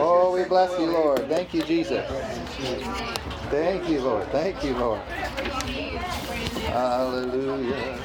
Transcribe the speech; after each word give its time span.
Oh, 0.00 0.32
we 0.34 0.44
bless 0.44 0.78
you, 0.78 0.86
Lord. 0.86 1.28
Thank 1.28 1.54
you, 1.54 1.62
Jesus. 1.62 2.04
Thank 3.50 3.88
you, 3.88 4.00
Lord. 4.00 4.26
Thank 4.28 4.64
you, 4.64 4.74
Lord. 4.76 5.00
Hallelujah. 6.58 7.98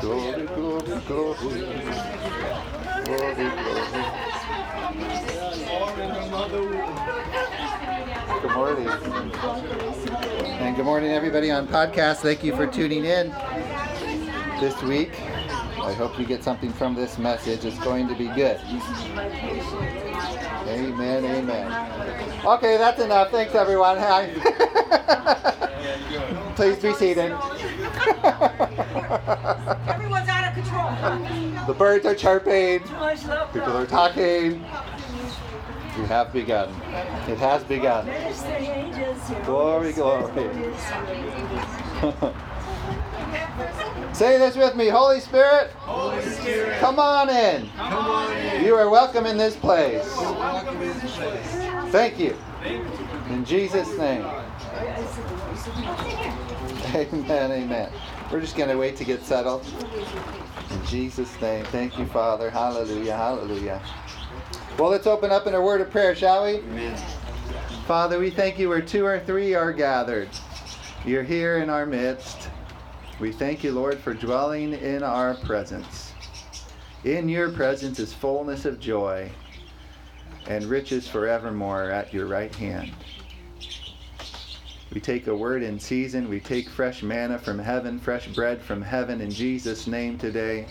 Glory, 0.00 0.46
glory, 0.46 1.00
glory. 1.06 1.64
Glory, 3.04 3.50
glory. 3.50 4.04
Good 8.42 8.52
morning. 8.52 8.88
And 10.60 10.76
good 10.76 10.84
morning, 10.84 11.10
everybody 11.10 11.50
on 11.50 11.66
podcast. 11.68 12.16
Thank 12.18 12.44
you 12.44 12.54
for 12.54 12.66
tuning 12.66 13.04
in 13.04 13.30
this 14.60 14.80
week. 14.82 15.12
I 15.84 15.92
hope 15.92 16.18
you 16.18 16.24
get 16.24 16.42
something 16.42 16.72
from 16.72 16.94
this 16.94 17.18
message. 17.18 17.66
It's 17.66 17.78
going 17.80 18.08
to 18.08 18.14
be 18.14 18.28
good. 18.28 18.58
Amen, 20.66 21.24
amen. 21.26 22.40
Okay, 22.42 22.78
that's 22.78 23.02
enough. 23.02 23.30
Thanks, 23.30 23.54
everyone. 23.54 23.98
Hi. 23.98 24.30
Please 26.56 26.78
be 26.78 26.94
seated. 26.94 27.32
Everyone's 29.86 30.28
out 30.30 30.48
of 30.48 30.54
control. 30.54 31.66
the 31.66 31.74
birds 31.74 32.06
are 32.06 32.14
chirping. 32.14 32.80
People 33.52 33.76
are 33.76 33.86
talking. 33.86 34.64
We 35.98 36.06
have 36.06 36.32
begun. 36.32 36.70
It 37.28 37.36
has 37.36 37.62
begun. 37.64 38.06
Glory, 39.44 39.92
glory. 39.92 40.72
Say 44.12 44.38
this 44.38 44.56
with 44.56 44.76
me, 44.76 44.88
Holy 44.88 45.20
Spirit. 45.20 45.70
Holy 45.72 46.22
Spirit, 46.22 46.78
Come 46.78 46.98
on 46.98 47.28
in. 47.28 47.68
come 47.76 47.92
on 47.92 48.36
in. 48.36 48.64
You 48.64 48.74
are 48.76 48.88
welcome 48.88 49.26
in 49.26 49.36
this 49.36 49.56
place. 49.56 50.04
Welcome 50.16 50.80
in 50.80 50.98
this 51.00 51.16
place. 51.16 51.90
Thank 51.90 52.18
you. 52.18 52.36
In 53.30 53.44
Jesus' 53.44 53.96
name. 53.98 54.24
Amen, 56.94 57.50
amen. 57.52 57.90
We're 58.30 58.40
just 58.40 58.56
going 58.56 58.68
to 58.70 58.76
wait 58.76 58.96
to 58.96 59.04
get 59.04 59.22
settled. 59.22 59.64
In 60.70 60.86
Jesus' 60.86 61.40
name. 61.40 61.64
Thank 61.66 61.98
you, 61.98 62.06
Father. 62.06 62.50
Hallelujah, 62.50 63.16
hallelujah. 63.16 63.80
Well, 64.78 64.90
let's 64.90 65.06
open 65.06 65.30
up 65.32 65.46
in 65.46 65.54
a 65.54 65.60
word 65.60 65.80
of 65.80 65.90
prayer, 65.90 66.14
shall 66.14 66.44
we? 66.44 66.58
Amen. 66.58 66.96
Father, 67.86 68.18
we 68.18 68.30
thank 68.30 68.58
you 68.58 68.68
where 68.68 68.80
two 68.80 69.04
or 69.04 69.18
three 69.20 69.54
are 69.54 69.72
gathered. 69.72 70.28
You're 71.04 71.22
here 71.22 71.58
in 71.58 71.68
our 71.68 71.84
midst. 71.84 72.48
We 73.20 73.30
thank 73.30 73.62
you, 73.62 73.72
Lord, 73.72 73.98
for 74.00 74.12
dwelling 74.12 74.72
in 74.72 75.04
our 75.04 75.34
presence. 75.34 76.12
In 77.04 77.28
your 77.28 77.48
presence 77.48 78.00
is 78.00 78.12
fullness 78.12 78.64
of 78.64 78.80
joy 78.80 79.30
and 80.48 80.66
riches 80.66 81.06
forevermore 81.06 81.90
at 81.90 82.12
your 82.12 82.26
right 82.26 82.54
hand. 82.56 82.92
We 84.92 85.00
take 85.00 85.28
a 85.28 85.34
word 85.34 85.62
in 85.62 85.78
season. 85.78 86.28
We 86.28 86.40
take 86.40 86.68
fresh 86.68 87.02
manna 87.02 87.38
from 87.38 87.58
heaven, 87.58 88.00
fresh 88.00 88.26
bread 88.26 88.60
from 88.60 88.82
heaven 88.82 89.20
in 89.20 89.32
Jesus' 89.32 89.86
name 89.86 90.18
today, 90.18 90.66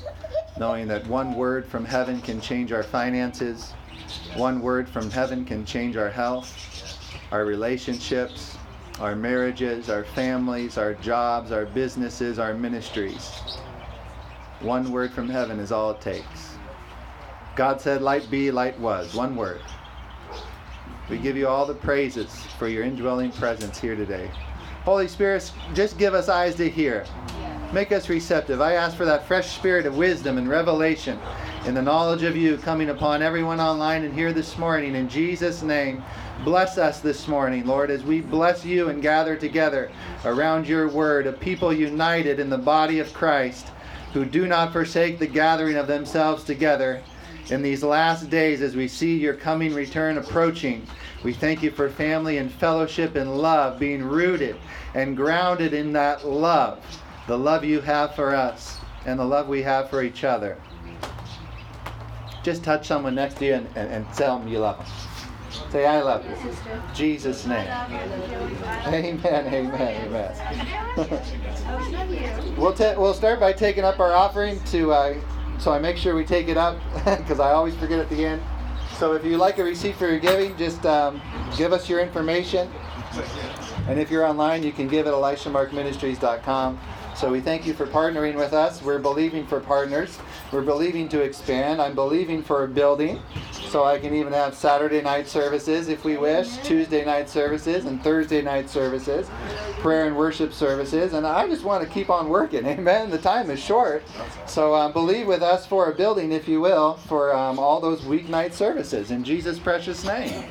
knowing 0.58 0.88
that 0.90 1.08
one 1.08 1.36
word 1.36 1.66
from 1.66 1.86
heaven 1.86 2.20
can 2.22 2.42
change 2.42 2.74
our 2.74 2.84
finances, 2.84 3.72
one 4.36 4.62
word 4.62 4.90
from 4.90 5.10
heaven 5.10 5.46
can 5.46 5.66
change 5.66 5.96
our 5.96 6.10
health, 6.10 7.22
our 7.32 7.46
relationships, 7.46 8.58
our 9.00 9.16
marriages, 9.16 9.90
our 9.90 10.04
families, 10.04 10.78
our 10.78 10.94
jobs, 10.94 11.52
our 11.52 11.66
businesses, 11.66 12.40
our 12.40 12.54
ministries. 12.54 13.32
One 14.60 14.92
word 14.92 15.12
from 15.12 15.30
heaven 15.30 15.60
is 15.60 15.72
all 15.72 15.92
it 15.92 16.02
takes. 16.02 16.56
God 17.56 17.82
said, 17.82 18.02
Light 18.02 18.30
be, 18.30 18.52
light 18.52 18.80
was. 18.80 19.14
One 19.14 19.36
word. 19.36 19.62
We 21.10 21.18
give 21.18 21.36
you 21.36 21.48
all 21.48 21.66
the 21.66 21.74
praises 21.74 22.46
for 22.58 22.68
your 22.68 22.84
indwelling 22.84 23.32
presence 23.32 23.80
here 23.80 23.96
today. 23.96 24.32
Holy 24.84 25.08
Spirit, 25.08 25.52
just 25.74 25.98
give 25.98 26.14
us 26.14 26.30
eyes 26.30 26.56
to 26.56 26.70
hear. 26.70 27.06
Make 27.74 27.92
us 27.92 28.10
receptive. 28.10 28.62
I 28.62 28.74
ask 28.74 28.96
for 28.96 29.06
that 29.06 29.28
fresh 29.28 29.56
spirit 29.56 29.86
of 29.86 29.98
wisdom 29.98 30.38
and 30.38 30.48
revelation 30.48 31.20
and 31.66 31.78
the 31.78 31.82
knowledge 31.82 32.24
of 32.24 32.36
you 32.36 32.58
coming 32.58 32.90
upon 32.90 33.22
everyone 33.22 33.62
online 33.62 34.04
and 34.04 34.14
here 34.14 34.34
this 34.34 34.58
morning. 34.58 34.96
In 34.96 35.08
Jesus' 35.08 35.64
name, 35.64 36.04
bless 36.44 36.78
us 36.78 37.00
this 37.00 37.26
morning, 37.26 37.66
Lord, 37.66 37.90
as 37.90 38.04
we 38.04 38.20
bless 38.20 38.66
you 38.66 38.90
and 38.90 39.02
gather 39.02 39.38
together 39.38 39.90
around 40.26 40.68
your 40.68 40.90
word, 40.90 41.26
a 41.26 41.32
people 41.32 41.72
united 41.72 42.42
in 42.42 42.50
the 42.50 42.58
body 42.58 43.00
of 43.00 43.14
Christ 43.14 43.68
who 44.12 44.26
do 44.26 44.46
not 44.46 44.74
forsake 44.74 45.20
the 45.20 45.28
gathering 45.28 45.78
of 45.78 45.88
themselves 45.88 46.44
together 46.44 47.02
in 47.50 47.62
these 47.62 47.82
last 47.82 48.30
days 48.30 48.62
as 48.62 48.76
we 48.76 48.90
see 48.90 49.18
your 49.18 49.34
coming 49.34 49.74
return 49.74 50.18
approaching. 50.18 50.86
We 51.24 51.32
thank 51.32 51.64
you 51.64 51.72
for 51.72 51.90
family 51.90 52.40
and 52.40 52.52
fellowship 52.52 53.16
and 53.16 53.38
love 53.38 53.80
being 53.80 54.04
rooted 54.04 54.58
and 54.96 55.16
grounded 55.16 55.74
in 55.74 55.94
that 55.94 56.28
love, 56.28 56.84
the 57.28 57.38
love 57.38 57.64
you 57.64 57.80
have 57.80 58.16
for 58.16 58.36
us 58.36 58.80
and 59.06 59.18
the 59.18 59.26
love 59.26 59.48
we 59.48 59.62
have 59.62 59.90
for 59.90 60.04
each 60.04 60.26
other. 60.26 60.58
Just 62.44 62.64
touch 62.64 62.88
someone 62.88 63.16
next 63.16 63.38
to 63.38 63.46
you 63.46 63.54
and, 63.54 63.68
and, 63.76 63.90
and 63.90 64.14
tell 64.14 64.38
them 64.38 64.48
you 64.48 64.60
love 64.60 64.78
them. 64.78 64.88
Say, 65.72 65.86
I 65.86 66.02
love 66.02 66.26
you. 66.26 66.36
Jesus' 66.94 67.46
name. 67.46 67.68
Amen, 68.88 69.22
amen, 69.26 70.08
amen. 70.08 70.36
we'll, 72.58 72.74
ta- 72.74 72.96
we'll 72.98 73.14
start 73.14 73.40
by 73.40 73.54
taking 73.54 73.84
up 73.84 74.00
our 74.00 74.12
offering 74.14 74.60
to, 74.66 74.92
uh, 74.92 75.16
so 75.60 75.72
I 75.72 75.80
make 75.80 75.96
sure 75.98 76.16
we 76.16 76.26
take 76.26 76.48
it 76.48 76.58
up 76.58 76.78
because 77.06 77.40
I 77.40 77.52
always 77.52 77.76
forget 77.76 78.00
at 78.00 78.10
the 78.10 78.26
end. 78.26 78.42
So 78.98 79.14
if 79.14 79.24
you 79.24 79.38
like 79.38 79.58
a 79.60 79.64
receipt 79.64 79.96
for 79.96 80.08
your 80.08 80.20
giving, 80.20 80.58
just 80.58 80.86
um, 80.86 81.22
give 81.58 81.72
us 81.72 81.90
your 81.90 82.00
information. 82.00 82.70
And 83.88 84.00
if 84.00 84.10
you're 84.10 84.26
online, 84.26 84.64
you 84.64 84.72
can 84.72 84.88
give 84.88 85.08
at 85.08 85.14
elishamarkministries.com. 85.14 86.80
So 87.16 87.30
we 87.30 87.42
thank 87.42 87.66
you 87.66 87.74
for 87.74 87.86
partnering 87.86 88.36
with 88.36 88.54
us. 88.54 88.82
We're 88.82 89.00
believing 89.00 89.46
for 89.46 89.60
partners. 89.60 90.18
We're 90.52 90.64
believing 90.64 91.08
to 91.10 91.22
expand. 91.22 91.82
I'm 91.82 91.94
believing 91.94 92.42
for 92.42 92.64
a 92.64 92.68
building. 92.68 93.22
So 93.70 93.84
I 93.84 94.00
can 94.00 94.16
even 94.16 94.34
have 94.34 94.56
Saturday 94.56 95.02
night 95.02 95.28
services 95.28 95.90
if 95.90 96.04
we 96.04 96.18
wish, 96.18 96.58
Tuesday 96.58 97.06
night 97.06 97.30
services, 97.30 97.86
and 97.86 98.04
Thursday 98.04 98.42
night 98.42 98.70
services, 98.70 99.28
prayer 99.80 100.06
and 100.06 100.18
worship 100.18 100.54
services. 100.54 101.14
And 101.14 101.26
I 101.26 101.48
just 101.48 101.64
want 101.64 101.84
to 101.84 101.90
keep 101.90 102.10
on 102.10 102.30
working. 102.30 102.66
Amen. 102.68 103.12
The 103.12 103.20
time 103.20 103.50
is 103.52 103.60
short. 103.60 104.04
So 104.48 104.74
um, 104.74 104.92
believe 104.92 105.28
with 105.28 105.44
us 105.44 105.66
for 105.68 105.92
a 105.92 105.96
building, 105.96 106.32
if 106.32 106.48
you 106.48 106.62
will, 106.62 106.96
for 107.08 107.36
um, 107.36 107.60
all 107.60 107.80
those 107.80 108.02
weeknight 108.02 108.54
services 108.54 109.12
in 109.12 109.24
Jesus' 109.24 109.60
precious 109.60 110.04
name. 110.04 110.46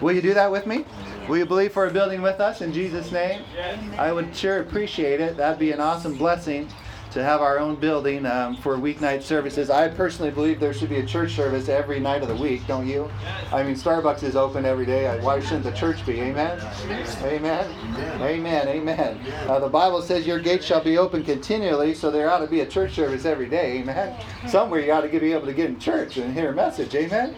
Will 0.00 0.12
you 0.12 0.22
do 0.22 0.34
that 0.34 0.50
with 0.50 0.66
me? 0.66 0.84
Will 1.28 1.38
you 1.38 1.46
believe 1.46 1.72
for 1.72 1.86
a 1.86 1.90
building 1.90 2.20
with 2.20 2.40
us 2.40 2.60
in 2.60 2.72
Jesus' 2.72 3.10
name? 3.10 3.42
I 3.98 4.12
would 4.12 4.36
sure 4.36 4.60
appreciate 4.60 5.20
it. 5.20 5.36
That'd 5.36 5.58
be 5.58 5.72
an 5.72 5.80
awesome 5.80 6.16
blessing 6.18 6.68
to 7.14 7.22
have 7.22 7.40
our 7.40 7.60
own 7.60 7.76
building 7.76 8.26
um, 8.26 8.56
for 8.56 8.76
weeknight 8.76 9.22
services. 9.22 9.70
I 9.70 9.86
personally 9.86 10.32
believe 10.32 10.58
there 10.58 10.74
should 10.74 10.88
be 10.88 10.98
a 10.98 11.06
church 11.06 11.36
service 11.36 11.68
every 11.68 12.00
night 12.00 12.22
of 12.22 12.28
the 12.28 12.34
week, 12.34 12.66
don't 12.66 12.88
you? 12.88 13.08
I 13.52 13.62
mean, 13.62 13.76
Starbucks 13.76 14.24
is 14.24 14.34
open 14.34 14.66
every 14.66 14.84
day. 14.84 15.16
Why 15.20 15.38
shouldn't 15.38 15.62
the 15.62 15.70
church 15.70 16.04
be? 16.04 16.20
Amen? 16.20 16.60
Amen? 17.22 18.20
Amen. 18.20 18.68
Amen. 18.68 19.20
Uh, 19.48 19.60
the 19.60 19.68
Bible 19.68 20.02
says 20.02 20.26
your 20.26 20.40
gates 20.40 20.66
shall 20.66 20.82
be 20.82 20.98
open 20.98 21.22
continually, 21.22 21.94
so 21.94 22.10
there 22.10 22.28
ought 22.28 22.40
to 22.40 22.48
be 22.48 22.60
a 22.60 22.66
church 22.66 22.94
service 22.94 23.24
every 23.24 23.48
day. 23.48 23.78
Amen? 23.78 24.20
Somewhere 24.48 24.80
you 24.80 24.90
ought 24.90 25.02
to 25.02 25.08
be 25.08 25.32
able 25.32 25.46
to 25.46 25.54
get 25.54 25.70
in 25.70 25.78
church 25.78 26.16
and 26.16 26.34
hear 26.34 26.50
a 26.50 26.54
message. 26.54 26.96
Amen? 26.96 27.36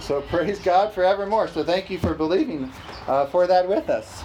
So 0.00 0.22
praise 0.22 0.58
God 0.58 0.92
forevermore. 0.92 1.46
So 1.46 1.62
thank 1.62 1.90
you 1.90 1.98
for 1.98 2.14
believing 2.14 2.72
uh, 3.06 3.26
for 3.26 3.46
that 3.46 3.68
with 3.68 3.88
us. 3.88 4.24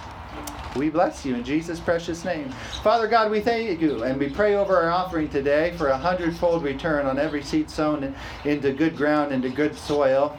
We 0.76 0.90
bless 0.90 1.24
you 1.24 1.34
in 1.34 1.44
Jesus' 1.44 1.80
precious 1.80 2.24
name. 2.24 2.50
Father 2.82 3.08
God, 3.08 3.30
we 3.30 3.40
thank 3.40 3.80
you 3.80 4.04
and 4.04 4.18
we 4.18 4.28
pray 4.28 4.54
over 4.54 4.76
our 4.76 4.90
offering 4.90 5.28
today 5.28 5.74
for 5.76 5.88
a 5.88 5.96
hundredfold 5.96 6.62
return 6.62 7.06
on 7.06 7.18
every 7.18 7.42
seed 7.42 7.70
sown 7.70 8.14
into 8.44 8.72
good 8.72 8.96
ground, 8.96 9.32
into 9.32 9.48
good 9.48 9.74
soil, 9.74 10.38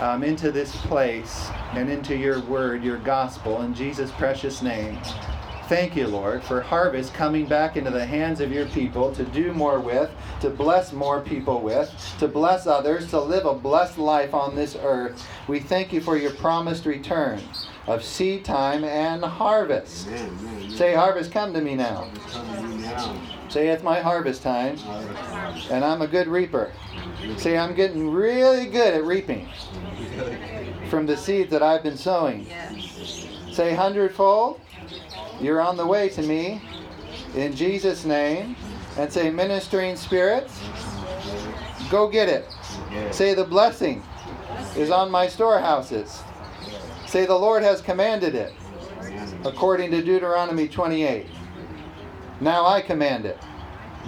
um, 0.00 0.24
into 0.24 0.50
this 0.50 0.74
place, 0.82 1.48
and 1.72 1.88
into 1.88 2.16
your 2.16 2.40
word, 2.40 2.82
your 2.82 2.98
gospel, 2.98 3.62
in 3.62 3.74
Jesus' 3.74 4.10
precious 4.12 4.60
name. 4.60 4.98
Thank 5.68 5.96
you, 5.96 6.08
Lord, 6.08 6.42
for 6.42 6.60
harvest 6.60 7.14
coming 7.14 7.46
back 7.46 7.78
into 7.78 7.90
the 7.90 8.04
hands 8.04 8.40
of 8.40 8.52
your 8.52 8.66
people 8.66 9.14
to 9.14 9.24
do 9.24 9.52
more 9.52 9.80
with, 9.80 10.10
to 10.40 10.50
bless 10.50 10.92
more 10.92 11.22
people 11.22 11.62
with, 11.62 11.90
to 12.18 12.28
bless 12.28 12.66
others, 12.66 13.08
to 13.10 13.20
live 13.20 13.46
a 13.46 13.54
blessed 13.54 13.96
life 13.96 14.34
on 14.34 14.54
this 14.54 14.76
earth. 14.82 15.26
We 15.48 15.60
thank 15.60 15.90
you 15.90 16.02
for 16.02 16.18
your 16.18 16.32
promised 16.32 16.84
return 16.84 17.40
of 17.86 18.02
seed 18.02 18.44
time 18.44 18.84
and 18.84 19.24
harvest. 19.24 20.08
Amen. 20.08 20.38
Amen. 20.40 20.70
Say, 20.70 20.94
harvest, 20.94 21.30
come 21.30 21.52
to 21.54 21.60
me 21.60 21.74
now. 21.74 22.10
It's 22.14 22.32
coming 22.32 22.62
to 22.62 22.76
you 22.76 22.82
now. 22.82 23.20
Say, 23.48 23.68
it's 23.68 23.82
my 23.82 24.00
harvest 24.00 24.42
time, 24.42 24.78
and 25.70 25.84
I'm 25.84 26.02
a 26.02 26.08
good 26.08 26.26
reaper. 26.26 26.72
Say, 27.36 27.56
I'm 27.56 27.74
getting 27.74 28.10
really 28.10 28.66
good 28.66 28.94
at 28.94 29.04
reaping 29.04 29.48
from 30.90 31.06
the 31.06 31.16
seeds 31.16 31.50
that 31.50 31.62
I've 31.62 31.82
been 31.82 31.96
sowing. 31.96 32.46
Say, 33.52 33.74
hundredfold, 33.74 34.60
you're 35.40 35.60
on 35.60 35.76
the 35.76 35.86
way 35.86 36.08
to 36.08 36.22
me 36.22 36.60
in 37.36 37.54
Jesus' 37.54 38.04
name. 38.04 38.56
And 38.96 39.12
say, 39.12 39.30
ministering 39.30 39.96
spirits, 39.96 40.60
go 41.90 42.08
get 42.08 42.28
it. 42.28 42.44
Say, 43.12 43.34
the 43.34 43.44
blessing 43.44 44.02
is 44.76 44.90
on 44.90 45.10
my 45.10 45.28
storehouses. 45.28 46.23
Say, 47.14 47.26
the 47.26 47.38
Lord 47.38 47.62
has 47.62 47.80
commanded 47.80 48.34
it, 48.34 48.52
according 49.44 49.92
to 49.92 50.02
Deuteronomy 50.02 50.66
28. 50.66 51.26
Now 52.40 52.66
I 52.66 52.80
command 52.80 53.24
it. 53.24 53.38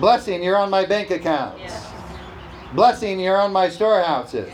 Blessing, 0.00 0.42
you're 0.42 0.56
on 0.56 0.70
my 0.70 0.84
bank 0.84 1.12
accounts. 1.12 1.86
Blessing, 2.74 3.20
you're 3.20 3.40
on 3.40 3.52
my 3.52 3.68
storehouses. 3.68 4.50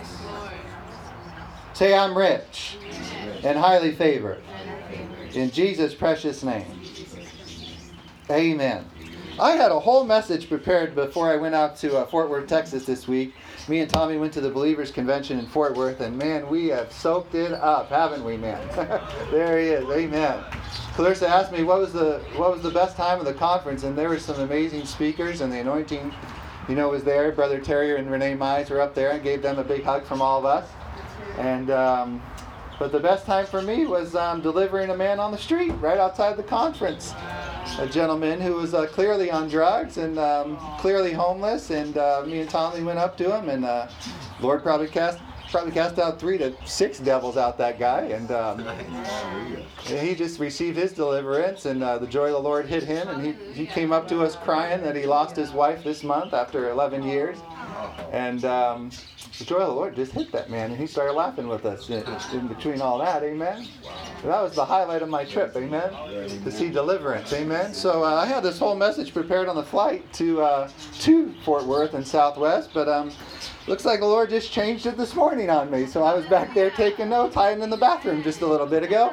Say, 1.72 1.94
I'm 1.94 2.14
rich 2.14 2.76
and 3.42 3.58
highly 3.58 3.92
favored. 3.92 4.42
In 5.32 5.50
Jesus' 5.50 5.94
precious 5.94 6.42
name. 6.42 6.78
Amen. 8.28 8.84
I 9.40 9.52
had 9.52 9.72
a 9.72 9.80
whole 9.80 10.04
message 10.04 10.50
prepared 10.50 10.94
before 10.94 11.32
I 11.32 11.36
went 11.36 11.54
out 11.54 11.76
to 11.76 11.96
uh, 11.96 12.04
Fort 12.04 12.28
Worth, 12.28 12.48
Texas 12.48 12.84
this 12.84 13.08
week. 13.08 13.32
Me 13.68 13.78
and 13.78 13.88
Tommy 13.88 14.16
went 14.16 14.32
to 14.32 14.40
the 14.40 14.50
Believers 14.50 14.90
Convention 14.90 15.38
in 15.38 15.46
Fort 15.46 15.76
Worth, 15.76 16.00
and 16.00 16.18
man, 16.18 16.48
we 16.48 16.66
have 16.68 16.92
soaked 16.92 17.36
it 17.36 17.52
up, 17.52 17.90
haven't 17.90 18.24
we, 18.24 18.36
man? 18.36 18.66
there 19.30 19.58
he 19.58 19.68
is. 19.68 19.88
Amen. 19.88 20.42
Clarissa 20.94 21.28
asked 21.28 21.52
me 21.52 21.62
what 21.62 21.78
was 21.78 21.92
the 21.92 22.20
what 22.36 22.50
was 22.50 22.62
the 22.62 22.70
best 22.70 22.96
time 22.96 23.20
of 23.20 23.24
the 23.24 23.34
conference, 23.34 23.84
and 23.84 23.96
there 23.96 24.08
were 24.08 24.18
some 24.18 24.40
amazing 24.40 24.84
speakers, 24.84 25.42
and 25.42 25.52
the 25.52 25.60
anointing, 25.60 26.12
you 26.68 26.74
know, 26.74 26.88
was 26.88 27.04
there. 27.04 27.30
Brother 27.30 27.60
Terry 27.60 27.96
and 27.96 28.10
Renee 28.10 28.34
Mize 28.34 28.68
were 28.68 28.80
up 28.80 28.94
there 28.94 29.12
and 29.12 29.22
gave 29.22 29.42
them 29.42 29.58
a 29.58 29.64
big 29.64 29.84
hug 29.84 30.04
from 30.04 30.20
all 30.20 30.40
of 30.40 30.44
us. 30.44 30.68
And 31.38 31.70
um, 31.70 32.20
but 32.80 32.90
the 32.90 33.00
best 33.00 33.26
time 33.26 33.46
for 33.46 33.62
me 33.62 33.86
was 33.86 34.16
um, 34.16 34.40
delivering 34.40 34.90
a 34.90 34.96
man 34.96 35.20
on 35.20 35.30
the 35.30 35.38
street 35.38 35.70
right 35.80 35.98
outside 35.98 36.36
the 36.36 36.42
conference. 36.42 37.14
A 37.78 37.86
gentleman 37.86 38.40
who 38.40 38.54
was 38.54 38.74
uh, 38.74 38.86
clearly 38.86 39.30
on 39.30 39.48
drugs 39.48 39.96
and 39.96 40.18
um, 40.18 40.56
clearly 40.78 41.12
homeless, 41.12 41.70
and 41.70 41.96
uh, 41.96 42.22
me 42.26 42.40
and 42.40 42.50
Tommy 42.50 42.82
went 42.82 42.98
up 42.98 43.16
to 43.18 43.36
him, 43.36 43.48
and 43.48 43.64
uh, 43.64 43.88
Lord 44.40 44.62
probably 44.62 44.88
cast 44.88 45.18
probably 45.50 45.72
cast 45.72 45.98
out 45.98 46.18
three 46.18 46.38
to 46.38 46.54
six 46.64 46.98
devils 46.98 47.36
out 47.36 47.58
that 47.58 47.78
guy, 47.78 48.02
and 48.02 48.30
um, 48.30 48.66
he 49.84 50.14
just 50.14 50.40
received 50.40 50.78
his 50.78 50.92
deliverance, 50.92 51.66
and 51.66 51.82
uh, 51.82 51.98
the 51.98 52.06
joy 52.06 52.26
of 52.26 52.32
the 52.32 52.38
Lord 52.40 52.66
hit 52.66 52.82
him, 52.82 53.06
and 53.08 53.24
he, 53.24 53.32
he 53.52 53.66
came 53.66 53.92
up 53.92 54.08
to 54.08 54.22
us 54.22 54.34
crying 54.34 54.82
that 54.82 54.96
he 54.96 55.04
lost 55.04 55.36
his 55.36 55.50
wife 55.52 55.84
this 55.84 56.02
month 56.02 56.32
after 56.32 56.70
11 56.70 57.02
years, 57.02 57.38
and 58.12 58.44
um, 58.46 58.90
the 59.38 59.44
joy 59.44 59.56
of 59.56 59.68
the 59.68 59.74
Lord 59.74 59.96
just 59.96 60.12
hit 60.12 60.30
that 60.32 60.50
man, 60.50 60.70
and 60.70 60.78
he 60.78 60.86
started 60.86 61.14
laughing 61.14 61.48
with 61.48 61.64
us 61.64 61.88
in, 61.88 62.04
in 62.32 62.48
between 62.48 62.80
all 62.80 62.98
that, 62.98 63.22
amen. 63.22 63.66
that 64.24 64.42
was 64.42 64.54
the 64.54 64.64
highlight 64.64 65.02
of 65.02 65.08
my 65.08 65.24
trip, 65.24 65.56
amen, 65.56 65.90
to 66.42 66.50
see 66.50 66.68
deliverance, 66.68 67.32
amen. 67.32 67.72
So 67.72 68.04
uh, 68.04 68.14
I 68.14 68.26
had 68.26 68.42
this 68.42 68.58
whole 68.58 68.74
message 68.74 69.14
prepared 69.14 69.48
on 69.48 69.56
the 69.56 69.62
flight 69.62 70.10
to 70.14 70.42
uh, 70.42 70.70
to 71.00 71.32
Fort 71.44 71.64
Worth 71.64 71.94
and 71.94 72.06
Southwest, 72.06 72.70
but 72.74 72.88
um, 72.88 73.10
looks 73.66 73.84
like 73.84 74.00
the 74.00 74.06
Lord 74.06 74.28
just 74.28 74.52
changed 74.52 74.84
it 74.84 74.98
this 74.98 75.14
morning 75.14 75.48
on 75.48 75.70
me. 75.70 75.86
So 75.86 76.02
I 76.02 76.14
was 76.14 76.26
back 76.26 76.54
there 76.54 76.70
taking 76.70 77.08
notes, 77.08 77.34
hiding 77.34 77.62
in 77.62 77.70
the 77.70 77.76
bathroom 77.76 78.22
just 78.22 78.42
a 78.42 78.46
little 78.46 78.66
bit 78.66 78.82
ago, 78.82 79.10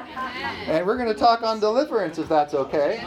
and 0.67 0.85
we're 0.85 0.97
going 0.97 1.13
to 1.13 1.19
talk 1.19 1.43
on 1.43 1.61
deliverance 1.61 2.17
if 2.17 2.27
that's 2.27 2.53
okay. 2.53 3.01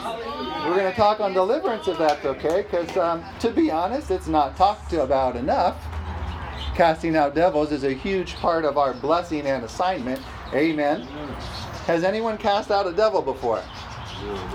We're 0.65 0.77
going 0.77 0.91
to 0.91 0.97
talk 0.97 1.21
on 1.21 1.35
deliverance 1.35 1.89
if 1.89 1.99
that's 1.99 2.25
okay, 2.25 2.63
because 2.63 2.97
um, 2.97 3.23
to 3.41 3.51
be 3.51 3.71
honest, 3.71 4.11
it's 4.11 4.29
not 4.29 4.57
talked 4.57 4.95
about 4.95 5.37
enough 5.37 5.77
casting 6.75 7.17
out 7.17 7.35
devils 7.35 7.73
is 7.73 7.85
a 7.85 7.93
huge 7.93 8.35
part 8.37 8.65
of 8.65 8.79
our 8.79 8.95
blessing 8.95 9.47
and 9.47 9.65
assignment. 9.65 10.21
Amen. 10.55 11.03
Has 11.87 12.05
anyone 12.05 12.39
cast 12.39 12.71
out 12.71 12.87
a 12.87 12.93
devil 12.93 13.23
before? 13.23 13.63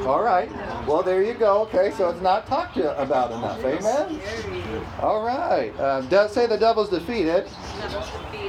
All 0.05 0.23
right. 0.23 0.49
Well, 0.87 1.03
there 1.03 1.23
you 1.23 1.33
go. 1.33 1.61
Okay, 1.63 1.91
so 1.97 2.09
it's 2.09 2.21
not 2.21 2.47
talked 2.47 2.77
about 2.77 3.31
enough. 3.31 3.59
Amen. 3.63 4.21
All 5.01 5.23
right. 5.23 5.77
Uh, 5.77 6.27
say 6.29 6.47
the 6.47 6.57
devil's 6.57 6.89
defeated 6.89 7.47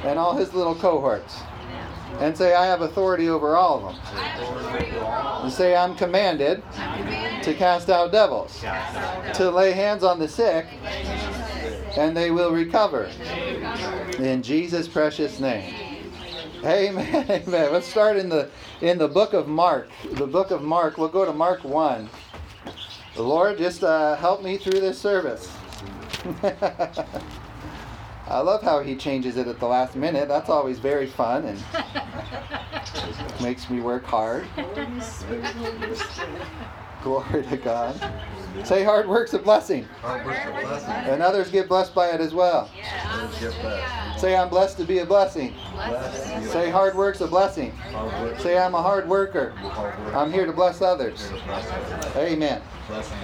and 0.05 0.19
all 0.19 0.37
his 0.37 0.55
little 0.55 0.75
cohorts. 0.75 1.41
And 2.21 2.37
say, 2.37 2.55
I 2.55 2.67
have 2.67 2.81
authority 2.81 3.29
over 3.29 3.56
all 3.56 3.88
of 3.88 3.94
them. 3.94 4.03
And 5.44 5.53
say, 5.53 5.76
I'm 5.76 5.94
commanded 5.94 6.62
to 7.43 7.55
cast 7.55 7.91
out 7.91 8.12
devils, 8.12 8.61
to 9.35 9.50
lay 9.50 9.73
hands 9.73 10.03
on 10.03 10.19
the 10.19 10.29
sick, 10.29 10.67
and 11.96 12.17
they 12.17 12.31
will 12.31 12.52
recover. 12.52 13.11
In 14.19 14.43
Jesus' 14.43 14.88
precious 14.88 15.40
name. 15.40 15.75
Amen. 16.64 17.26
Amen. 17.31 17.73
Let's 17.73 17.87
start 17.87 18.17
in 18.17 18.29
the 18.29 18.50
in 18.81 18.99
the 18.99 19.08
book 19.08 19.32
of 19.32 19.46
Mark. 19.46 19.88
The 20.12 20.26
book 20.26 20.50
of 20.50 20.62
Mark. 20.62 20.99
We'll 20.99 21.08
go 21.08 21.25
to 21.25 21.32
Mark 21.32 21.62
one. 21.64 22.08
The 23.14 23.23
Lord 23.23 23.58
just 23.58 23.85
uh, 23.85 24.17
help 24.17 24.43
me 24.43 24.58
through 24.58 24.81
this 24.81 24.99
service. 24.99 25.52
I 28.29 28.40
love 28.40 28.62
how 28.62 28.81
he 28.81 28.94
changes 28.94 29.37
it 29.37 29.46
at 29.46 29.58
the 29.58 29.67
last 29.67 29.96
minute. 29.96 30.29
That's 30.29 30.50
always 30.50 30.79
very 30.79 31.06
fun 31.06 31.44
and 31.46 31.64
makes 33.43 33.70
me 33.70 33.81
work 33.81 34.05
hard. 34.05 34.46
Glory 37.03 37.45
to 37.45 37.56
God. 37.56 37.95
Say 38.65 38.83
hard 38.83 39.09
work's 39.09 39.35
a 39.35 39.39
blessing. 39.39 39.85
Hard 40.03 40.27
work's 40.27 40.47
a 40.47 40.50
blessing. 40.50 41.12
And 41.12 41.23
others 41.23 41.50
get 41.50 41.69
blessed 41.69 41.95
by 41.95 42.09
it 42.09 42.21
as 42.21 42.35
well. 42.35 42.71
Blessed. 43.41 44.21
Say 44.21 44.37
I'm 44.37 44.49
blessed 44.49 44.79
to 44.79 44.85
be 44.85 44.99
a 44.99 45.06
blessing. 45.06 45.55
Blessed. 45.75 46.50
Say 46.50 46.71
hard 46.71 46.97
work's 46.97 47.21
a 47.21 47.27
blessing. 47.29 47.73
Work. 47.93 48.41
Say 48.41 48.59
I'm 48.59 48.75
a 48.75 48.83
hard 48.83 49.09
worker. 49.09 49.50
Hard. 49.50 49.95
I'm 50.15 50.33
here 50.33 50.45
to 50.45 50.53
bless 50.53 50.83
others. 50.83 51.29
To 51.29 51.35
bless. 51.45 52.17
Amen. 52.17 52.62
Blessing. 52.89 53.17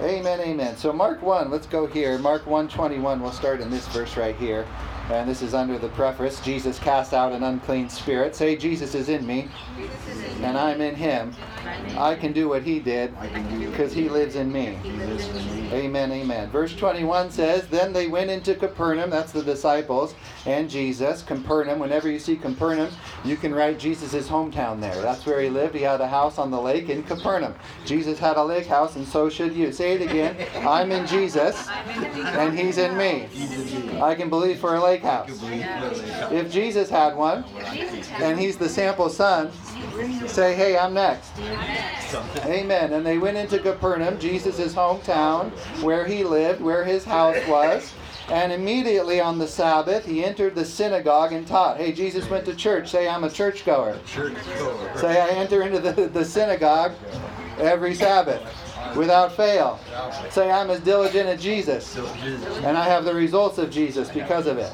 Amen, 0.00 0.40
amen. 0.40 0.76
So 0.76 0.92
Mark 0.92 1.22
1, 1.22 1.50
let's 1.50 1.66
go 1.66 1.86
here. 1.86 2.18
Mark 2.18 2.44
1:21, 2.44 3.22
we'll 3.22 3.32
start 3.32 3.62
in 3.62 3.70
this 3.70 3.86
verse 3.88 4.16
right 4.18 4.36
here. 4.36 4.66
And 5.10 5.28
this 5.28 5.40
is 5.40 5.54
under 5.54 5.78
the 5.78 5.88
preface, 5.90 6.40
Jesus 6.40 6.78
cast 6.78 7.14
out 7.14 7.32
an 7.32 7.44
unclean 7.44 7.88
spirit. 7.88 8.34
Say 8.34 8.56
Jesus 8.56 8.94
is 8.94 9.08
in 9.08 9.26
me 9.26 9.48
and 10.42 10.58
I'm 10.58 10.80
in 10.80 10.94
him. 10.94 11.32
I 11.96 12.14
can 12.14 12.32
do 12.32 12.48
what 12.48 12.62
he 12.62 12.78
did 12.78 13.14
I 13.18 13.28
can 13.28 13.60
do 13.60 13.70
because 13.70 13.92
he 13.92 14.08
lives 14.08 14.36
in 14.36 14.52
me. 14.52 14.78
He 14.82 14.90
lives 14.92 15.26
in 15.28 15.34
me. 15.34 15.72
Amen, 15.72 16.12
amen. 16.12 16.48
Verse 16.50 16.74
21 16.74 17.30
says, 17.30 17.66
Then 17.66 17.92
they 17.92 18.06
went 18.06 18.30
into 18.30 18.54
Capernaum, 18.54 19.10
that's 19.10 19.32
the 19.32 19.42
disciples, 19.42 20.14
and 20.46 20.70
Jesus. 20.70 21.22
Capernaum, 21.22 21.78
whenever 21.78 22.10
you 22.10 22.18
see 22.18 22.36
Capernaum, 22.36 22.90
you 23.24 23.36
can 23.36 23.54
write 23.54 23.78
Jesus' 23.78 24.28
hometown 24.28 24.80
there. 24.80 24.94
That's 25.02 25.26
where 25.26 25.40
he 25.40 25.48
lived. 25.48 25.74
He 25.74 25.82
had 25.82 26.00
a 26.00 26.06
house 26.06 26.38
on 26.38 26.50
the 26.50 26.60
lake 26.60 26.88
in 26.88 27.02
Capernaum. 27.02 27.54
Jesus 27.84 28.18
had 28.18 28.36
a 28.36 28.44
lake 28.44 28.66
house, 28.66 28.96
and 28.96 29.06
so 29.06 29.28
should 29.28 29.54
you. 29.54 29.72
Say 29.72 29.94
it 29.94 30.02
again. 30.02 30.36
I'm 30.66 30.92
in 30.92 31.06
Jesus, 31.06 31.68
and 31.68 32.56
he's 32.56 32.78
in 32.78 32.96
me. 32.96 33.28
He's 33.30 33.74
in 33.74 33.86
me. 33.88 34.00
I 34.00 34.14
can 34.14 34.30
believe 34.30 34.58
for 34.58 34.76
a 34.76 34.82
lake 34.82 35.02
house. 35.02 35.28
If 36.30 36.50
Jesus 36.50 36.88
had 36.88 37.16
one, 37.16 37.44
and 38.20 38.38
he's 38.38 38.56
the 38.56 38.68
sample 38.68 39.08
son, 39.08 39.50
say, 40.26 40.54
Hey, 40.54 40.78
I'm 40.78 40.94
next. 40.94 41.30
Amen. 42.44 42.92
And 42.92 43.04
they 43.04 43.18
went 43.18 43.36
into 43.36 43.58
Capernaum, 43.58 44.18
Jesus' 44.18 44.74
hometown, 44.74 45.50
where 45.82 46.06
he 46.06 46.24
lived, 46.24 46.60
where 46.60 46.84
his 46.84 47.04
house 47.04 47.36
was. 47.48 47.92
And 48.28 48.52
immediately 48.52 49.20
on 49.20 49.38
the 49.38 49.46
Sabbath, 49.46 50.04
he 50.04 50.24
entered 50.24 50.56
the 50.56 50.64
synagogue 50.64 51.32
and 51.32 51.46
taught. 51.46 51.76
Hey, 51.76 51.92
Jesus 51.92 52.28
went 52.28 52.44
to 52.46 52.56
church. 52.56 52.90
Say, 52.90 53.08
I'm 53.08 53.22
a 53.22 53.30
churchgoer. 53.30 53.98
Church 54.04 54.34
goer. 54.58 54.92
Say, 54.96 55.20
I 55.20 55.28
enter 55.28 55.62
into 55.62 55.78
the, 55.78 56.08
the 56.08 56.24
synagogue 56.24 56.92
every 57.58 57.94
Sabbath 57.94 58.42
without 58.96 59.36
fail. 59.36 59.78
Say, 60.30 60.50
I'm 60.50 60.70
as 60.70 60.80
diligent 60.80 61.28
as 61.28 61.40
Jesus. 61.40 61.96
And 62.64 62.76
I 62.76 62.84
have 62.84 63.04
the 63.04 63.14
results 63.14 63.58
of 63.58 63.70
Jesus 63.70 64.08
because 64.08 64.46
of 64.46 64.58
it. 64.58 64.72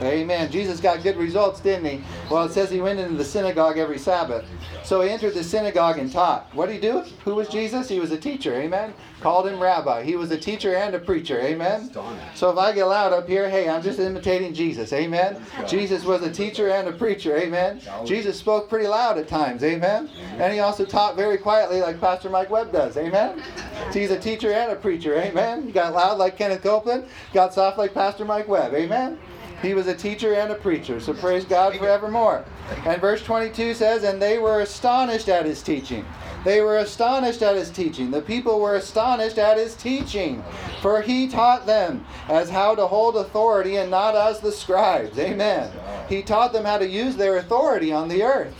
Amen. 0.00 0.50
Jesus 0.50 0.80
got 0.80 1.02
good 1.02 1.16
results, 1.16 1.60
didn't 1.60 1.86
he? 1.86 2.04
Well, 2.30 2.44
it 2.44 2.52
says 2.52 2.70
he 2.70 2.80
went 2.80 3.00
into 3.00 3.14
the 3.14 3.24
synagogue 3.24 3.78
every 3.78 3.98
Sabbath. 3.98 4.44
So 4.84 5.00
he 5.00 5.10
entered 5.10 5.34
the 5.34 5.42
synagogue 5.42 5.98
and 5.98 6.12
taught. 6.12 6.54
What 6.54 6.66
did 6.66 6.74
he 6.74 6.80
do? 6.80 7.00
Who 7.24 7.34
was 7.34 7.48
Jesus? 7.48 7.88
He 7.88 7.98
was 7.98 8.12
a 8.12 8.18
teacher. 8.18 8.54
Amen. 8.54 8.94
Called 9.20 9.48
him 9.48 9.58
rabbi. 9.58 10.02
He 10.04 10.14
was 10.14 10.30
a 10.30 10.38
teacher 10.38 10.76
and 10.76 10.94
a 10.94 10.98
preacher. 10.98 11.40
Amen. 11.40 11.90
So 12.34 12.50
if 12.50 12.58
I 12.58 12.72
get 12.72 12.84
loud 12.84 13.12
up 13.12 13.26
here, 13.26 13.48
hey, 13.48 13.68
I'm 13.68 13.82
just 13.82 13.98
imitating 13.98 14.54
Jesus. 14.54 14.92
Amen. 14.92 15.42
Jesus 15.66 16.04
was 16.04 16.22
a 16.22 16.30
teacher 16.30 16.70
and 16.70 16.88
a 16.88 16.92
preacher. 16.92 17.36
Amen. 17.36 17.80
Jesus 18.04 18.38
spoke 18.38 18.68
pretty 18.68 18.86
loud 18.86 19.18
at 19.18 19.26
times. 19.26 19.64
Amen. 19.64 20.10
And 20.38 20.52
he 20.52 20.60
also 20.60 20.84
taught 20.84 21.16
very 21.16 21.38
quietly, 21.38 21.80
like 21.80 22.00
Pastor 22.00 22.30
Mike 22.30 22.50
Webb 22.50 22.72
does. 22.72 22.96
Amen. 22.96 23.42
So 23.90 23.98
he's 23.98 24.10
a 24.10 24.18
teacher 24.18 24.52
and 24.52 24.72
a 24.72 24.76
preacher. 24.76 25.16
Amen. 25.16 25.64
He 25.64 25.72
got 25.72 25.94
loud 25.94 26.18
like 26.18 26.36
Kenneth 26.36 26.62
Copeland. 26.62 27.06
Got 27.32 27.54
soft 27.54 27.78
like 27.78 27.94
Pastor 27.94 28.24
Mike 28.24 28.46
Webb. 28.46 28.74
Amen. 28.74 29.18
He 29.62 29.74
was 29.74 29.86
a 29.86 29.94
teacher 29.94 30.34
and 30.34 30.52
a 30.52 30.54
preacher. 30.54 31.00
So 31.00 31.14
praise 31.14 31.44
God 31.44 31.76
forevermore. 31.76 32.44
And 32.84 33.00
verse 33.00 33.22
22 33.22 33.74
says, 33.74 34.04
And 34.04 34.20
they 34.20 34.38
were 34.38 34.60
astonished 34.60 35.28
at 35.28 35.46
his 35.46 35.62
teaching. 35.62 36.04
They 36.44 36.60
were 36.60 36.78
astonished 36.78 37.42
at 37.42 37.56
his 37.56 37.70
teaching. 37.70 38.10
The 38.10 38.22
people 38.22 38.60
were 38.60 38.76
astonished 38.76 39.38
at 39.38 39.58
his 39.58 39.74
teaching. 39.74 40.44
For 40.80 41.00
he 41.00 41.26
taught 41.26 41.66
them 41.66 42.04
as 42.28 42.50
how 42.50 42.74
to 42.74 42.86
hold 42.86 43.16
authority 43.16 43.76
and 43.76 43.90
not 43.90 44.14
as 44.14 44.40
the 44.40 44.52
scribes. 44.52 45.18
Amen. 45.18 45.72
He 46.08 46.22
taught 46.22 46.52
them 46.52 46.64
how 46.64 46.78
to 46.78 46.86
use 46.86 47.16
their 47.16 47.38
authority 47.38 47.92
on 47.92 48.08
the 48.08 48.22
earth. 48.22 48.54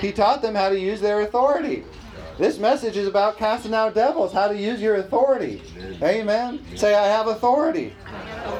He 0.00 0.12
taught 0.12 0.42
them 0.42 0.54
how 0.54 0.68
to 0.68 0.78
use 0.78 1.00
their 1.00 1.20
authority. 1.22 1.84
This 2.38 2.58
message 2.58 2.98
is 2.98 3.08
about 3.08 3.38
casting 3.38 3.72
out 3.72 3.94
devils, 3.94 4.34
how 4.34 4.48
to 4.48 4.56
use 4.56 4.82
your 4.82 4.96
authority. 4.96 5.62
Amen. 6.02 6.60
Say, 6.74 6.94
I 6.94 7.06
have 7.06 7.28
authority. 7.28 7.94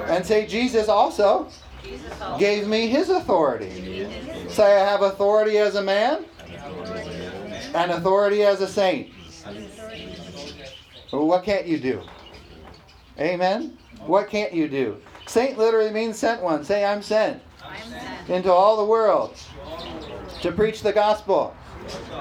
And 0.09 0.25
say, 0.25 0.47
Jesus 0.47 0.89
also 0.89 1.49
Gave 2.39 2.67
me 2.67 2.89
his 2.89 3.09
authority. 3.09 4.09
Say, 4.49 4.77
I 4.77 4.91
have 4.91 5.03
authority 5.03 5.59
as 5.59 5.75
a 5.75 5.83
man 5.83 6.25
and 7.75 7.93
authority 7.93 8.43
as 8.43 8.61
a 8.61 8.69
saint. 8.69 9.13
What 11.11 11.45
can't 11.45 11.67
you 11.67 11.79
do? 11.79 12.03
Amen? 13.19 13.79
What 14.07 14.29
can't 14.29 14.53
you 14.53 14.69
do? 14.69 14.97
Saint 15.27 15.57
literally 15.59 15.91
means 15.91 16.19
sent 16.19 16.43
one. 16.43 16.65
Say, 16.65 16.85
I'm 16.85 17.03
sent 17.03 17.43
into 18.29 18.53
all 18.53 18.77
the 18.77 18.85
world 18.85 19.37
to 20.43 20.53
preach 20.53 20.83
the 20.83 20.93
gospel, 20.93 21.55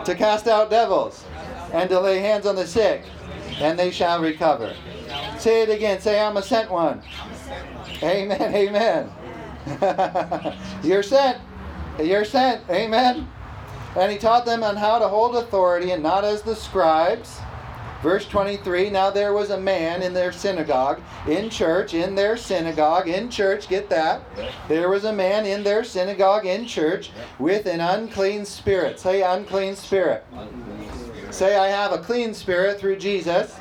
to 0.05 0.15
cast 0.15 0.47
out 0.47 0.69
devils, 0.69 1.25
and 1.73 1.89
to 1.89 1.99
lay 1.99 2.19
hands 2.19 2.45
on 2.45 2.55
the 2.55 2.65
sick, 2.65 3.03
and 3.59 3.77
they 3.77 3.91
shall 3.91 4.21
recover. 4.21 4.73
Say 5.37 5.63
it 5.63 5.69
again. 5.69 5.99
Say, 5.99 6.19
I'm 6.19 6.37
a 6.37 6.41
sent 6.41 6.71
one. 6.71 7.01
Amen. 8.03 8.53
Amen. 8.55 9.09
You're 10.83 11.03
sent. 11.03 11.39
You're 11.99 12.25
sent. 12.25 12.69
Amen. 12.69 13.27
And 13.95 14.11
he 14.11 14.17
taught 14.17 14.45
them 14.45 14.63
on 14.63 14.75
how 14.75 14.99
to 14.99 15.07
hold 15.07 15.35
authority 15.35 15.91
and 15.91 16.03
not 16.03 16.23
as 16.23 16.41
the 16.41 16.55
scribes. 16.55 17.39
Verse 18.03 18.27
23 18.27 18.89
Now 18.91 19.09
there 19.09 19.33
was 19.33 19.49
a 19.49 19.59
man 19.59 20.03
in 20.03 20.13
their 20.13 20.31
synagogue, 20.31 21.01
in 21.27 21.49
church, 21.49 21.93
in 21.93 22.13
their 22.13 22.37
synagogue, 22.37 23.07
in 23.07 23.31
church, 23.31 23.67
get 23.67 23.89
that. 23.89 24.21
There 24.67 24.89
was 24.89 25.05
a 25.05 25.13
man 25.13 25.45
in 25.45 25.63
their 25.63 25.83
synagogue, 25.83 26.45
in 26.45 26.67
church, 26.67 27.09
with 27.39 27.65
an 27.65 27.79
unclean 27.79 28.45
spirit. 28.45 28.99
Say, 28.99 29.23
unclean 29.23 29.75
spirit. 29.75 30.23
Say, 31.31 31.57
I 31.57 31.67
have 31.67 31.93
a 31.93 31.97
clean 31.97 32.33
spirit 32.33 32.79
through 32.79 32.97
Jesus. 32.97 33.55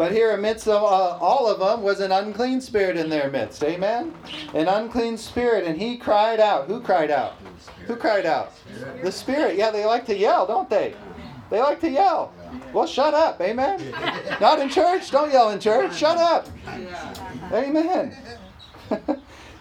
But 0.00 0.12
here 0.12 0.32
amidst 0.32 0.66
of, 0.66 0.82
uh, 0.82 1.18
all 1.18 1.46
of 1.46 1.58
them 1.58 1.82
was 1.82 2.00
an 2.00 2.10
unclean 2.10 2.62
spirit 2.62 2.96
in 2.96 3.10
their 3.10 3.30
midst. 3.30 3.62
Amen? 3.62 4.14
An 4.54 4.66
unclean 4.66 5.18
spirit. 5.18 5.66
And 5.66 5.78
he 5.78 5.98
cried 5.98 6.40
out. 6.40 6.68
Who 6.68 6.80
cried 6.80 7.10
out? 7.10 7.34
Who 7.86 7.96
cried 7.96 8.24
out? 8.24 8.54
The 9.02 9.12
spirit. 9.12 9.56
Yeah, 9.56 9.70
they 9.70 9.84
like 9.84 10.06
to 10.06 10.16
yell, 10.16 10.46
don't 10.46 10.70
they? 10.70 10.94
They 11.50 11.60
like 11.60 11.80
to 11.80 11.90
yell. 11.90 12.32
Well, 12.72 12.86
shut 12.86 13.12
up. 13.12 13.42
Amen? 13.42 13.92
Not 14.40 14.58
in 14.58 14.70
church. 14.70 15.10
Don't 15.10 15.30
yell 15.30 15.50
in 15.50 15.60
church. 15.60 15.94
Shut 15.94 16.16
up. 16.16 16.48
Amen. 17.52 18.16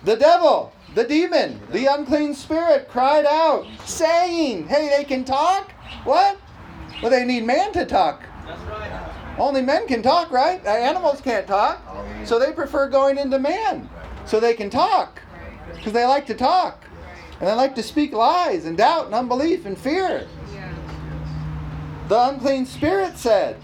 the 0.06 0.16
devil, 0.16 0.72
the 0.96 1.04
demon, 1.04 1.60
the 1.74 1.88
unclean 1.88 2.34
spirit 2.34 2.88
cried 2.88 3.26
out, 3.26 3.68
saying, 3.84 4.70
Hey, 4.70 4.88
they 4.88 5.04
can 5.04 5.26
talk? 5.26 5.74
What? 6.06 6.40
Well, 7.02 7.12
they 7.12 7.26
need 7.26 7.44
man 7.44 7.74
to 7.74 7.86
talk. 7.86 8.24
Only 9.40 9.62
men 9.62 9.88
can 9.88 10.02
talk, 10.02 10.32
right? 10.32 10.64
Uh, 10.66 10.70
Animals 10.70 11.22
can't 11.22 11.48
talk. 11.48 11.82
So 12.26 12.38
they 12.38 12.52
prefer 12.52 12.90
going 12.90 13.18
into 13.18 13.40
man 13.40 13.90
so 14.26 14.40
they 14.40 14.54
can 14.54 14.70
talk 14.70 15.22
because 15.76 15.94
they 15.94 16.06
like 16.06 16.26
to 16.28 16.34
talk. 16.34 16.84
And 17.40 17.48
they 17.48 17.54
like 17.54 17.74
to 17.76 17.84
speak 17.84 18.12
lies 18.12 18.66
and 18.66 18.78
doubt 18.78 19.06
and 19.06 19.16
unbelief 19.16 19.66
and 19.66 19.78
fear. 19.78 20.28
The 22.10 22.30
unclean 22.30 22.66
spirit 22.66 23.18
said, 23.18 23.56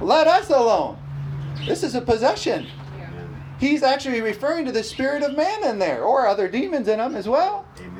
Let 0.00 0.26
us 0.26 0.50
alone. 0.50 0.98
This 1.66 1.82
is 1.82 1.94
a 1.94 2.00
possession. 2.00 2.66
He's 3.58 3.82
actually 3.82 4.20
referring 4.20 4.66
to 4.66 4.72
the 4.72 4.82
spirit 4.82 5.22
of 5.22 5.36
man 5.36 5.64
in 5.64 5.78
there, 5.78 6.02
or 6.02 6.26
other 6.26 6.48
demons 6.48 6.88
in 6.88 7.00
him 7.00 7.14
as 7.14 7.28
well. 7.28 7.66
Amen. 7.78 7.95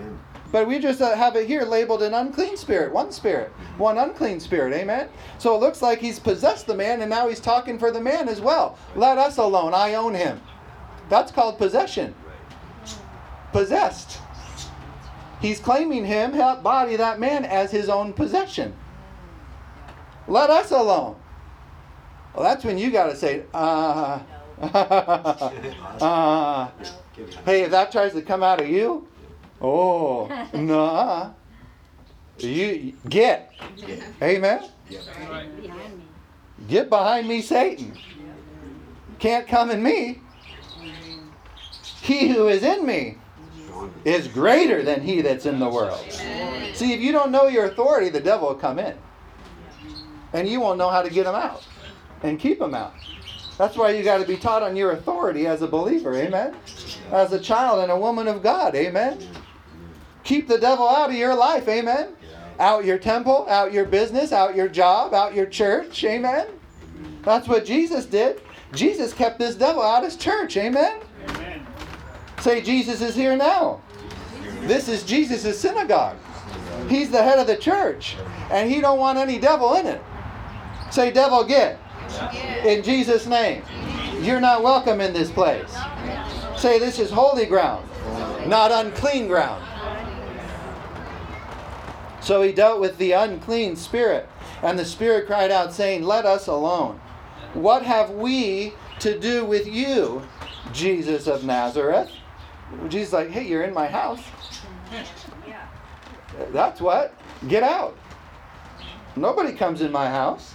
But 0.56 0.68
we 0.68 0.78
just 0.78 1.02
uh, 1.02 1.14
have 1.14 1.36
it 1.36 1.46
here 1.46 1.64
labeled 1.64 2.02
an 2.02 2.14
unclean 2.14 2.56
spirit, 2.56 2.90
one 2.90 3.12
spirit, 3.12 3.52
one 3.76 3.98
unclean 3.98 4.40
spirit, 4.40 4.72
amen? 4.72 5.10
So 5.36 5.54
it 5.54 5.58
looks 5.58 5.82
like 5.82 5.98
he's 5.98 6.18
possessed 6.18 6.66
the 6.66 6.74
man 6.74 7.02
and 7.02 7.10
now 7.10 7.28
he's 7.28 7.40
talking 7.40 7.78
for 7.78 7.90
the 7.90 8.00
man 8.00 8.26
as 8.26 8.40
well. 8.40 8.78
Let 8.94 9.18
us 9.18 9.36
alone, 9.36 9.74
I 9.74 9.96
own 9.96 10.14
him. 10.14 10.40
That's 11.10 11.30
called 11.30 11.58
possession. 11.58 12.14
Possessed. 13.52 14.18
He's 15.42 15.60
claiming 15.60 16.06
him, 16.06 16.32
that 16.32 16.62
body, 16.62 16.96
that 16.96 17.20
man, 17.20 17.44
as 17.44 17.70
his 17.70 17.90
own 17.90 18.14
possession. 18.14 18.74
Let 20.26 20.48
us 20.48 20.70
alone. 20.70 21.16
Well, 22.34 22.44
that's 22.44 22.64
when 22.64 22.78
you 22.78 22.90
got 22.90 23.08
to 23.08 23.16
say, 23.16 23.42
uh, 23.52 24.20
uh, 26.00 26.70
hey, 27.44 27.60
if 27.60 27.70
that 27.72 27.92
tries 27.92 28.14
to 28.14 28.22
come 28.22 28.42
out 28.42 28.62
of 28.62 28.70
you, 28.70 29.06
oh, 29.60 30.28
nah. 30.52 31.30
You 32.38 32.92
get. 33.08 33.52
Amen. 34.22 34.64
Get 36.68 36.90
behind 36.90 37.28
me, 37.28 37.42
Satan. 37.42 37.96
Can't 39.18 39.46
come 39.46 39.70
in 39.70 39.82
me. 39.82 40.20
He 42.02 42.28
who 42.28 42.48
is 42.48 42.62
in 42.62 42.86
me 42.86 43.18
is 44.04 44.28
greater 44.28 44.82
than 44.82 45.02
he 45.02 45.22
that's 45.22 45.46
in 45.46 45.58
the 45.58 45.68
world. 45.68 46.04
See, 46.74 46.92
if 46.92 47.00
you 47.00 47.12
don't 47.12 47.32
know 47.32 47.46
your 47.46 47.66
authority, 47.66 48.10
the 48.10 48.20
devil 48.20 48.48
will 48.48 48.54
come 48.54 48.78
in. 48.78 48.96
And 50.32 50.48
you 50.48 50.60
won't 50.60 50.78
know 50.78 50.90
how 50.90 51.02
to 51.02 51.10
get 51.10 51.26
him 51.26 51.34
out 51.34 51.66
and 52.22 52.38
keep 52.38 52.60
him 52.60 52.74
out. 52.74 52.94
That's 53.58 53.76
why 53.76 53.90
you 53.90 54.04
got 54.04 54.18
to 54.18 54.26
be 54.26 54.36
taught 54.36 54.62
on 54.62 54.76
your 54.76 54.92
authority 54.92 55.46
as 55.46 55.62
a 55.62 55.66
believer, 55.66 56.14
amen? 56.14 56.54
As 57.10 57.32
a 57.32 57.40
child 57.40 57.80
and 57.80 57.90
a 57.90 57.98
woman 57.98 58.28
of 58.28 58.42
God, 58.42 58.74
amen? 58.74 59.18
Keep 60.26 60.48
the 60.48 60.58
devil 60.58 60.88
out 60.88 61.08
of 61.08 61.14
your 61.14 61.36
life, 61.36 61.68
amen? 61.68 62.08
Out 62.58 62.84
your 62.84 62.98
temple, 62.98 63.46
out 63.48 63.72
your 63.72 63.84
business, 63.84 64.32
out 64.32 64.56
your 64.56 64.66
job, 64.66 65.14
out 65.14 65.36
your 65.36 65.46
church, 65.46 66.02
amen? 66.02 66.48
That's 67.22 67.46
what 67.46 67.64
Jesus 67.64 68.06
did. 68.06 68.40
Jesus 68.72 69.12
kept 69.12 69.38
this 69.38 69.54
devil 69.54 69.80
out 69.80 69.98
of 69.98 70.10
his 70.10 70.16
church, 70.16 70.56
amen? 70.56 70.98
Amen. 71.28 71.64
Say, 72.40 72.60
Jesus 72.60 73.02
is 73.02 73.14
here 73.14 73.36
now. 73.36 73.80
This 74.62 74.88
is 74.88 75.04
Jesus' 75.04 75.60
synagogue. 75.60 76.16
He's 76.88 77.08
the 77.08 77.22
head 77.22 77.38
of 77.38 77.46
the 77.46 77.56
church, 77.56 78.16
and 78.50 78.68
he 78.68 78.80
don't 78.80 78.98
want 78.98 79.18
any 79.18 79.38
devil 79.38 79.74
in 79.74 79.86
it. 79.86 80.02
Say, 80.90 81.12
devil, 81.12 81.44
get. 81.44 81.78
In 82.64 82.82
Jesus' 82.82 83.26
name. 83.26 83.62
You're 84.22 84.40
not 84.40 84.64
welcome 84.64 85.00
in 85.00 85.12
this 85.12 85.30
place. 85.30 85.72
Say, 86.56 86.80
this 86.80 86.98
is 86.98 87.12
holy 87.12 87.46
ground, 87.46 87.88
not 88.48 88.72
unclean 88.72 89.28
ground. 89.28 89.64
So 92.26 92.42
he 92.42 92.50
dealt 92.50 92.80
with 92.80 92.98
the 92.98 93.12
unclean 93.12 93.76
spirit, 93.76 94.28
and 94.60 94.76
the 94.76 94.84
spirit 94.84 95.28
cried 95.28 95.52
out, 95.52 95.72
saying, 95.72 96.02
Let 96.02 96.26
us 96.26 96.48
alone. 96.48 97.00
What 97.54 97.84
have 97.84 98.10
we 98.10 98.72
to 98.98 99.16
do 99.16 99.44
with 99.44 99.68
you, 99.68 100.26
Jesus 100.72 101.28
of 101.28 101.44
Nazareth? 101.44 102.10
Jesus 102.88 103.12
like, 103.12 103.30
Hey, 103.30 103.46
you're 103.46 103.62
in 103.62 103.72
my 103.72 103.86
house. 103.86 104.20
That's 106.50 106.80
what. 106.80 107.14
Get 107.46 107.62
out. 107.62 107.96
Nobody 109.14 109.52
comes 109.52 109.80
in 109.80 109.92
my 109.92 110.08
house. 110.08 110.52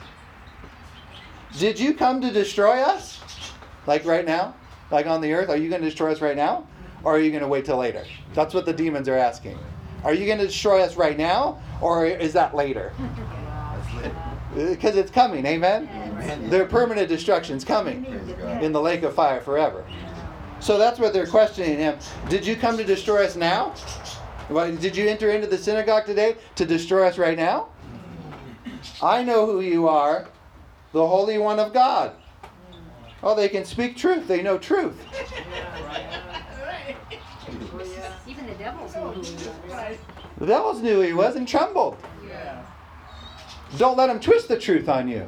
Did 1.58 1.80
you 1.80 1.94
come 1.94 2.20
to 2.20 2.32
destroy 2.32 2.82
us? 2.82 3.22
Like 3.88 4.04
right 4.04 4.26
now? 4.26 4.56
Like 4.92 5.06
on 5.06 5.22
the 5.22 5.32
earth? 5.32 5.48
Are 5.48 5.56
you 5.56 5.70
going 5.70 5.82
to 5.82 5.88
destroy 5.88 6.12
us 6.12 6.20
right 6.20 6.36
now? 6.36 6.68
Or 7.06 7.16
are 7.16 7.20
you 7.20 7.32
going 7.32 7.44
to 7.44 7.48
wait 7.48 7.64
till 7.64 7.78
later? 7.78 8.04
That's 8.34 8.54
what 8.54 8.66
the 8.66 8.74
demons 8.74 9.08
are 9.08 9.18
asking. 9.18 9.58
Are 10.04 10.14
you 10.14 10.26
going 10.26 10.40
to 10.40 10.48
destroy 10.48 10.82
us 10.82 10.96
right 10.96 11.18
now? 11.18 11.60
Or 11.82 12.06
is 12.06 12.34
that 12.34 12.56
later? 12.56 12.94
Because 14.56 14.96
it's 14.98 15.12
coming, 15.12 15.46
amen? 15.46 16.50
Their 16.50 16.66
permanent 16.66 17.08
destruction's 17.08 17.64
coming 17.64 18.06
in 18.62 18.72
the 18.72 18.82
lake 18.82 19.04
of 19.04 19.16
fire 19.16 19.42
forever. 19.42 19.86
So 20.60 20.78
that's 20.78 21.00
what 21.00 21.14
they're 21.14 21.28
questioning 21.28 21.78
him. 21.78 21.98
Did 22.30 22.46
you 22.46 22.56
come 22.56 22.78
to 22.78 22.84
destroy 22.84 23.26
us 23.26 23.36
now? 23.36 23.74
Did 24.50 24.96
you 24.96 25.08
enter 25.08 25.30
into 25.32 25.48
the 25.48 25.58
synagogue 25.58 26.06
today 26.06 26.36
to 26.56 26.66
destroy 26.66 27.08
us 27.08 27.18
right 27.18 27.38
now? 27.38 27.70
I 29.02 29.24
know 29.24 29.46
who 29.46 29.62
you 29.62 29.88
are, 29.88 30.28
the 30.92 31.08
Holy 31.08 31.38
One 31.38 31.60
of 31.60 31.74
God. 31.74 32.16
Oh, 33.24 33.36
they 33.36 33.48
can 33.50 33.64
speak 33.66 33.96
truth. 33.96 34.28
They 34.28 34.42
know 34.42 34.58
truth. 34.58 35.00
Even 38.28 38.48
the 38.48 38.56
devils 38.56 38.96
know 38.96 39.12
who 39.12 39.22
he 39.22 39.34
is. 39.34 39.50
The 40.42 40.48
devils 40.48 40.82
knew 40.82 41.02
he 41.02 41.14
was 41.14 41.36
and 41.36 41.48
trembled. 41.48 41.98
Don't 43.78 43.96
let 43.96 44.10
him 44.10 44.20
twist 44.20 44.48
the 44.48 44.58
truth 44.58 44.90
on 44.90 45.08
you. 45.08 45.28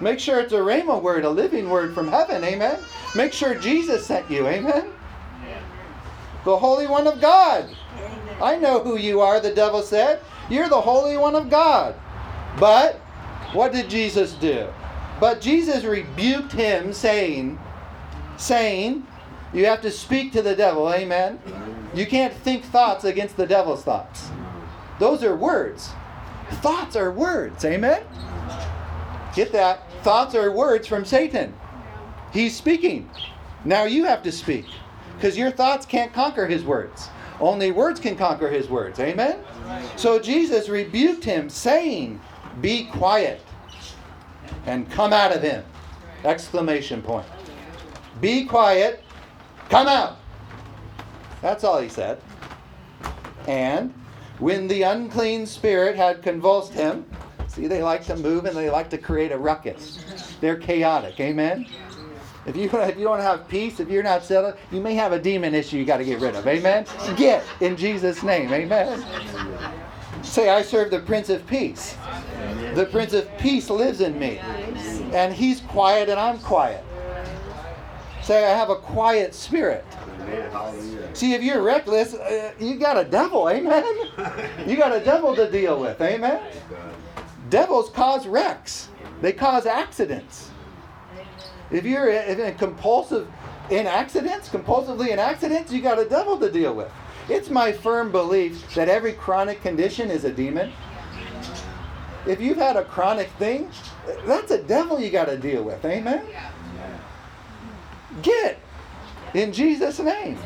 Make 0.00 0.18
sure 0.18 0.40
it's 0.40 0.52
a 0.52 0.56
rhema 0.56 1.00
word, 1.00 1.24
a 1.24 1.30
living 1.30 1.70
word 1.70 1.94
from 1.94 2.08
heaven. 2.08 2.42
Amen. 2.42 2.80
Make 3.14 3.32
sure 3.32 3.54
Jesus 3.54 4.04
sent 4.04 4.28
you. 4.28 4.48
Amen. 4.48 4.92
The 6.44 6.58
Holy 6.58 6.88
One 6.88 7.06
of 7.06 7.20
God. 7.20 7.68
I 8.42 8.56
know 8.56 8.80
who 8.80 8.98
you 8.98 9.20
are, 9.20 9.38
the 9.38 9.54
devil 9.54 9.80
said. 9.80 10.18
You're 10.50 10.68
the 10.68 10.80
Holy 10.80 11.16
One 11.16 11.36
of 11.36 11.48
God. 11.48 11.94
But 12.58 12.96
what 13.52 13.70
did 13.70 13.88
Jesus 13.88 14.32
do? 14.32 14.66
But 15.20 15.40
Jesus 15.40 15.84
rebuked 15.84 16.50
him, 16.50 16.92
saying, 16.92 17.56
saying, 18.36 19.06
you 19.54 19.64
have 19.66 19.80
to 19.82 19.92
speak 19.92 20.32
to 20.32 20.42
the 20.42 20.56
devil, 20.56 20.92
amen? 20.92 21.38
You 21.94 22.06
can't 22.06 22.32
think 22.32 22.64
thoughts 22.64 23.04
against 23.04 23.36
the 23.36 23.46
devil's 23.46 23.82
thoughts. 23.82 24.30
Those 24.98 25.22
are 25.22 25.36
words. 25.36 25.90
Thoughts 26.62 26.96
are 26.96 27.10
words, 27.10 27.64
amen? 27.64 28.02
Get 29.34 29.52
that? 29.52 29.90
Thoughts 30.02 30.34
are 30.34 30.50
words 30.50 30.86
from 30.86 31.04
Satan. 31.04 31.54
He's 32.32 32.56
speaking. 32.56 33.10
Now 33.64 33.84
you 33.84 34.04
have 34.04 34.22
to 34.22 34.32
speak. 34.32 34.66
Because 35.16 35.36
your 35.36 35.50
thoughts 35.50 35.86
can't 35.86 36.12
conquer 36.12 36.46
his 36.46 36.64
words. 36.64 37.08
Only 37.40 37.70
words 37.70 38.00
can 38.00 38.16
conquer 38.16 38.48
his 38.48 38.68
words. 38.68 38.98
Amen? 39.00 39.38
So 39.96 40.18
Jesus 40.18 40.68
rebuked 40.68 41.24
him, 41.24 41.48
saying, 41.48 42.20
Be 42.60 42.84
quiet 42.86 43.40
and 44.66 44.90
come 44.90 45.12
out 45.12 45.34
of 45.34 45.42
him. 45.42 45.64
Exclamation 46.24 47.02
point. 47.02 47.26
Be 48.20 48.44
quiet, 48.44 49.02
come 49.68 49.88
out. 49.88 50.18
That's 51.42 51.64
all 51.64 51.80
he 51.80 51.88
said. 51.88 52.20
And 53.46 53.92
when 54.38 54.68
the 54.68 54.82
unclean 54.82 55.46
spirit 55.46 55.96
had 55.96 56.22
convulsed 56.22 56.72
him, 56.72 57.04
see, 57.48 57.66
they 57.66 57.82
like 57.82 58.04
to 58.06 58.16
move 58.16 58.46
and 58.46 58.56
they 58.56 58.70
like 58.70 58.88
to 58.90 58.98
create 58.98 59.32
a 59.32 59.38
ruckus. 59.38 60.36
They're 60.40 60.56
chaotic. 60.56 61.20
Amen? 61.20 61.66
If 62.46 62.56
you, 62.56 62.70
if 62.72 62.98
you 62.98 63.04
don't 63.04 63.20
have 63.20 63.46
peace, 63.46 63.78
if 63.78 63.88
you're 63.88 64.02
not 64.02 64.24
settled, 64.24 64.54
you 64.72 64.80
may 64.80 64.94
have 64.94 65.12
a 65.12 65.18
demon 65.18 65.54
issue 65.54 65.76
you 65.76 65.84
got 65.84 65.98
to 65.98 66.04
get 66.04 66.20
rid 66.20 66.34
of. 66.34 66.46
Amen? 66.46 66.86
Get 67.16 67.44
in 67.60 67.76
Jesus' 67.76 68.22
name. 68.22 68.52
Amen? 68.52 69.04
Say, 70.22 70.48
I 70.48 70.62
serve 70.62 70.90
the 70.90 71.00
Prince 71.00 71.28
of 71.28 71.46
Peace. 71.46 71.96
The 72.74 72.86
Prince 72.86 73.12
of 73.12 73.28
Peace 73.38 73.70
lives 73.70 74.00
in 74.00 74.18
me. 74.18 74.38
And 75.12 75.32
he's 75.32 75.60
quiet 75.60 76.08
and 76.08 76.18
I'm 76.18 76.38
quiet. 76.38 76.84
Say, 78.22 78.44
I 78.44 78.56
have 78.56 78.70
a 78.70 78.76
quiet 78.76 79.34
spirit. 79.34 79.84
See, 81.14 81.34
if 81.34 81.42
you're 81.42 81.62
reckless, 81.62 82.14
uh, 82.14 82.52
you 82.58 82.76
got 82.76 82.96
a 82.98 83.04
devil, 83.04 83.48
amen? 83.48 83.84
You 84.66 84.76
got 84.76 84.94
a 84.94 85.04
devil 85.04 85.34
to 85.36 85.50
deal 85.50 85.80
with, 85.80 86.00
amen? 86.00 86.40
Devils 87.50 87.90
cause 87.90 88.26
wrecks, 88.26 88.88
they 89.20 89.32
cause 89.32 89.66
accidents. 89.66 90.50
If 91.70 91.84
you're 91.84 92.10
in 92.10 92.40
a 92.40 92.52
compulsive 92.52 93.28
in 93.70 93.86
accidents, 93.86 94.48
compulsively 94.48 95.08
in 95.10 95.18
accidents, 95.18 95.72
you 95.72 95.80
got 95.80 95.98
a 95.98 96.08
devil 96.08 96.38
to 96.38 96.50
deal 96.50 96.74
with. 96.74 96.90
It's 97.28 97.50
my 97.50 97.72
firm 97.72 98.10
belief 98.10 98.74
that 98.74 98.88
every 98.88 99.12
chronic 99.12 99.62
condition 99.62 100.10
is 100.10 100.24
a 100.24 100.32
demon. 100.32 100.72
If 102.26 102.40
you've 102.40 102.58
had 102.58 102.76
a 102.76 102.84
chronic 102.84 103.28
thing, 103.32 103.70
that's 104.26 104.50
a 104.50 104.62
devil 104.62 105.00
you 105.00 105.10
got 105.10 105.26
to 105.26 105.36
deal 105.36 105.62
with. 105.62 105.84
Amen? 105.84 106.24
Get 108.22 108.58
in 109.34 109.52
Jesus' 109.52 109.98
name. 109.98 110.38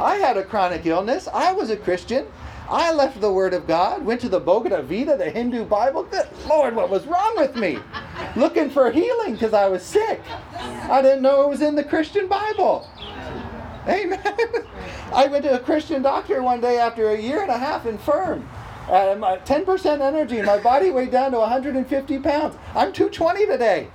I 0.00 0.16
had 0.16 0.36
a 0.36 0.44
chronic 0.44 0.84
illness. 0.86 1.28
I 1.32 1.52
was 1.52 1.70
a 1.70 1.76
Christian. 1.76 2.26
I 2.68 2.92
left 2.92 3.20
the 3.20 3.32
Word 3.32 3.52
of 3.52 3.66
God, 3.66 4.04
went 4.04 4.22
to 4.22 4.28
the 4.28 4.40
Bhagavad 4.40 4.88
Gita, 4.88 5.16
the 5.16 5.30
Hindu 5.30 5.66
Bible. 5.66 6.04
Good 6.04 6.26
Lord, 6.48 6.74
what 6.74 6.88
was 6.88 7.06
wrong 7.06 7.34
with 7.36 7.54
me? 7.56 7.78
Looking 8.36 8.70
for 8.70 8.90
healing 8.90 9.34
because 9.34 9.52
I 9.52 9.68
was 9.68 9.82
sick. 9.82 10.22
I 10.54 11.02
didn't 11.02 11.22
know 11.22 11.42
it 11.42 11.48
was 11.50 11.60
in 11.60 11.74
the 11.74 11.84
Christian 11.84 12.26
Bible. 12.26 12.88
Amen. 13.86 14.20
I 15.12 15.26
went 15.26 15.44
to 15.44 15.54
a 15.54 15.58
Christian 15.58 16.00
doctor 16.00 16.42
one 16.42 16.62
day 16.62 16.78
after 16.78 17.10
a 17.10 17.20
year 17.20 17.42
and 17.42 17.50
a 17.50 17.58
half 17.58 17.84
infirm. 17.84 18.48
Uh, 18.88 19.16
my 19.18 19.36
10% 19.38 20.00
energy, 20.00 20.42
my 20.42 20.58
body 20.58 20.90
weighed 20.90 21.10
down 21.10 21.32
to 21.32 21.38
150 21.38 22.18
pounds. 22.20 22.56
I'm 22.74 22.92
220 22.92 23.46
today. 23.46 23.88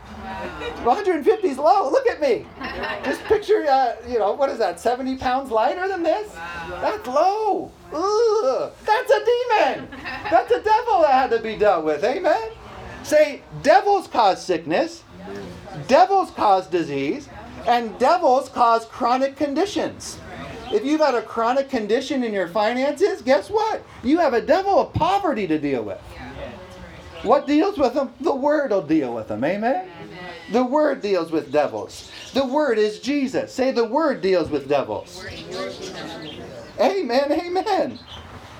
150 0.84 1.48
is 1.48 1.58
low. 1.58 1.90
Look 1.90 2.08
at 2.08 2.22
me. 2.22 2.46
Just 3.04 3.24
picture, 3.24 3.66
uh, 3.68 3.96
you 4.08 4.20
know, 4.20 4.34
what 4.34 4.50
is 4.50 4.58
that? 4.60 4.80
70 4.80 5.18
pounds 5.18 5.52
lighter 5.52 5.88
than 5.88 6.04
this? 6.04 6.32
That's 6.70 7.08
low. 7.08 7.72
Ugh. 7.94 8.72
That's 8.86 9.12
a 9.12 9.26
demon. 9.26 9.88
That's 10.30 10.52
a 10.52 10.62
devil 10.62 11.02
that 11.02 11.12
had 11.12 11.32
to 11.32 11.40
be 11.40 11.58
dealt 11.58 11.86
with. 11.86 12.04
Amen. 12.04 12.52
Say, 13.04 13.42
devils 13.64 14.08
cause 14.08 14.44
sickness, 14.44 15.04
devils 15.88 16.32
cause 16.32 16.68
disease, 16.68 17.28
and 17.68 17.98
devils 17.98 18.50
cause 18.50 18.86
chronic 18.86 19.36
conditions. 19.36 20.20
If 20.72 20.86
you've 20.86 21.02
had 21.02 21.16
a 21.16 21.22
chronic 21.22 21.70
condition 21.70 22.24
in 22.24 22.32
your 22.32 22.48
finances, 22.48 23.22
guess 23.24 23.50
what? 23.50 23.84
You 24.04 24.20
have 24.20 24.34
a 24.34 24.42
devil 24.42 24.80
of 24.80 24.94
poverty 24.94 25.48
to 25.48 25.58
deal 25.58 25.84
with. 25.84 26.00
What 27.24 27.48
deals 27.48 27.78
with 27.78 27.96
them? 27.96 28.14
The 28.22 28.34
Word 28.34 28.72
will 28.72 28.82
deal 28.82 29.14
with 29.14 29.28
them. 29.28 29.44
Amen? 29.44 29.90
The 30.52 30.64
Word 30.64 31.02
deals 31.02 31.32
with 31.32 31.52
devils. 31.52 32.12
The 32.34 32.46
Word 32.46 32.78
is 32.78 33.00
Jesus. 33.00 33.54
Say, 33.54 33.72
the 33.72 33.86
Word 33.86 34.22
deals 34.22 34.50
with 34.50 34.68
devils. 34.68 35.26
Amen, 36.80 37.32
amen. 37.32 38.00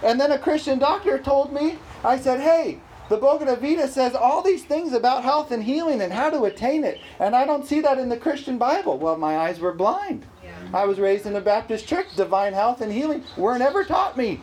And 0.04 0.20
then 0.20 0.32
a 0.32 0.40
Christian 0.40 0.80
doctor 0.80 1.18
told 1.18 1.52
me, 1.52 1.78
I 2.04 2.18
said, 2.18 2.40
hey, 2.40 2.80
the 3.10 3.18
Bhagavad 3.18 3.60
Gita 3.60 3.88
says 3.88 4.14
all 4.14 4.44
these 4.44 4.64
things 4.64 4.94
about 4.94 5.24
health 5.24 5.52
and 5.52 5.64
healing 5.64 6.02
and 6.02 6.14
how 6.14 6.30
to 6.30 6.44
attain 6.44 6.84
it. 6.84 7.00
And 7.20 7.36
I 7.36 7.44
don't 7.44 7.66
see 7.66 7.82
that 7.82 7.98
in 7.98 8.08
the 8.08 8.18
Christian 8.18 8.60
Bible. 8.60 9.00
Well, 9.00 9.18
my 9.18 9.38
eyes 9.38 9.60
were 9.60 9.74
blind. 9.74 10.28
I 10.72 10.86
was 10.86 11.00
raised 11.00 11.26
in 11.26 11.36
a 11.36 11.42
Baptist 11.42 11.88
church. 11.88 12.16
Divine 12.16 12.54
health 12.54 12.82
and 12.82 12.92
healing 12.92 13.24
were 13.36 13.58
never 13.58 13.84
taught 13.84 14.16
me. 14.16 14.42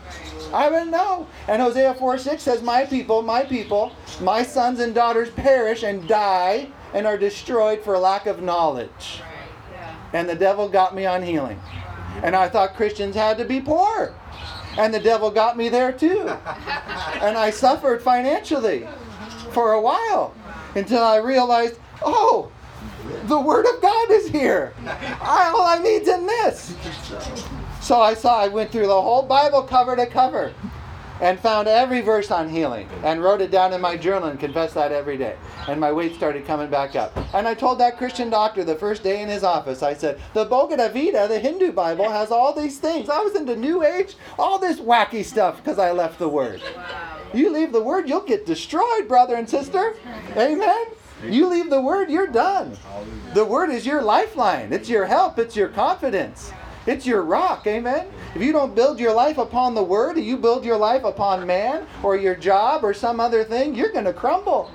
I 0.53 0.69
didn't 0.69 0.91
know. 0.91 1.29
And 1.47 1.63
Hosea 1.63 1.95
4 1.95 2.19
6 2.19 2.43
says, 2.43 2.63
My 2.63 2.85
people, 2.85 3.23
my 3.23 3.45
people, 3.45 3.93
my 4.21 4.43
sons 4.43 4.81
and 4.81 4.93
daughters 4.93 5.31
perish 5.31 5.85
and 5.85 6.09
die 6.09 6.69
and 6.95 7.07
are 7.07 7.19
destroyed 7.19 7.83
for 7.83 7.99
lack 7.99 8.27
of 8.27 8.43
knowledge. 8.43 9.21
And 10.13 10.29
the 10.29 10.35
devil 10.35 10.69
got 10.69 10.95
me 10.95 11.05
on 11.05 11.23
healing. 11.23 11.61
And 12.23 12.35
I 12.35 12.49
thought 12.49 12.75
Christians 12.77 13.15
had 13.15 13.39
to 13.39 13.45
be 13.45 13.61
poor. 13.61 14.15
And 14.79 14.93
the 14.93 15.01
devil 15.01 15.31
got 15.31 15.57
me 15.57 15.69
there 15.69 15.93
too. 15.93 16.31
And 17.17 17.39
I 17.39 17.51
suffered 17.51 18.03
financially 18.03 18.87
for 19.51 19.73
a 19.73 19.81
while 19.81 20.35
until 20.75 21.03
I 21.03 21.17
realized, 21.17 21.79
oh, 22.03 22.53
the 23.25 23.41
Word 23.41 23.65
of 23.65 23.81
God 23.81 24.11
is 24.11 24.29
here. 24.29 24.75
I, 24.85 25.51
all 25.55 25.63
I 25.63 25.79
need's 25.79 26.09
in 26.09 26.27
this. 26.27 26.75
So 27.81 28.01
I 28.01 28.13
saw, 28.15 28.39
I 28.39 28.49
went 28.49 28.71
through 28.71 28.87
the 28.87 29.01
whole 29.01 29.23
Bible 29.23 29.63
cover 29.63 29.97
to 29.97 30.07
cover 30.07 30.53
and 31.21 31.39
found 31.41 31.69
every 31.69 32.01
verse 32.01 32.31
on 32.31 32.49
healing 32.49 32.89
and 33.03 33.23
wrote 33.23 33.41
it 33.41 33.51
down 33.51 33.73
in 33.73 33.81
my 33.81 33.97
journal 33.97 34.29
and 34.29 34.39
confessed 34.39 34.75
that 34.75 34.93
every 34.93 35.17
day. 35.17 35.37
And 35.69 35.81
my 35.81 35.93
weight 35.93 36.15
started 36.15 36.47
coming 36.47 36.69
back 36.69 36.95
up. 36.95 37.17
And 37.35 37.49
I 37.49 37.55
told 37.55 37.79
that 37.79 37.99
Christian 37.99 38.31
doctor 38.31 38.65
the 38.65 38.75
first 38.75 39.03
day 39.03 39.23
in 39.23 39.29
his 39.29 39.43
office, 39.45 39.83
I 39.83 39.95
said, 39.95 40.21
the 40.35 40.45
Bhagavad 40.45 40.93
Gita, 40.95 41.27
the 41.29 41.39
Hindu 41.39 41.73
Bible, 41.73 42.11
has 42.11 42.31
all 42.31 42.53
these 42.53 42.79
things. 42.79 43.09
I 43.09 43.21
was 43.21 43.35
into 43.35 43.57
New 43.57 43.85
Age, 43.85 44.15
all 44.39 44.59
this 44.59 44.81
wacky 44.81 45.25
stuff 45.25 45.57
because 45.57 45.79
I 45.79 45.93
left 45.93 46.19
the 46.19 46.29
Word. 46.29 46.63
You 47.35 47.51
leave 47.51 47.73
the 47.73 47.83
Word, 47.83 48.09
you'll 48.09 48.21
get 48.21 48.47
destroyed, 48.47 49.09
brother 49.09 49.37
and 49.37 49.49
sister. 49.49 49.95
Amen? 50.37 50.87
You 51.25 51.49
leave 51.49 51.71
the 51.71 51.81
Word, 51.81 52.11
you're 52.11 52.27
done. 52.27 52.77
The 53.35 53.45
Word 53.45 53.71
is 53.71 53.87
your 53.87 54.03
lifeline, 54.03 54.73
it's 54.73 54.89
your 54.89 55.07
help, 55.07 55.39
it's 55.39 55.57
your 55.57 55.69
confidence. 55.69 56.53
It's 56.87 57.07
your 57.07 57.23
rock, 57.23 57.67
amen? 57.67 58.09
If 58.35 58.43
you 58.43 58.53
don't 58.53 58.75
build 58.75 59.01
your 59.01 59.13
life 59.13 59.39
upon 59.39 59.75
the 59.75 59.83
Word, 59.83 60.19
you 60.19 60.37
build 60.37 60.65
your 60.65 60.77
life 60.77 61.05
upon 61.05 61.47
man 61.47 61.87
or 62.03 62.17
your 62.17 62.37
job 62.37 62.85
or 62.85 62.95
some 62.95 63.19
other 63.19 63.43
thing, 63.43 63.75
you're 63.75 63.93
going 63.93 64.05
to 64.05 64.13
crumble. 64.13 64.71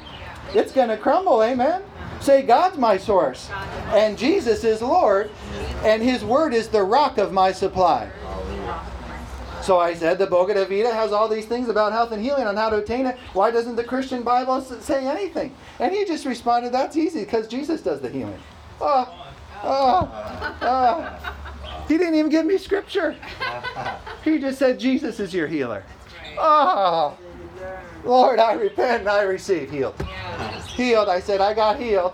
It's 0.53 0.73
going 0.73 0.89
to 0.89 0.97
crumble, 0.97 1.41
amen? 1.41 1.83
Say, 2.19 2.41
God's 2.43 2.77
my 2.77 2.97
source, 2.97 3.49
and 3.93 4.17
Jesus 4.17 4.63
is 4.63 4.81
Lord, 4.81 5.31
and 5.83 6.03
His 6.03 6.23
Word 6.23 6.53
is 6.53 6.67
the 6.67 6.83
rock 6.83 7.17
of 7.17 7.31
my 7.31 7.51
supply. 7.51 8.11
So 9.63 9.79
I 9.79 9.93
said, 9.93 10.17
the 10.17 10.27
Bhagavad 10.27 10.69
Gita 10.69 10.91
has 10.91 11.11
all 11.11 11.27
these 11.27 11.45
things 11.45 11.69
about 11.69 11.91
health 11.91 12.11
and 12.11 12.21
healing 12.21 12.45
on 12.45 12.57
how 12.57 12.69
to 12.69 12.77
attain 12.77 13.05
it. 13.05 13.17
Why 13.33 13.51
doesn't 13.51 13.75
the 13.75 13.83
Christian 13.83 14.23
Bible 14.23 14.61
say 14.61 15.07
anything? 15.07 15.55
And 15.79 15.93
he 15.93 16.03
just 16.03 16.25
responded, 16.25 16.73
that's 16.73 16.97
easy, 16.97 17.21
because 17.23 17.47
Jesus 17.47 17.81
does 17.81 18.01
the 18.01 18.09
healing. 18.09 18.39
Oh, 18.81 19.31
oh, 19.63 20.57
oh. 20.61 21.35
He 21.91 21.97
didn't 21.97 22.15
even 22.15 22.31
give 22.31 22.45
me 22.45 22.57
scripture. 22.57 23.17
He 24.23 24.37
just 24.37 24.59
said, 24.59 24.79
Jesus 24.79 25.19
is 25.19 25.33
your 25.33 25.47
healer. 25.47 25.83
Oh, 26.37 27.17
Lord, 28.05 28.37
I 28.37 28.53
repent 28.53 29.01
and 29.01 29.09
I 29.09 29.23
receive 29.23 29.71
healed. 29.71 29.95
Healed. 30.75 31.09
I 31.09 31.19
said, 31.19 31.41
I 31.41 31.55
got 31.55 31.79
healed. 31.79 32.13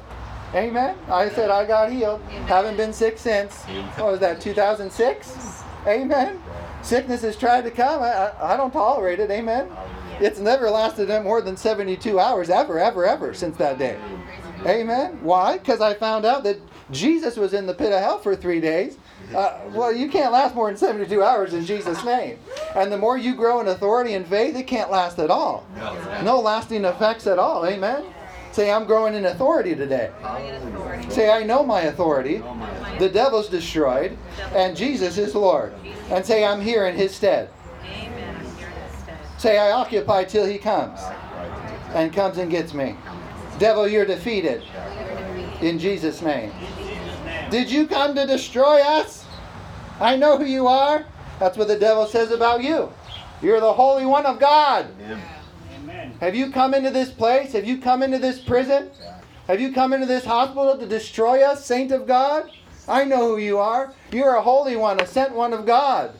Amen. 0.55 0.97
I 1.09 1.27
said, 1.27 1.49
I 1.49 1.65
got 1.65 1.91
healed. 1.91 2.21
Haven't 2.47 2.77
been 2.77 2.93
sick 2.93 3.17
since. 3.17 3.65
What 3.97 4.11
was 4.13 4.19
that, 4.21 4.39
2006? 4.39 5.63
Amen. 5.85 6.41
Sickness 6.81 7.21
has 7.23 7.35
tried 7.35 7.65
to 7.65 7.71
come. 7.71 8.01
I, 8.01 8.07
I, 8.07 8.53
I 8.53 8.57
don't 8.57 8.71
tolerate 8.71 9.19
it. 9.19 9.29
Amen. 9.29 9.69
It's 10.19 10.39
never 10.39 10.69
lasted 10.69 11.10
more 11.23 11.41
than 11.41 11.58
72 11.58 12.19
hours, 12.19 12.49
ever, 12.49 12.80
ever, 12.80 13.06
ever, 13.06 13.34
since 13.34 13.58
that 13.58 13.77
day. 13.77 13.99
Amen. 14.65 15.19
Why? 15.21 15.58
Because 15.58 15.82
I 15.82 15.93
found 15.93 16.25
out 16.25 16.43
that 16.43 16.60
Jesus 16.91 17.36
was 17.38 17.53
in 17.53 17.65
the 17.65 17.73
pit 17.73 17.91
of 17.91 17.99
hell 17.99 18.17
for 18.17 18.36
three 18.36 18.60
days. 18.60 18.97
Uh, 19.36 19.60
well, 19.73 19.93
you 19.93 20.10
can't 20.10 20.32
last 20.32 20.56
more 20.56 20.67
than 20.67 20.77
72 20.77 21.21
hours 21.21 21.53
in 21.53 21.65
Jesus' 21.65 22.03
name. 22.03 22.39
And 22.75 22.91
the 22.91 22.97
more 22.97 23.17
you 23.17 23.36
grow 23.36 23.60
in 23.60 23.67
authority 23.67 24.13
and 24.13 24.25
faith, 24.25 24.56
it 24.56 24.67
can't 24.67 24.89
last 24.89 25.19
at 25.19 25.30
all. 25.30 25.67
No 26.23 26.39
lasting 26.39 26.86
effects 26.86 27.27
at 27.27 27.38
all. 27.38 27.65
Amen. 27.65 28.03
Say, 28.51 28.71
I'm 28.71 28.86
growing 28.86 29.13
in 29.13 29.25
authority 29.25 29.75
today. 29.75 30.12
Say, 31.10 31.30
I 31.30 31.43
know 31.43 31.63
my 31.63 31.82
authority. 31.82 32.41
The 32.97 33.10
devil's 33.10 33.49
destroyed, 33.49 34.17
and 34.53 34.75
Jesus 34.75 35.17
is 35.19 35.36
Lord. 35.36 35.73
And 36.10 36.25
say, 36.25 36.43
I'm 36.43 36.62
here 36.62 36.88
in 36.88 36.95
his 36.95 37.13
stead. 37.13 37.49
Say, 39.38 39.58
I 39.58 39.71
occupy 39.71 40.23
till 40.23 40.45
he 40.45 40.58
comes 40.58 41.00
and 41.93 42.12
comes 42.12 42.38
and 42.38 42.50
gets 42.50 42.73
me. 42.73 42.95
Devil, 43.60 43.88
you're 43.88 44.06
defeated. 44.06 44.63
In 45.62 45.80
Jesus' 45.80 46.21
name. 46.21 46.52
Did 47.50 47.71
you 47.71 47.88
come 47.88 48.13
to 48.15 48.26
destroy 48.26 48.82
us? 48.82 49.26
I 50.00 50.15
know 50.15 50.38
who 50.38 50.45
you 50.45 50.67
are. 50.67 51.06
That's 51.39 51.58
what 51.58 51.67
the 51.67 51.80
devil 51.80 52.06
says 52.06 52.32
about 52.32 52.63
you. 52.63 52.91
You're 53.41 53.60
the 53.60 53.73
Holy 53.73 54.06
One 54.06 54.26
of 54.26 54.39
God. 54.39 54.88
Amen. 55.02 56.13
Have 56.19 56.36
you 56.36 56.52
come 56.52 56.73
into 56.73 56.89
this 56.89 57.12
place? 57.12 57.54
Have 57.54 57.65
you 57.65 57.80
come 57.80 58.02
into 58.02 58.17
this 58.17 58.39
prison? 58.39 58.89
Have 59.47 59.62
you 59.62 59.71
come 59.71 59.93
into 59.93 60.08
this 60.08 60.26
hospital 60.26 60.78
to 60.78 60.86
destroy 60.86 61.41
us, 61.43 61.63
saint 61.65 61.91
of 61.91 62.08
God? 62.08 62.52
I 62.88 63.04
know 63.04 63.28
who 63.28 63.38
you 63.38 63.60
are. 63.60 63.93
You're 64.12 64.36
a 64.36 64.41
holy 64.41 64.76
one, 64.76 65.00
a 65.00 65.06
sent 65.06 65.34
one 65.34 65.54
of 65.54 65.65
God. 65.65 66.13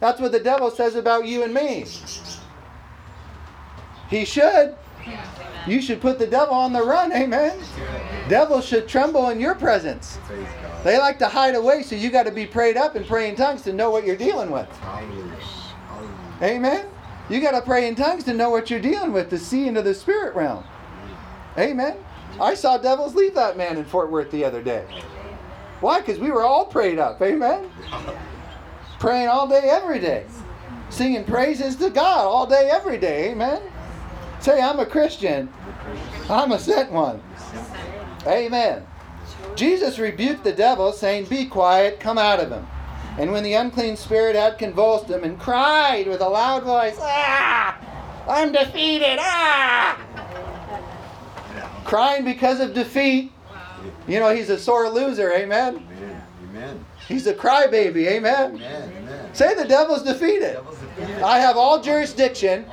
That's 0.00 0.20
what 0.20 0.32
the 0.32 0.40
devil 0.40 0.70
says 0.70 0.94
about 0.94 1.26
you 1.26 1.42
and 1.42 1.54
me. 1.54 1.84
He 4.08 4.24
should. 4.24 4.76
You 5.66 5.82
should 5.82 6.00
put 6.00 6.18
the 6.18 6.26
devil 6.26 6.54
on 6.54 6.72
the 6.72 6.82
run, 6.82 7.12
amen. 7.12 7.58
Devils 8.28 8.64
should 8.64 8.88
tremble 8.88 9.28
in 9.28 9.38
your 9.38 9.54
presence. 9.54 10.18
They 10.82 10.98
like 10.98 11.18
to 11.18 11.28
hide 11.28 11.54
away, 11.54 11.82
so 11.82 11.94
you 11.94 12.10
got 12.10 12.24
to 12.24 12.30
be 12.30 12.46
prayed 12.46 12.76
up 12.76 12.94
and 12.94 13.06
pray 13.06 13.28
in 13.28 13.36
tongues 13.36 13.62
to 13.62 13.72
know 13.72 13.90
what 13.90 14.06
you're 14.06 14.16
dealing 14.16 14.50
with. 14.50 14.68
Amen. 16.42 16.86
You 17.28 17.40
got 17.40 17.50
to 17.50 17.62
pray 17.62 17.88
in 17.88 17.94
tongues 17.94 18.24
to 18.24 18.34
know 18.34 18.48
what 18.48 18.70
you're 18.70 18.80
dealing 18.80 19.12
with, 19.12 19.28
to 19.30 19.38
see 19.38 19.68
into 19.68 19.82
the 19.82 19.94
spirit 19.94 20.34
realm. 20.34 20.64
Amen. 21.58 21.96
I 22.40 22.54
saw 22.54 22.78
devils 22.78 23.14
leave 23.14 23.34
that 23.34 23.56
man 23.56 23.76
in 23.76 23.84
Fort 23.84 24.10
Worth 24.10 24.30
the 24.30 24.44
other 24.44 24.62
day. 24.62 24.86
Why? 25.80 26.00
Because 26.00 26.18
we 26.18 26.30
were 26.30 26.42
all 26.42 26.64
prayed 26.64 26.98
up. 26.98 27.20
Amen. 27.20 27.70
Praying 28.98 29.28
all 29.28 29.46
day, 29.46 29.62
every 29.64 29.98
day. 29.98 30.24
Singing 30.90 31.24
praises 31.24 31.76
to 31.76 31.90
God 31.90 32.26
all 32.26 32.46
day, 32.46 32.70
every 32.70 32.98
day. 32.98 33.30
Amen. 33.30 33.60
Say, 34.40 34.60
I'm 34.60 34.78
a 34.78 34.86
Christian. 34.86 35.52
I'm 36.28 36.52
a 36.52 36.58
sent 36.58 36.92
one. 36.92 37.22
Amen. 38.26 38.86
Jesus 39.54 39.98
rebuked 39.98 40.44
the 40.44 40.52
devil, 40.52 40.92
saying, 40.92 41.26
Be 41.26 41.46
quiet, 41.46 42.00
come 42.00 42.18
out 42.18 42.40
of 42.40 42.50
him. 42.50 42.66
And 43.18 43.32
when 43.32 43.42
the 43.42 43.54
unclean 43.54 43.96
spirit 43.96 44.36
had 44.36 44.58
convulsed 44.58 45.08
him 45.08 45.24
and 45.24 45.40
cried 45.40 46.06
with 46.06 46.20
a 46.20 46.28
loud 46.28 46.62
voice, 46.62 46.96
Ah! 47.00 47.76
I'm 48.28 48.52
defeated! 48.52 49.18
Ah! 49.20 49.98
Crying 51.84 52.24
because 52.24 52.60
of 52.60 52.74
defeat. 52.74 53.32
You 54.06 54.20
know, 54.20 54.34
he's 54.34 54.50
a 54.50 54.58
sore 54.58 54.88
loser, 54.88 55.32
amen? 55.32 55.84
Amen. 56.50 56.84
He's 57.08 57.26
a 57.26 57.34
crybaby, 57.34 58.06
amen? 58.06 58.56
Amen. 58.56 58.92
Amen. 58.98 59.34
Say 59.34 59.54
the 59.54 59.64
devil's 59.64 60.02
defeated. 60.02 60.52
Devil's 60.52 60.66
defeated. 60.66 60.77
I 61.22 61.38
have 61.38 61.56
all 61.56 61.80
jurisdiction, 61.80 62.66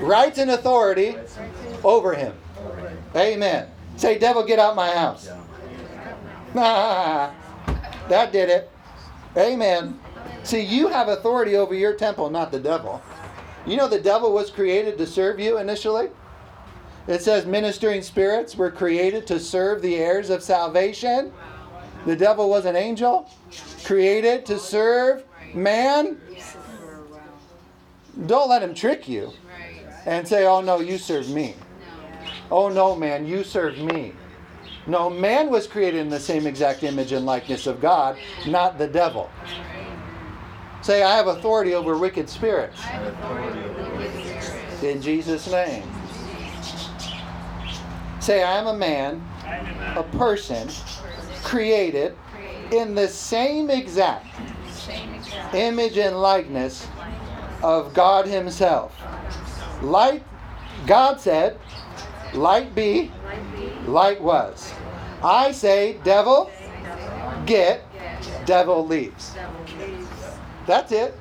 rights, 0.00 0.38
and 0.38 0.50
authority 0.50 1.16
over 1.84 2.14
him. 2.14 2.34
Amen. 3.14 3.68
Say, 3.96 4.18
devil, 4.18 4.44
get 4.44 4.58
out 4.58 4.76
my 4.76 4.90
house. 4.90 5.28
that 6.54 7.32
did 8.32 8.50
it. 8.50 8.70
Amen. 9.36 9.98
See, 10.42 10.60
you 10.60 10.88
have 10.88 11.08
authority 11.08 11.56
over 11.56 11.74
your 11.74 11.94
temple, 11.94 12.30
not 12.30 12.50
the 12.50 12.60
devil. 12.60 13.02
You 13.66 13.76
know 13.76 13.88
the 13.88 14.00
devil 14.00 14.32
was 14.32 14.50
created 14.50 14.96
to 14.98 15.06
serve 15.06 15.40
you 15.40 15.58
initially? 15.58 16.08
It 17.08 17.22
says 17.22 17.46
ministering 17.46 18.02
spirits 18.02 18.56
were 18.56 18.70
created 18.70 19.26
to 19.28 19.40
serve 19.40 19.82
the 19.82 19.96
heirs 19.96 20.30
of 20.30 20.42
salvation. 20.42 21.32
The 22.04 22.16
devil 22.16 22.48
was 22.48 22.64
an 22.64 22.76
angel 22.76 23.30
created 23.84 24.46
to 24.46 24.58
serve 24.58 25.24
man. 25.54 26.20
Don't 28.24 28.48
let 28.48 28.62
him 28.62 28.74
trick 28.74 29.08
you 29.08 29.32
and 30.06 30.26
say, 30.26 30.46
oh 30.46 30.62
no, 30.62 30.80
you 30.80 30.96
serve 30.96 31.28
me. 31.28 31.54
Oh 32.50 32.68
no, 32.68 32.96
man, 32.96 33.26
you 33.26 33.44
serve 33.44 33.78
me. 33.78 34.14
No, 34.86 35.10
man 35.10 35.50
was 35.50 35.66
created 35.66 36.00
in 36.00 36.08
the 36.08 36.20
same 36.20 36.46
exact 36.46 36.82
image 36.82 37.12
and 37.12 37.26
likeness 37.26 37.66
of 37.66 37.80
God, 37.80 38.16
not 38.46 38.78
the 38.78 38.86
devil. 38.86 39.30
Say, 40.80 41.02
I 41.02 41.16
have 41.16 41.26
authority 41.26 41.74
over 41.74 41.98
wicked 41.98 42.28
spirits. 42.28 42.80
In 44.82 45.02
Jesus' 45.02 45.50
name. 45.50 45.82
Say, 48.20 48.44
I 48.44 48.58
am 48.58 48.68
a 48.68 48.76
man, 48.76 49.26
a 49.96 50.04
person, 50.16 50.68
created 51.42 52.16
in 52.70 52.94
the 52.94 53.08
same 53.08 53.70
exact 53.70 54.26
image 55.52 55.96
and 55.96 56.20
likeness 56.20 56.86
of 57.62 57.94
God 57.94 58.26
Himself. 58.26 58.94
Light, 59.82 60.24
God 60.86 61.20
said, 61.20 61.58
light 62.34 62.74
be, 62.74 63.10
light 63.86 64.20
was. 64.20 64.72
I 65.22 65.52
say, 65.52 65.98
devil, 66.04 66.50
get, 67.46 67.84
devil 68.44 68.86
leaves. 68.86 69.34
That's 70.66 70.92
it. 70.92 71.18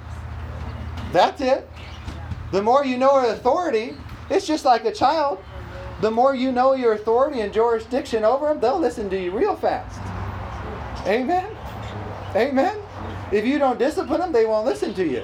That's 1.11 1.41
it. 1.41 1.69
The 2.51 2.61
more 2.61 2.85
you 2.85 2.97
know 2.97 3.21
your 3.21 3.33
authority, 3.33 3.95
it's 4.29 4.47
just 4.47 4.65
like 4.65 4.85
a 4.85 4.91
child. 4.91 5.43
The 6.01 6.11
more 6.11 6.35
you 6.35 6.51
know 6.51 6.73
your 6.73 6.93
authority 6.93 7.41
and 7.41 7.53
jurisdiction 7.53 8.23
over 8.23 8.47
them, 8.47 8.59
they'll 8.59 8.79
listen 8.79 9.09
to 9.09 9.21
you 9.21 9.31
real 9.31 9.55
fast. 9.55 9.99
Amen. 11.07 11.47
Amen. 12.35 12.77
If 13.31 13.45
you 13.45 13.57
don't 13.59 13.79
discipline 13.79 14.19
them, 14.19 14.31
they 14.31 14.45
won't 14.45 14.65
listen 14.65 14.93
to 14.95 15.05
you. 15.05 15.23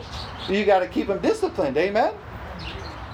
You 0.49 0.65
got 0.65 0.79
to 0.79 0.87
keep 0.87 1.07
them 1.07 1.19
disciplined. 1.21 1.77
Amen. 1.77 2.13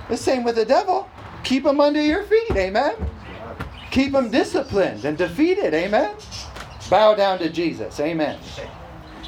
The 0.10 0.18
same 0.18 0.44
with 0.44 0.56
the 0.56 0.66
devil. 0.66 1.10
Keep 1.44 1.64
them 1.64 1.80
under 1.80 2.02
your 2.02 2.24
feet. 2.24 2.52
Amen. 2.52 2.96
Keep 3.92 4.14
them 4.14 4.30
disciplined 4.30 5.06
and 5.06 5.18
defeated. 5.18 5.74
Amen. 5.74 6.16
Bow 6.90 7.16
down 7.16 7.40
to 7.40 7.50
Jesus. 7.50 8.00
Amen. 8.00 8.40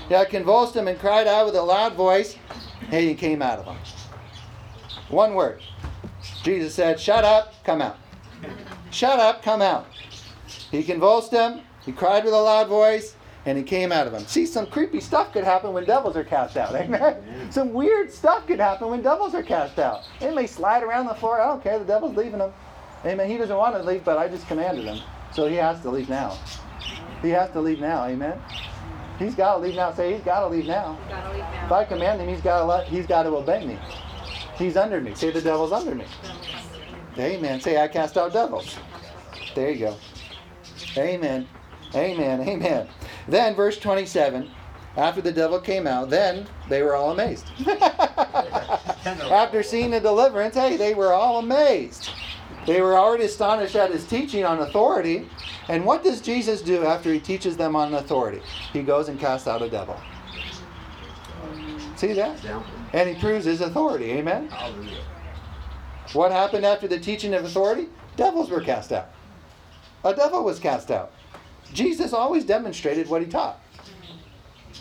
Yeah, 0.10 0.22
I 0.22 0.26
convulsed 0.26 0.76
him 0.76 0.88
and 0.88 0.98
cried 1.00 1.28
out 1.28 1.46
with 1.46 1.56
a 1.56 1.62
loud 1.62 1.94
voice, 1.94 2.36
and 2.92 2.94
he 2.94 3.14
came 3.14 3.42
out 3.42 3.60
of 3.60 3.66
him. 3.66 3.78
One 5.10 5.36
word. 5.36 5.62
Jesus 6.44 6.74
said, 6.74 7.00
Shut 7.00 7.24
up, 7.24 7.54
come 7.64 7.82
out. 7.82 7.98
Shut 8.92 9.20
up, 9.20 9.44
come 9.44 9.62
out. 9.62 9.88
He 10.72 10.84
convulsed 10.84 11.32
him, 11.32 11.62
he 11.86 11.92
cried 11.92 12.24
with 12.24 12.34
a 12.34 12.38
loud 12.38 12.68
voice, 12.68 13.16
and 13.50 13.58
he 13.58 13.64
came 13.64 13.92
out 13.92 14.06
of 14.06 14.14
him. 14.14 14.24
See, 14.28 14.46
some 14.46 14.68
creepy 14.68 15.00
stuff 15.00 15.34
could 15.34 15.44
happen 15.44 15.74
when 15.74 15.84
devils 15.84 16.16
are 16.16 16.24
cast 16.24 16.56
out. 16.56 16.76
Amen. 16.76 17.00
Mm-hmm. 17.00 17.50
Some 17.50 17.74
weird 17.74 18.12
stuff 18.12 18.46
could 18.46 18.60
happen 18.60 18.90
when 18.90 19.02
devils 19.02 19.34
are 19.34 19.42
cast 19.42 19.80
out. 19.80 20.04
They 20.20 20.34
may 20.34 20.46
slide 20.46 20.84
around 20.84 21.08
the 21.08 21.16
floor. 21.16 21.42
I 21.42 21.48
don't 21.48 21.64
care. 21.64 21.80
The 21.80 21.86
devil's 21.86 22.16
leaving 22.16 22.40
him. 22.40 22.54
Amen. 23.04 23.28
He 23.28 23.38
doesn't 23.38 23.58
want 23.58 23.76
to 23.76 23.82
leave, 23.82 24.04
but 24.06 24.20
I 24.20 24.28
just 24.28 24.48
commanded 24.48 24.86
him. 24.86 25.00
So 25.34 25.48
he 25.48 25.56
has 25.56 25.82
to 25.82 25.90
leave 25.90 26.10
now. 26.10 26.38
He 27.24 27.30
has 27.30 27.50
to 27.52 27.60
leave 27.60 27.80
now. 27.80 28.06
Amen. 28.06 28.40
He's 29.18 29.34
got 29.34 29.56
to 29.56 29.62
leave 29.62 29.76
now. 29.76 29.92
Say, 29.94 30.14
he's 30.14 30.24
got 30.24 30.42
to 30.42 30.48
leave 30.48 30.68
now. 30.68 31.00
Gotta 31.10 31.66
If. 31.66 31.72
I 31.72 31.86
command 31.86 32.22
him, 32.22 32.30
he's 32.30 32.42
got 32.42 32.60
to 32.60 32.66
let, 32.66 32.88
he's 32.88 33.08
got 33.08 33.24
to 33.24 33.30
obey 33.30 33.66
me. 33.66 33.80
He's 34.58 34.78
under 34.78 35.02
me. 35.02 35.16
Say 35.16 35.32
the 35.32 35.42
devil's 35.42 35.72
under 35.72 35.96
me. 35.96 36.06
Amen. 37.18 37.60
Say 37.62 37.82
I 37.82 37.88
cast 37.88 38.16
out 38.16 38.32
devils. 38.32 38.78
There 39.56 39.72
you 39.72 39.80
go. 39.80 39.96
Amen. 40.98 41.48
Amen. 41.96 42.48
Amen. 42.48 42.88
Then 43.28 43.56
verse 43.56 43.78
27, 43.78 44.50
after 44.98 45.22
the 45.22 45.32
devil 45.32 45.60
came 45.60 45.88
out, 45.88 46.10
then 46.10 46.48
they 46.68 46.82
were 46.82 46.96
all 46.96 47.12
amazed. 47.12 47.46
after 49.06 49.64
seeing 49.64 49.92
the 49.92 50.00
deliverance, 50.00 50.56
hey, 50.56 50.78
they 50.78 50.94
were 50.94 51.14
all 51.14 51.40
amazed. 51.40 52.10
They 52.66 52.82
were 52.82 52.98
already 52.98 53.26
astonished 53.26 53.76
at 53.76 53.92
his 53.92 54.06
teaching 54.06 54.46
on 54.46 54.60
authority. 54.60 55.28
And 55.70 55.86
what 55.86 56.04
does 56.04 56.22
Jesus 56.22 56.62
do 56.62 56.86
after 56.86 57.14
he 57.14 57.20
teaches 57.20 57.56
them 57.56 57.76
on 57.76 57.94
authority? 57.94 58.42
He 58.74 58.84
goes 58.84 59.10
and 59.10 59.20
casts 59.20 59.48
out 59.48 59.62
a 59.62 59.70
devil. 59.70 60.00
See 61.96 62.14
that? 62.14 62.40
And 62.94 63.10
he 63.10 63.16
proves 63.16 63.46
his 63.46 63.62
authority. 63.62 64.12
Amen? 64.12 64.50
What 66.14 66.32
happened 66.32 66.66
after 66.66 66.88
the 66.88 67.00
teaching 67.00 67.34
of 67.34 67.46
authority? 67.46 67.88
Devils 68.16 68.50
were 68.50 68.62
cast 68.62 68.92
out. 68.92 69.10
A 70.04 70.16
devil 70.16 70.44
was 70.44 70.60
cast 70.60 70.92
out. 70.92 71.12
Jesus 71.74 72.14
always 72.14 72.46
demonstrated 72.46 73.08
what 73.08 73.22
he 73.22 73.28
taught. 73.28 73.60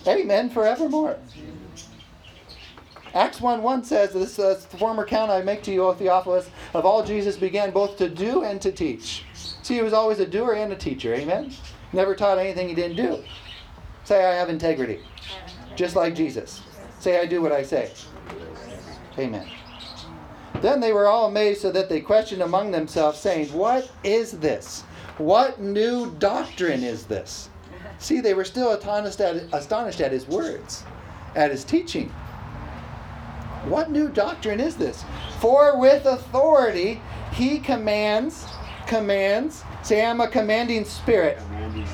Amen 0.07 0.48
forevermore. 0.48 1.18
Acts 3.14 3.40
1 3.40 3.62
1 3.62 3.85
says, 3.85 4.12
This 4.12 4.38
uh, 4.38 4.55
former 4.55 5.05
count 5.05 5.31
I 5.31 5.42
make 5.42 5.62
to 5.64 5.72
you, 5.72 5.85
O 5.85 5.94
Theophilus, 5.94 6.51
of 6.74 6.85
all 6.85 7.05
Jesus 7.05 7.37
began 7.37 7.70
both 7.70 7.96
to 7.98 8.09
do 8.09 8.44
and 8.44 8.61
to 8.61 8.70
teach. 8.70 9.24
See, 9.62 9.74
he 9.74 9.83
was 9.83 9.92
always 9.92 10.20
a 10.20 10.27
doer 10.27 10.55
and 10.55 10.72
a 10.72 10.77
teacher. 10.77 11.14
Amen? 11.14 11.53
Never 11.92 12.14
taught 12.14 12.38
anything 12.38 12.68
he 12.68 12.74
didn't 12.74 12.96
do. 12.96 13.22
Say, 14.05 14.24
I 14.24 14.35
have 14.35 14.51
integrity. 14.51 15.01
Just 15.74 15.96
like 15.96 16.14
Jesus. 16.14 16.62
Say, 17.01 17.18
I 17.18 17.27
do 17.27 17.40
what 17.40 17.53
I 17.53 17.62
say. 17.62 17.92
Amen. 19.18 19.48
Then 20.61 20.81
they 20.81 20.92
were 20.92 21.07
all 21.07 21.27
amazed 21.27 21.61
so 21.61 21.70
that 21.72 21.88
they 21.88 22.01
questioned 22.01 22.42
among 22.42 22.70
themselves, 22.70 23.18
saying, 23.18 23.48
What 23.53 23.90
is 24.03 24.33
this? 24.33 24.85
What 25.19 25.61
new 25.61 26.13
doctrine 26.19 26.83
is 26.83 27.07
this? 27.07 27.51
See, 27.99 28.21
they 28.21 28.35
were 28.35 28.45
still 28.45 28.71
astonished 28.71 29.21
at, 29.21 29.37
astonished 29.53 30.01
at 30.01 30.13
his 30.13 30.27
words, 30.29 30.85
at 31.35 31.51
his 31.51 31.65
teaching. 31.65 32.09
What 33.65 33.91
new 33.91 34.09
doctrine 34.09 34.61
is 34.61 34.77
this? 34.77 35.05
For 35.41 35.79
with 35.79 36.07
authority 36.07 37.01
he 37.33 37.59
commands, 37.59 38.47
commands, 38.87 39.65
say, 39.83 40.05
I'm 40.05 40.21
a 40.21 40.29
commanding 40.29 40.85
spirit. 40.85 41.39
Commanding 41.39 41.87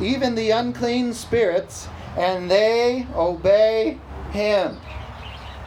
even 0.00 0.34
the 0.34 0.50
unclean 0.50 1.12
spirits, 1.12 1.88
and 2.16 2.50
they 2.50 3.06
obey 3.14 3.98
him. 4.32 4.78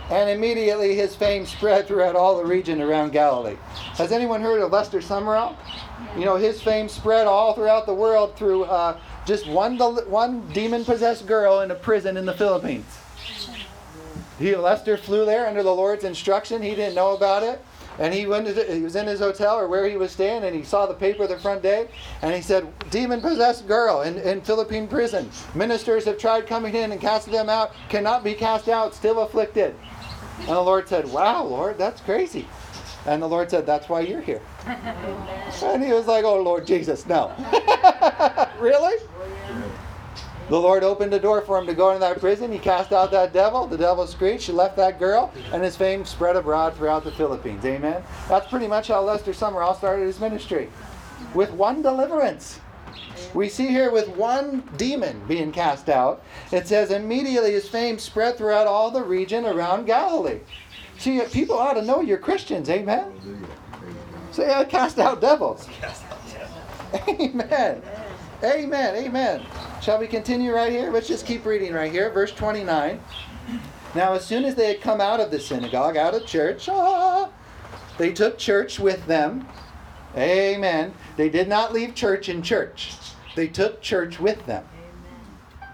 And 0.10 0.30
immediately 0.30 0.96
his 0.96 1.16
fame 1.16 1.46
spread 1.46 1.88
throughout 1.88 2.16
all 2.16 2.38
the 2.38 2.46
region 2.46 2.82
around 2.82 3.14
Galilee. 3.14 3.58
Has 3.94 4.12
anyone 4.12 4.42
heard 4.42 4.62
of 4.62 4.72
Lester 4.72 5.00
Sumrall? 5.00 5.56
You 6.18 6.26
know, 6.26 6.36
his 6.36 6.62
fame 6.62 6.90
spread 6.90 7.28
all 7.28 7.54
throughout 7.54 7.86
the 7.86 7.94
world 7.94 8.36
through 8.36 8.66
uh, 8.66 8.98
just 9.26 9.48
one, 9.48 9.78
one 9.78 10.48
demon 10.50 10.86
possessed 10.86 11.26
girl 11.26 11.62
in 11.62 11.72
a 11.72 11.76
prison 11.76 12.18
in 12.18 12.26
the 12.26 12.34
Philippines. 12.34 12.86
He, 14.40 14.56
Lester 14.56 14.98
flew 14.98 15.26
there 15.26 15.48
under 15.48 15.64
the 15.64 15.74
Lord's 15.74 16.04
instruction. 16.04 16.62
He 16.62 16.76
didn't 16.76 16.96
know 16.96 17.16
about 17.16 17.44
it. 17.44 17.64
And 18.00 18.14
he 18.14 18.26
went 18.26 18.48
he 18.48 18.82
was 18.82 18.96
in 18.96 19.06
his 19.06 19.20
hotel 19.20 19.56
or 19.56 19.68
where 19.68 19.88
he 19.88 19.98
was 19.98 20.12
staying 20.12 20.44
and 20.44 20.56
he 20.56 20.64
saw 20.64 20.88
the 20.88 20.96
paper 20.96 21.28
the 21.28 21.38
front 21.38 21.62
day 21.62 21.88
and 22.24 22.34
he 22.34 22.42
said, 22.42 22.68
Demon 22.90 23.22
possessed 23.22 23.68
girl 23.68 24.02
in, 24.02 24.18
in 24.18 24.42
Philippine 24.42 24.88
prison. 24.88 25.30
Ministers 25.54 26.06
have 26.06 26.18
tried 26.18 26.48
coming 26.48 26.74
in 26.74 26.92
and 26.92 27.00
casting 27.00 27.34
them 27.34 27.50
out, 27.50 27.72
cannot 27.90 28.24
be 28.24 28.34
cast 28.34 28.68
out, 28.68 28.96
still 28.96 29.22
afflicted. 29.22 29.76
And 30.40 30.50
the 30.50 30.62
Lord 30.62 30.90
said, 30.90 31.12
Wow, 31.12 31.44
Lord, 31.44 31.78
that's 31.78 32.02
crazy. 32.02 32.48
And 33.06 33.22
the 33.22 33.28
Lord 33.28 33.50
said, 33.50 33.66
That's 33.66 33.90
why 33.90 34.02
you're 34.02 34.22
here. 34.22 34.42
And 35.64 35.84
he 35.84 35.94
was 35.94 36.08
like, 36.08 36.26
Oh, 36.26 36.42
Lord 36.42 36.66
Jesus, 36.66 37.06
no. 37.06 37.32
really? 38.60 38.98
The 40.50 40.60
Lord 40.60 40.84
opened 40.84 41.14
the 41.14 41.20
door 41.20 41.42
for 41.42 41.58
him 41.58 41.66
to 41.68 41.74
go 41.74 41.90
into 41.90 42.02
that 42.02 42.20
prison. 42.20 42.52
He 42.52 42.60
cast 42.60 42.92
out 42.92 43.12
that 43.12 43.32
devil. 43.32 43.66
The 43.66 43.78
devil 43.78 44.06
screeched. 44.06 44.48
He 44.48 44.52
left 44.52 44.76
that 44.76 45.00
girl, 45.00 45.32
and 45.54 45.64
his 45.64 45.78
fame 45.78 46.04
spread 46.04 46.36
abroad 46.36 46.76
throughout 46.76 47.06
the 47.06 47.12
Philippines. 47.14 47.64
Amen. 47.64 48.04
That's 48.28 48.50
pretty 48.50 48.68
much 48.68 48.90
how 48.90 49.02
Lester 49.02 49.32
Sumrall 49.32 49.76
started 49.78 50.06
his 50.06 50.20
ministry, 50.20 50.70
with 51.34 51.52
one 51.52 51.82
deliverance. 51.82 52.60
We 53.34 53.48
see 53.50 53.68
here 53.68 53.92
with 53.92 54.10
one 54.10 54.64
demon 54.78 55.22
being 55.28 55.52
cast 55.52 55.90
out. 55.90 56.24
It 56.52 56.68
says 56.68 56.92
immediately 56.92 57.54
his 57.54 57.68
fame 57.68 57.98
spread 57.98 58.38
throughout 58.38 58.68
all 58.68 58.92
the 58.92 59.04
region 59.04 59.46
around 59.46 59.86
Galilee. 59.86 60.42
See, 60.98 61.22
people 61.32 61.58
ought 61.58 61.74
to 61.74 61.82
know 61.82 62.02
you're 62.02 62.18
Christians. 62.18 62.70
Amen. 62.70 63.12
Say, 64.32 64.54
I 64.54 64.64
cast 64.66 65.00
out 65.00 65.22
devils. 65.22 65.68
Amen. 67.08 67.82
Amen. 68.44 68.96
Amen. 68.96 69.46
Shall 69.82 70.00
we 70.00 70.08
continue 70.08 70.54
right 70.54 70.72
here? 70.72 70.92
Let's 70.92 71.08
just 71.08 71.26
keep 71.26 71.46
reading 71.46 71.74
right 71.74 71.92
here. 71.92 72.10
Verse 72.10 72.32
29. 72.32 73.00
Now, 73.96 74.14
as 74.14 74.26
soon 74.26 74.44
as 74.44 74.56
they 74.56 74.68
had 74.68 74.82
come 74.82 75.00
out 75.00 75.20
of 75.20 75.30
the 75.30 75.40
synagogue, 75.40 75.98
out 75.98 76.16
of 76.16 76.26
church, 76.26 76.68
ah, 76.70 77.30
they 77.98 78.12
took 78.12 78.38
church 78.38 78.80
with 78.80 79.06
them. 79.06 79.48
Amen. 80.16 80.94
They 81.16 81.30
did 81.30 81.48
not 81.48 81.74
leave 81.74 81.94
church 81.94 82.30
in 82.30 82.42
church, 82.42 82.96
they 83.36 83.48
took 83.48 83.82
church 83.82 84.20
with 84.20 84.46
them. 84.46 84.66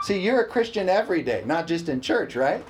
See, 0.03 0.19
you're 0.19 0.41
a 0.41 0.47
Christian 0.47 0.87
every 0.87 1.21
day, 1.23 1.43
not 1.45 1.67
just 1.67 1.89
in 1.89 1.99
church, 1.99 2.35
right? 2.35 2.63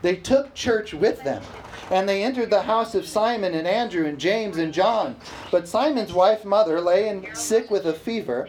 They 0.00 0.16
took 0.16 0.54
church 0.54 0.92
with 0.92 1.22
them. 1.24 1.42
And 1.90 2.08
they 2.08 2.22
entered 2.22 2.50
the 2.50 2.62
house 2.62 2.94
of 2.94 3.06
Simon 3.06 3.54
and 3.54 3.66
Andrew 3.66 4.06
and 4.06 4.18
James 4.18 4.56
and 4.56 4.72
John. 4.72 5.16
But 5.50 5.68
Simon's 5.68 6.12
wife, 6.12 6.44
mother, 6.44 6.80
lay 6.80 7.08
in, 7.08 7.34
sick 7.34 7.70
with 7.70 7.86
a 7.86 7.92
fever, 7.92 8.48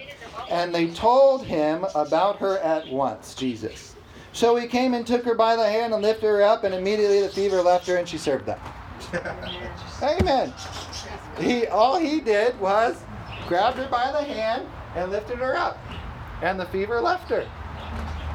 and 0.50 0.74
they 0.74 0.88
told 0.88 1.44
him 1.46 1.86
about 1.96 2.38
her 2.38 2.60
at 2.60 2.88
once, 2.88 3.36
Jesus. 3.36 3.96
So 4.32 4.56
he 4.56 4.68
came 4.68 4.94
and 4.94 5.06
took 5.06 5.24
her 5.26 5.36
by 5.36 5.56
the 5.56 5.68
hand 5.68 5.94
and 5.94 6.02
lifted 6.02 6.28
her 6.28 6.44
up, 6.44 6.64
and 6.64 6.74
immediately 6.74 7.22
the 7.22 7.30
fever 7.30 7.62
left 7.62 7.88
her, 7.88 7.98
and 7.98 8.08
she 8.08 8.18
served 8.18 8.46
them. 8.46 8.60
Amen. 10.02 10.54
He 11.40 11.68
all 11.68 11.98
he 11.98 12.22
did 12.22 12.60
was 12.60 13.02
grabbed 13.48 13.78
her 13.78 13.88
by 13.88 14.12
the 14.12 14.24
hand 14.24 14.68
and 14.96 15.12
lifted 15.12 15.38
her 15.38 15.56
up, 15.56 15.78
and 16.42 16.60
the 16.60 16.66
fever 16.66 17.02
left 17.02 17.30
her. 17.30 17.48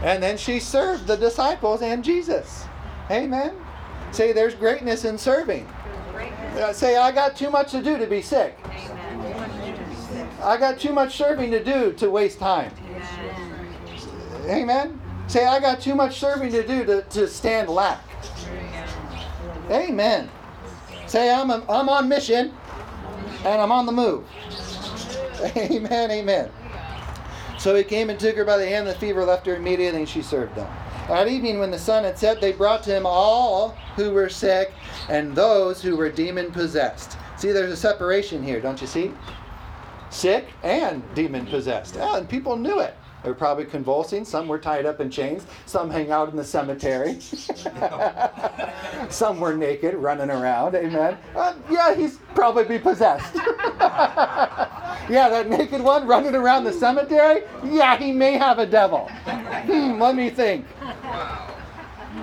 And 0.02 0.22
then 0.22 0.38
she 0.38 0.58
served 0.58 1.06
the 1.06 1.16
disciples 1.16 1.82
and 1.82 2.02
Jesus. 2.02 2.64
Amen. 3.10 3.54
Say, 4.12 4.32
there's 4.32 4.54
greatness 4.54 5.04
in 5.04 5.18
serving. 5.18 5.66
Uh, 6.56 6.72
say, 6.72 6.96
I 6.96 7.12
got 7.12 7.36
too 7.36 7.50
much 7.50 7.70
to 7.72 7.82
do 7.82 7.96
to 7.98 8.06
be 8.06 8.22
sick. 8.22 8.58
I 10.42 10.56
got 10.56 10.78
too 10.80 10.92
much 10.92 11.16
serving 11.16 11.50
to 11.52 11.62
do 11.62 11.92
to 11.94 12.10
waste 12.10 12.38
time. 12.38 12.72
Amen. 14.46 15.00
Say, 15.28 15.46
I 15.46 15.60
got 15.60 15.80
too 15.80 15.94
much 15.94 16.18
serving 16.18 16.50
to 16.52 16.66
do 16.66 16.84
to, 16.84 17.02
to 17.02 17.28
stand 17.28 17.68
lack. 17.68 18.00
Amen. 19.70 20.28
Say, 21.06 21.32
I'm, 21.32 21.50
a, 21.50 21.64
I'm 21.68 21.88
on 21.88 22.08
mission 22.08 22.52
and 23.44 23.60
I'm 23.60 23.70
on 23.70 23.86
the 23.86 23.92
move. 23.92 24.24
Amen, 25.56 26.10
amen. 26.10 26.50
So 27.58 27.74
he 27.74 27.82
came 27.82 28.10
and 28.10 28.20
took 28.20 28.36
her 28.36 28.44
by 28.44 28.58
the 28.58 28.66
hand, 28.66 28.86
the 28.86 28.94
fever 28.94 29.24
left 29.24 29.46
her 29.46 29.56
immediately, 29.56 30.00
and 30.00 30.08
she 30.08 30.22
served 30.22 30.54
them. 30.54 30.70
At 31.10 31.26
evening, 31.26 31.58
when 31.58 31.72
the 31.72 31.78
sun 31.78 32.04
had 32.04 32.16
set, 32.16 32.40
they 32.40 32.52
brought 32.52 32.84
to 32.84 32.96
him 32.96 33.04
all 33.04 33.70
who 33.96 34.12
were 34.12 34.28
sick 34.28 34.72
and 35.08 35.34
those 35.34 35.82
who 35.82 35.96
were 35.96 36.08
demon 36.08 36.52
possessed. 36.52 37.18
See, 37.36 37.50
there's 37.50 37.72
a 37.72 37.76
separation 37.76 38.44
here, 38.44 38.60
don't 38.60 38.80
you 38.80 38.86
see? 38.86 39.10
Sick 40.10 40.46
and 40.62 41.02
demon 41.16 41.46
possessed. 41.46 41.96
Oh, 41.98 42.02
ah, 42.12 42.16
and 42.18 42.28
people 42.28 42.54
knew 42.54 42.78
it. 42.78 42.94
They 43.22 43.28
were 43.28 43.34
probably 43.34 43.66
convulsing. 43.66 44.24
Some 44.24 44.48
were 44.48 44.58
tied 44.58 44.86
up 44.86 45.00
in 45.00 45.10
chains. 45.10 45.44
Some 45.66 45.90
hang 45.90 46.10
out 46.10 46.30
in 46.30 46.36
the 46.36 46.44
cemetery. 46.44 47.18
Some 49.10 49.40
were 49.40 49.54
naked, 49.54 49.94
running 49.94 50.30
around. 50.30 50.74
Amen. 50.74 51.18
Uh, 51.34 51.54
yeah, 51.70 51.94
he's 51.94 52.18
probably 52.34 52.64
be 52.64 52.78
possessed. 52.78 53.34
yeah, 53.36 55.28
that 55.28 55.48
naked 55.48 55.82
one 55.82 56.06
running 56.06 56.34
around 56.34 56.64
the 56.64 56.72
cemetery. 56.72 57.42
Yeah, 57.64 57.96
he 57.96 58.12
may 58.12 58.38
have 58.38 58.58
a 58.58 58.66
devil. 58.66 59.08
Hmm, 59.08 60.00
let 60.00 60.14
me 60.14 60.30
think. 60.30 60.66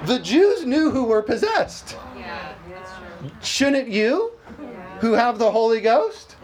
The 0.06 0.20
Jews 0.20 0.66
knew 0.66 0.90
who 0.90 1.04
were 1.04 1.22
possessed. 1.22 1.96
Shouldn't 3.42 3.88
you, 3.88 4.34
who 5.00 5.14
have 5.14 5.38
the 5.38 5.52
Holy 5.52 5.82
Ghost? 5.82 6.36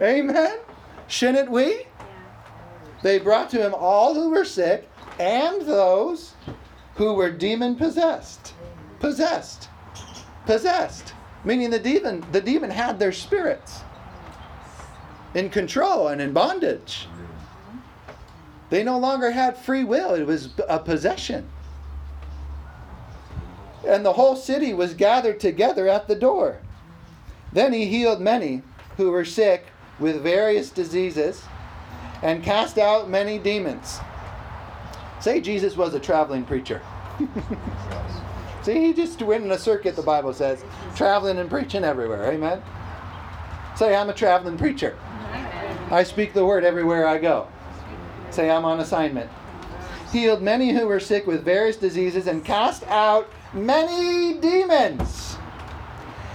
Amen. 0.00 0.58
Shouldn't 1.06 1.50
we? 1.50 1.86
They 3.04 3.18
brought 3.18 3.50
to 3.50 3.58
him 3.58 3.74
all 3.74 4.14
who 4.14 4.30
were 4.30 4.46
sick 4.46 4.88
and 5.20 5.60
those 5.60 6.32
who 6.94 7.12
were 7.12 7.30
demon 7.30 7.76
possessed. 7.76 8.54
Possessed. 8.98 9.68
Possessed. 10.46 11.12
Meaning 11.44 11.68
the 11.68 11.78
demon 11.78 12.24
the 12.32 12.40
demon 12.40 12.70
had 12.70 12.98
their 12.98 13.12
spirits 13.12 13.82
in 15.34 15.50
control 15.50 16.08
and 16.08 16.18
in 16.18 16.32
bondage. 16.32 17.06
They 18.70 18.82
no 18.82 18.98
longer 18.98 19.32
had 19.32 19.58
free 19.58 19.84
will. 19.84 20.14
It 20.14 20.26
was 20.26 20.54
a 20.66 20.78
possession. 20.78 21.46
And 23.86 24.02
the 24.02 24.14
whole 24.14 24.34
city 24.34 24.72
was 24.72 24.94
gathered 24.94 25.40
together 25.40 25.88
at 25.88 26.08
the 26.08 26.16
door. 26.16 26.60
Then 27.52 27.74
he 27.74 27.84
healed 27.84 28.22
many 28.22 28.62
who 28.96 29.10
were 29.10 29.26
sick 29.26 29.66
with 29.98 30.22
various 30.22 30.70
diseases 30.70 31.42
and 32.24 32.42
cast 32.42 32.78
out 32.78 33.08
many 33.08 33.38
demons. 33.38 33.98
Say 35.20 35.40
Jesus 35.40 35.76
was 35.76 35.94
a 35.94 36.00
traveling 36.00 36.44
preacher. 36.44 36.82
See, 38.62 38.80
he 38.80 38.94
just 38.94 39.20
went 39.20 39.44
in 39.44 39.52
a 39.52 39.58
circuit, 39.58 39.94
the 39.94 40.02
Bible 40.02 40.32
says, 40.32 40.64
traveling 40.96 41.38
and 41.38 41.50
preaching 41.50 41.84
everywhere. 41.84 42.32
Amen. 42.32 42.62
Say, 43.76 43.94
I'm 43.94 44.08
a 44.08 44.14
traveling 44.14 44.56
preacher. 44.56 44.98
I 45.90 46.02
speak 46.02 46.32
the 46.32 46.46
word 46.46 46.64
everywhere 46.64 47.06
I 47.06 47.18
go. 47.18 47.46
Say, 48.30 48.50
I'm 48.50 48.64
on 48.64 48.80
assignment. 48.80 49.30
Healed 50.10 50.40
many 50.42 50.72
who 50.72 50.86
were 50.86 51.00
sick 51.00 51.26
with 51.26 51.44
various 51.44 51.76
diseases 51.76 52.26
and 52.26 52.42
cast 52.42 52.84
out 52.84 53.28
many 53.52 54.38
demons. 54.40 55.36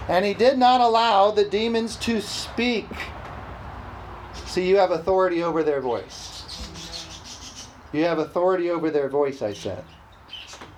And 0.07 0.23
he 0.23 0.35
did 0.35 0.59
not 0.59 0.81
allow 0.81 1.31
the 1.31 1.45
demons 1.45 1.95
to 1.97 2.21
speak. 2.21 2.87
See, 4.49 4.67
you 4.67 4.77
have 4.77 4.89
authority 4.89 5.43
over 5.43 5.61
their 5.61 5.79
voice. 5.79 7.67
You 7.93 8.03
have 8.05 8.17
authority 8.17 8.71
over 8.71 8.89
their 8.89 9.07
voice, 9.07 9.43
I 9.43 9.53
said. 9.53 9.83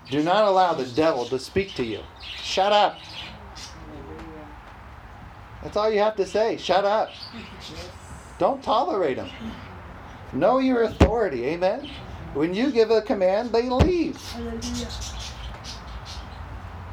Do 0.10 0.22
not 0.22 0.44
allow 0.44 0.74
the 0.74 0.86
devil 0.88 1.26
to 1.28 1.40
speak 1.40 1.74
to 1.76 1.86
you. 1.86 2.02
Shut 2.36 2.74
up. 2.74 2.98
That's 5.64 5.78
all 5.78 5.90
you 5.90 6.00
have 6.00 6.18
to 6.18 6.26
say. 6.26 6.58
Shut 6.58 6.84
up. 6.84 7.12
Don't 8.38 8.62
tolerate 8.62 9.16
them. 9.16 9.30
Know 10.34 10.60
your 10.60 10.84
authority. 10.84 11.46
Amen. 11.46 11.90
When 12.34 12.54
you 12.54 12.72
give 12.72 12.92
a 12.92 13.02
command, 13.02 13.54
they 13.54 13.70
leave. 13.70 14.20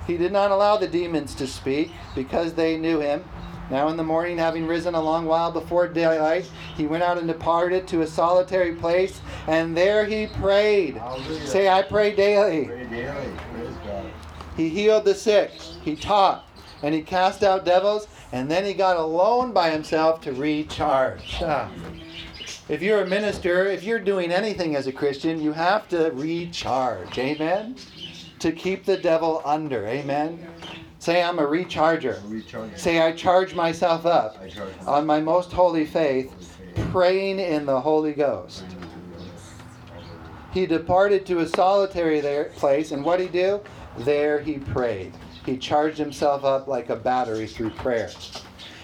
He 0.06 0.16
did 0.16 0.30
not 0.30 0.52
allow 0.52 0.76
the 0.76 0.86
demons 0.86 1.34
to 1.34 1.48
speak 1.48 1.90
because 2.14 2.54
they 2.54 2.76
knew 2.76 3.00
him. 3.00 3.24
Now 3.70 3.88
in 3.88 3.96
the 3.96 4.04
morning, 4.04 4.38
having 4.38 4.66
risen 4.66 4.94
a 4.94 5.00
long 5.00 5.26
while 5.26 5.52
before 5.52 5.88
daylight, 5.88 6.50
he 6.76 6.86
went 6.86 7.02
out 7.02 7.18
and 7.18 7.26
departed 7.26 7.86
to 7.88 8.00
a 8.00 8.06
solitary 8.06 8.74
place, 8.74 9.20
and 9.46 9.76
there 9.76 10.06
he 10.06 10.26
prayed. 10.26 10.96
Hallelujah. 10.96 11.46
Say, 11.46 11.68
I 11.68 11.82
pray 11.82 12.14
daily. 12.14 12.66
Pray 12.66 12.86
daily. 12.86 13.32
God. 13.84 14.10
He 14.56 14.68
healed 14.68 15.04
the 15.04 15.14
sick, 15.14 15.50
he 15.82 15.96
taught, 15.96 16.46
and 16.82 16.94
he 16.94 17.02
cast 17.02 17.42
out 17.42 17.64
devils, 17.64 18.08
and 18.32 18.50
then 18.50 18.64
he 18.64 18.74
got 18.74 18.96
alone 18.96 19.52
by 19.52 19.70
himself 19.70 20.20
to 20.22 20.32
recharge. 20.32 21.38
Ah. 21.42 21.70
If 22.68 22.82
you're 22.82 23.02
a 23.02 23.06
minister, 23.06 23.66
if 23.66 23.82
you're 23.82 23.98
doing 23.98 24.30
anything 24.30 24.76
as 24.76 24.86
a 24.86 24.92
Christian, 24.92 25.40
you 25.40 25.52
have 25.52 25.88
to 25.88 26.10
recharge. 26.12 27.18
Amen? 27.18 27.76
To 28.40 28.52
keep 28.52 28.84
the 28.84 28.96
devil 28.96 29.40
under. 29.44 29.86
Amen? 29.86 30.46
Say, 30.98 31.22
I'm 31.22 31.38
a 31.38 31.46
recharger. 31.46 32.20
Recharge. 32.28 32.76
Say, 32.76 33.00
I 33.00 33.12
charge 33.12 33.54
myself 33.54 34.04
up 34.04 34.36
on 34.86 35.06
my 35.06 35.20
most 35.20 35.52
holy 35.52 35.86
faith, 35.86 36.58
praying 36.90 37.38
in 37.38 37.66
the 37.66 37.80
Holy 37.80 38.12
Ghost. 38.12 38.64
He 40.52 40.66
departed 40.66 41.24
to 41.26 41.40
a 41.40 41.46
solitary 41.46 42.20
there, 42.20 42.46
place, 42.56 42.90
and 42.90 43.04
what 43.04 43.18
did 43.18 43.30
he 43.30 43.38
do? 43.38 43.60
There 43.98 44.40
he 44.40 44.58
prayed. 44.58 45.12
He 45.46 45.56
charged 45.56 45.98
himself 45.98 46.44
up 46.44 46.66
like 46.66 46.90
a 46.90 46.96
battery 46.96 47.46
through 47.46 47.70
prayer. 47.70 48.10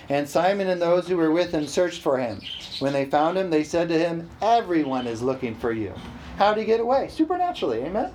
And 0.09 0.29
Simon 0.29 0.69
and 0.69 0.81
those 0.81 1.09
who 1.09 1.17
were 1.17 1.31
with 1.31 1.53
him 1.53 1.67
searched 1.67 2.03
for 2.03 2.19
him. 2.19 2.41
When 2.79 2.93
they 2.93 3.07
found 3.07 3.39
him, 3.39 3.51
they 3.51 3.65
said 3.65 3.89
to 3.89 3.99
him, 3.99 4.29
Everyone 4.43 5.07
is 5.07 5.23
looking 5.23 5.55
for 5.55 5.73
you. 5.73 5.93
How 6.37 6.53
did 6.53 6.61
he 6.61 6.67
get 6.67 6.81
away? 6.81 7.09
Supernaturally, 7.09 7.83
amen? 7.83 8.13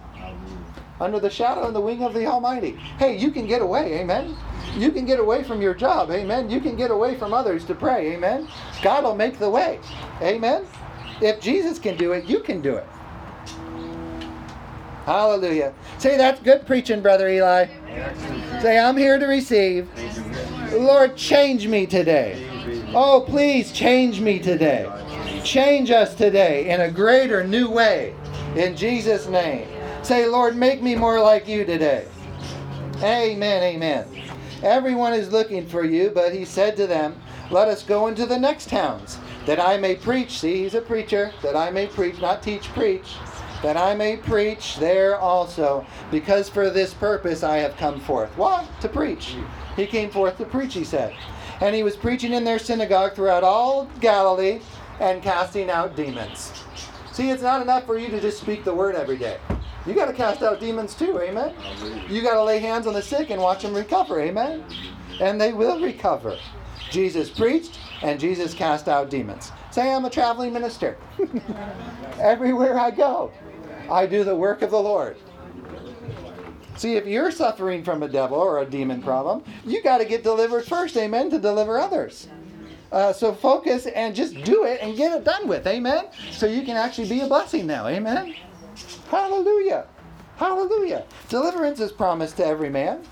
Under 0.99 1.19
the 1.19 1.29
shadow 1.29 1.65
and 1.65 1.75
the 1.75 1.81
wing 1.81 2.03
of 2.03 2.13
the 2.13 2.25
Almighty. 2.25 2.71
Hey, 2.97 3.17
you 3.17 3.31
can 3.31 3.47
get 3.47 3.61
away, 3.61 3.99
amen? 3.99 4.35
You 4.75 4.91
can 4.91 5.05
get 5.05 5.19
away 5.19 5.43
from 5.43 5.61
your 5.61 5.73
job, 5.73 6.11
amen? 6.11 6.49
You 6.49 6.59
can 6.59 6.75
get 6.75 6.91
away 6.91 7.17
from 7.17 7.33
others 7.33 7.65
to 7.65 7.75
pray, 7.75 8.13
amen? 8.13 8.47
God 8.81 9.03
will 9.03 9.15
make 9.15 9.39
the 9.39 9.49
way, 9.49 9.79
amen? 10.21 10.65
If 11.21 11.39
Jesus 11.39 11.79
can 11.79 11.97
do 11.97 12.11
it, 12.11 12.25
you 12.25 12.41
can 12.41 12.61
do 12.61 12.75
it. 12.75 12.87
Hallelujah. 15.05 15.73
Say, 15.97 16.17
that's 16.17 16.39
good 16.41 16.67
preaching, 16.67 17.01
Brother 17.01 17.29
Eli. 17.29 17.65
Say, 18.61 18.77
I'm 18.77 18.95
here 18.95 19.17
to 19.17 19.25
receive. 19.25 19.89
Lord, 20.73 21.15
change 21.15 21.67
me 21.67 21.87
today. 21.87 22.45
Oh, 22.93 23.25
please 23.27 23.71
change 23.71 24.21
me 24.21 24.39
today. 24.39 24.91
Change 25.43 25.89
us 25.89 26.13
today 26.13 26.69
in 26.69 26.81
a 26.81 26.91
greater, 26.91 27.43
new 27.43 27.69
way. 27.69 28.13
In 28.55 28.75
Jesus' 28.75 29.27
name. 29.27 29.67
Say, 30.01 30.25
Lord, 30.25 30.55
make 30.55 30.81
me 30.81 30.95
more 30.95 31.19
like 31.19 31.47
you 31.47 31.65
today. 31.65 32.07
Amen, 33.03 33.61
amen. 33.61 34.07
Everyone 34.63 35.13
is 35.13 35.31
looking 35.31 35.67
for 35.67 35.83
you, 35.83 36.09
but 36.09 36.33
he 36.33 36.45
said 36.45 36.75
to 36.77 36.87
them, 36.87 37.19
Let 37.51 37.67
us 37.67 37.83
go 37.83 38.07
into 38.07 38.25
the 38.25 38.39
next 38.39 38.69
towns, 38.69 39.19
that 39.45 39.59
I 39.59 39.77
may 39.77 39.95
preach. 39.95 40.39
See, 40.39 40.63
he's 40.63 40.73
a 40.73 40.81
preacher, 40.81 41.31
that 41.43 41.55
I 41.55 41.69
may 41.69 41.87
preach, 41.87 42.19
not 42.19 42.41
teach, 42.41 42.63
preach. 42.69 43.15
That 43.61 43.77
I 43.77 43.93
may 43.93 44.17
preach 44.17 44.77
there 44.77 45.19
also, 45.19 45.85
because 46.11 46.49
for 46.49 46.69
this 46.69 46.93
purpose 46.93 47.43
I 47.43 47.57
have 47.57 47.77
come 47.77 47.99
forth. 47.99 48.35
What? 48.37 48.67
To 48.81 48.89
preach. 48.89 49.35
He 49.75 49.85
came 49.85 50.09
forth 50.09 50.37
to 50.37 50.45
preach, 50.45 50.73
he 50.73 50.85
said. 50.85 51.13
And 51.61 51.75
he 51.75 51.83
was 51.83 51.95
preaching 51.95 52.33
in 52.33 52.45
their 52.45 52.59
synagogue 52.59 53.13
throughout 53.13 53.43
all 53.43 53.85
Galilee 53.99 54.61
and 54.99 55.21
casting 55.21 55.69
out 55.69 55.95
demons. 55.95 56.51
See, 57.11 57.29
it's 57.29 57.43
not 57.43 57.61
enough 57.61 57.85
for 57.85 57.97
you 57.97 58.07
to 58.09 58.19
just 58.19 58.39
speak 58.39 58.63
the 58.63 58.73
word 58.73 58.95
every 58.95 59.17
day. 59.17 59.37
You 59.89 59.95
got 59.95 60.05
to 60.05 60.13
cast 60.13 60.43
out 60.43 60.59
demons 60.59 60.93
too, 60.93 61.19
amen? 61.19 61.55
You 62.07 62.21
got 62.21 62.35
to 62.35 62.43
lay 62.43 62.59
hands 62.59 62.85
on 62.85 62.93
the 62.93 63.01
sick 63.01 63.31
and 63.31 63.41
watch 63.41 63.63
them 63.63 63.73
recover, 63.73 64.21
amen? 64.21 64.63
And 65.19 65.41
they 65.41 65.51
will 65.51 65.81
recover. 65.81 66.37
Jesus 66.91 67.27
preached 67.27 67.79
and 68.03 68.19
Jesus 68.19 68.53
cast 68.53 68.87
out 68.87 69.09
demons. 69.09 69.51
Say, 69.71 69.91
I'm 69.91 70.05
a 70.05 70.09
traveling 70.11 70.53
minister. 70.53 70.95
Everywhere 72.19 72.77
I 72.77 72.91
go, 72.91 73.31
I 73.89 74.05
do 74.05 74.23
the 74.23 74.35
work 74.35 74.61
of 74.61 74.69
the 74.69 74.79
Lord. 74.79 75.17
See, 76.75 76.95
if 76.95 77.07
you're 77.07 77.31
suffering 77.31 77.83
from 77.83 78.03
a 78.03 78.07
devil 78.07 78.37
or 78.37 78.59
a 78.59 78.65
demon 78.65 79.01
problem, 79.01 79.43
you 79.65 79.81
got 79.81 79.97
to 79.97 80.05
get 80.05 80.21
delivered 80.21 80.65
first, 80.65 80.95
amen, 80.97 81.31
to 81.31 81.39
deliver 81.39 81.79
others. 81.79 82.27
Uh, 82.91 83.11
so 83.11 83.33
focus 83.33 83.87
and 83.87 84.15
just 84.15 84.35
do 84.43 84.65
it 84.65 84.79
and 84.83 84.95
get 84.95 85.17
it 85.17 85.23
done 85.23 85.47
with, 85.47 85.65
amen? 85.65 86.05
So 86.31 86.45
you 86.45 86.61
can 86.61 86.77
actually 86.77 87.09
be 87.09 87.21
a 87.21 87.27
blessing 87.27 87.65
now, 87.65 87.87
amen? 87.87 88.35
Hallelujah. 89.09 89.87
Hallelujah. 90.37 91.05
Deliverance 91.27 91.79
is 91.79 91.91
promised 91.91 92.37
to 92.37 92.45
every 92.45 92.69
man. 92.69 93.03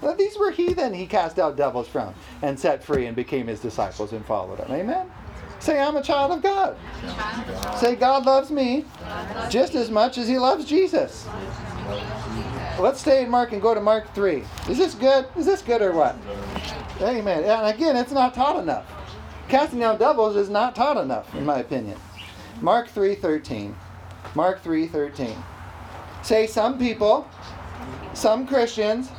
Well, 0.00 0.14
these 0.14 0.38
were 0.38 0.50
heathen 0.50 0.92
he 0.92 1.06
cast 1.06 1.38
out 1.38 1.56
devils 1.56 1.88
from 1.88 2.14
and 2.42 2.58
set 2.58 2.84
free 2.84 3.06
and 3.06 3.16
became 3.16 3.46
his 3.46 3.60
disciples 3.60 4.12
and 4.12 4.24
followed 4.24 4.60
him. 4.60 4.70
Amen? 4.70 5.10
Say, 5.58 5.80
I'm 5.80 5.96
a 5.96 6.02
child 6.02 6.32
of 6.32 6.42
God. 6.42 6.76
Say, 7.78 7.96
God 7.96 8.26
loves 8.26 8.50
me 8.50 8.84
just 9.48 9.74
as 9.74 9.90
much 9.90 10.18
as 10.18 10.28
he 10.28 10.38
loves 10.38 10.64
Jesus. 10.64 11.26
Let's 12.78 13.00
stay 13.00 13.24
in 13.24 13.30
Mark 13.30 13.52
and 13.52 13.62
go 13.62 13.74
to 13.74 13.80
Mark 13.80 14.12
3. 14.14 14.44
Is 14.68 14.76
this 14.76 14.94
good? 14.94 15.26
Is 15.36 15.46
this 15.46 15.62
good 15.62 15.80
or 15.80 15.92
what? 15.92 16.14
Amen. 17.00 17.44
And 17.44 17.74
again, 17.74 17.96
it's 17.96 18.12
not 18.12 18.34
taught 18.34 18.62
enough. 18.62 18.84
Casting 19.48 19.82
out 19.82 19.98
devils 19.98 20.36
is 20.36 20.50
not 20.50 20.74
taught 20.74 20.98
enough, 20.98 21.34
in 21.34 21.46
my 21.46 21.58
opinion. 21.60 21.98
Mark 22.60 22.88
3.13. 22.88 23.74
Mark 24.34 24.62
3.13. 24.62 25.36
Say 26.22 26.46
some 26.46 26.78
people, 26.78 27.28
some 28.14 28.46
Christians, 28.46 29.10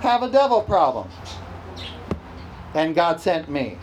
have 0.00 0.22
a 0.22 0.30
devil 0.30 0.62
problem. 0.62 1.08
And 2.74 2.94
God 2.94 3.20
sent 3.20 3.48
me. 3.48 3.78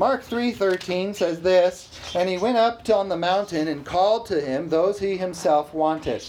Mark 0.00 0.24
3:13 0.24 1.14
says 1.14 1.42
this, 1.42 1.90
and 2.14 2.26
he 2.26 2.38
went 2.38 2.56
up 2.56 2.88
on 2.88 3.10
the 3.10 3.18
mountain 3.18 3.68
and 3.68 3.84
called 3.84 4.24
to 4.26 4.40
him 4.40 4.70
those 4.70 4.98
he 4.98 5.18
himself 5.18 5.74
wanted. 5.74 6.24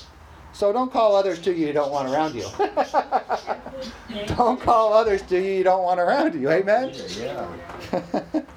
So 0.53 0.73
don't 0.73 0.91
call 0.91 1.15
others 1.15 1.39
to 1.41 1.53
you 1.53 1.67
you 1.67 1.73
don't 1.73 1.91
want 1.91 2.09
around 2.09 2.35
you. 2.35 2.45
don't 4.27 4.59
call 4.59 4.93
others 4.93 5.21
to 5.23 5.37
you 5.37 5.53
you 5.53 5.63
don't 5.63 5.83
want 5.83 5.99
around 5.99 6.39
you. 6.39 6.49
Amen. 6.49 6.93
Yeah. 7.17 7.47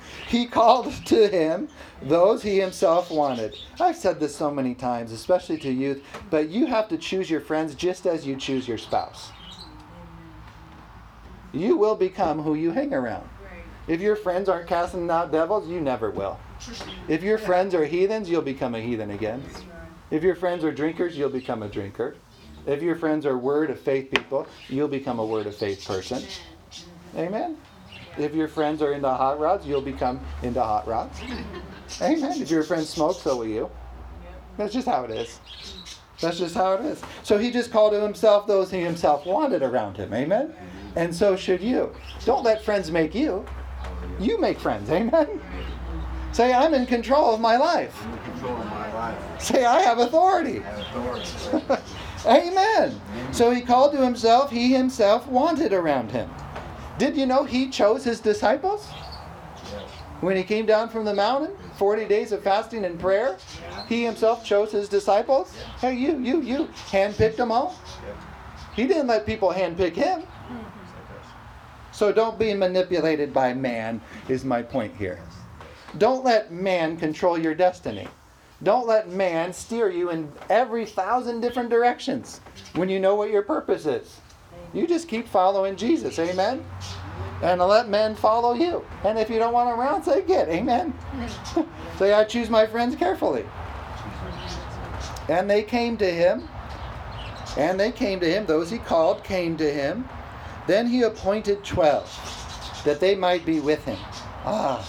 he 0.28 0.46
called 0.46 0.92
to 1.06 1.28
him 1.28 1.68
those 2.02 2.42
he 2.42 2.58
himself 2.58 3.10
wanted. 3.10 3.56
I've 3.80 3.96
said 3.96 4.20
this 4.20 4.34
so 4.34 4.50
many 4.50 4.74
times, 4.74 5.12
especially 5.12 5.56
to 5.58 5.72
youth, 5.72 6.02
but 6.30 6.48
you 6.48 6.66
have 6.66 6.88
to 6.88 6.98
choose 6.98 7.30
your 7.30 7.40
friends 7.40 7.74
just 7.74 8.06
as 8.06 8.26
you 8.26 8.36
choose 8.36 8.68
your 8.68 8.78
spouse. 8.78 9.30
You 11.52 11.76
will 11.76 11.94
become 11.94 12.42
who 12.42 12.54
you 12.54 12.72
hang 12.72 12.92
around. 12.92 13.28
If 13.86 14.00
your 14.00 14.16
friends 14.16 14.48
aren't 14.48 14.66
casting 14.66 15.08
out 15.10 15.30
devils, 15.30 15.68
you 15.68 15.80
never 15.80 16.10
will. 16.10 16.38
If 17.06 17.22
your 17.22 17.38
friends 17.38 17.74
are 17.74 17.84
heathens, 17.84 18.28
you'll 18.28 18.42
become 18.42 18.74
a 18.74 18.80
heathen 18.80 19.10
again. 19.10 19.42
If 20.14 20.22
your 20.22 20.36
friends 20.36 20.62
are 20.62 20.70
drinkers, 20.70 21.18
you'll 21.18 21.28
become 21.28 21.64
a 21.64 21.68
drinker. 21.68 22.14
If 22.66 22.82
your 22.82 22.94
friends 22.94 23.26
are 23.26 23.36
word 23.36 23.68
of 23.68 23.80
faith 23.80 24.12
people, 24.12 24.46
you'll 24.68 24.86
become 24.86 25.18
a 25.18 25.26
word 25.26 25.48
of 25.48 25.56
faith 25.56 25.84
person. 25.84 26.22
Amen. 27.16 27.56
If 28.16 28.32
your 28.32 28.46
friends 28.46 28.80
are 28.80 28.92
into 28.92 29.08
hot 29.08 29.40
rods, 29.40 29.66
you'll 29.66 29.80
become 29.80 30.20
into 30.44 30.62
hot 30.62 30.86
rods. 30.86 31.18
Amen. 32.00 32.40
If 32.40 32.48
your 32.48 32.62
friends 32.62 32.90
smoke, 32.90 33.16
so 33.16 33.38
will 33.38 33.48
you. 33.48 33.68
That's 34.56 34.72
just 34.72 34.86
how 34.86 35.02
it 35.02 35.10
is. 35.10 35.40
That's 36.20 36.38
just 36.38 36.54
how 36.54 36.74
it 36.74 36.84
is. 36.84 37.02
So 37.24 37.36
he 37.36 37.50
just 37.50 37.72
called 37.72 37.92
to 37.92 38.00
himself 38.00 38.46
those 38.46 38.70
he 38.70 38.82
himself 38.82 39.26
wanted 39.26 39.64
around 39.64 39.96
him. 39.96 40.14
Amen. 40.14 40.54
And 40.94 41.12
so 41.12 41.34
should 41.34 41.60
you. 41.60 41.92
Don't 42.24 42.44
let 42.44 42.64
friends 42.64 42.88
make 42.88 43.16
you. 43.16 43.44
You 44.20 44.40
make 44.40 44.60
friends. 44.60 44.90
Amen. 44.90 45.40
Say, 46.30 46.52
I'm 46.52 46.72
in 46.72 46.86
control 46.86 47.34
of 47.34 47.40
my 47.40 47.56
life. 47.56 48.00
I'm 48.96 49.14
in 49.14 49.20
control 49.20 49.34
of 49.34 49.34
my 49.34 49.34
life. 49.34 49.42
Say, 49.42 49.64
I 49.64 49.80
have 49.80 49.98
authority. 49.98 50.62
I 50.62 50.70
have 50.70 51.56
authority. 51.56 51.82
Amen. 52.26 53.00
So 53.32 53.50
he 53.50 53.60
called 53.60 53.92
to 53.92 54.02
himself, 54.02 54.50
he 54.50 54.72
himself 54.72 55.26
wanted 55.26 55.72
around 55.72 56.10
him. 56.10 56.30
Did 56.98 57.16
you 57.16 57.26
know 57.26 57.44
he 57.44 57.68
chose 57.68 58.04
his 58.04 58.20
disciples? 58.20 58.88
Yes. 58.90 59.90
When 60.20 60.36
he 60.36 60.42
came 60.42 60.64
down 60.64 60.88
from 60.88 61.04
the 61.04 61.12
mountain, 61.12 61.54
40 61.76 62.06
days 62.06 62.32
of 62.32 62.42
fasting 62.42 62.84
and 62.84 62.98
prayer, 62.98 63.36
he 63.88 64.04
himself 64.04 64.44
chose 64.44 64.72
his 64.72 64.88
disciples. 64.88 65.54
Hey, 65.80 65.94
you, 65.94 66.18
you, 66.18 66.40
you, 66.40 66.68
handpicked 66.90 67.36
them 67.36 67.50
all. 67.50 67.78
He 68.74 68.86
didn't 68.86 69.08
let 69.08 69.26
people 69.26 69.50
handpick 69.50 69.94
him. 69.94 70.22
So 71.92 72.10
don't 72.12 72.38
be 72.38 72.54
manipulated 72.54 73.32
by 73.32 73.54
man, 73.54 74.00
is 74.28 74.44
my 74.44 74.62
point 74.62 74.96
here. 74.96 75.20
Don't 75.98 76.24
let 76.24 76.52
man 76.52 76.96
control 76.96 77.38
your 77.38 77.54
destiny. 77.54 78.08
Don't 78.62 78.86
let 78.86 79.10
man 79.10 79.52
steer 79.52 79.90
you 79.90 80.10
in 80.10 80.30
every 80.48 80.86
thousand 80.86 81.40
different 81.40 81.70
directions 81.70 82.40
when 82.74 82.88
you 82.88 83.00
know 83.00 83.14
what 83.14 83.30
your 83.30 83.42
purpose 83.42 83.84
is. 83.86 84.20
You 84.72 84.86
just 84.86 85.08
keep 85.08 85.28
following 85.28 85.76
Jesus, 85.76 86.18
amen? 86.18 86.64
And 87.42 87.60
let 87.60 87.88
men 87.88 88.14
follow 88.14 88.54
you. 88.54 88.84
And 89.04 89.18
if 89.18 89.28
you 89.28 89.38
don't 89.38 89.52
want 89.52 89.68
them 89.68 89.78
around, 89.78 90.02
say 90.04 90.22
get, 90.22 90.48
amen? 90.48 90.94
say, 91.98 92.12
I 92.12 92.24
choose 92.24 92.48
my 92.48 92.66
friends 92.66 92.96
carefully. 92.96 93.44
And 95.28 95.48
they 95.48 95.62
came 95.62 95.96
to 95.98 96.10
him. 96.10 96.48
And 97.56 97.78
they 97.78 97.92
came 97.92 98.18
to 98.20 98.30
him. 98.30 98.46
Those 98.46 98.70
he 98.70 98.78
called 98.78 99.22
came 99.24 99.56
to 99.58 99.70
him. 99.72 100.08
Then 100.66 100.86
he 100.86 101.02
appointed 101.02 101.62
twelve, 101.62 102.08
that 102.84 102.98
they 102.98 103.14
might 103.14 103.44
be 103.44 103.60
with 103.60 103.84
him. 103.84 103.98
Ah, 104.44 104.82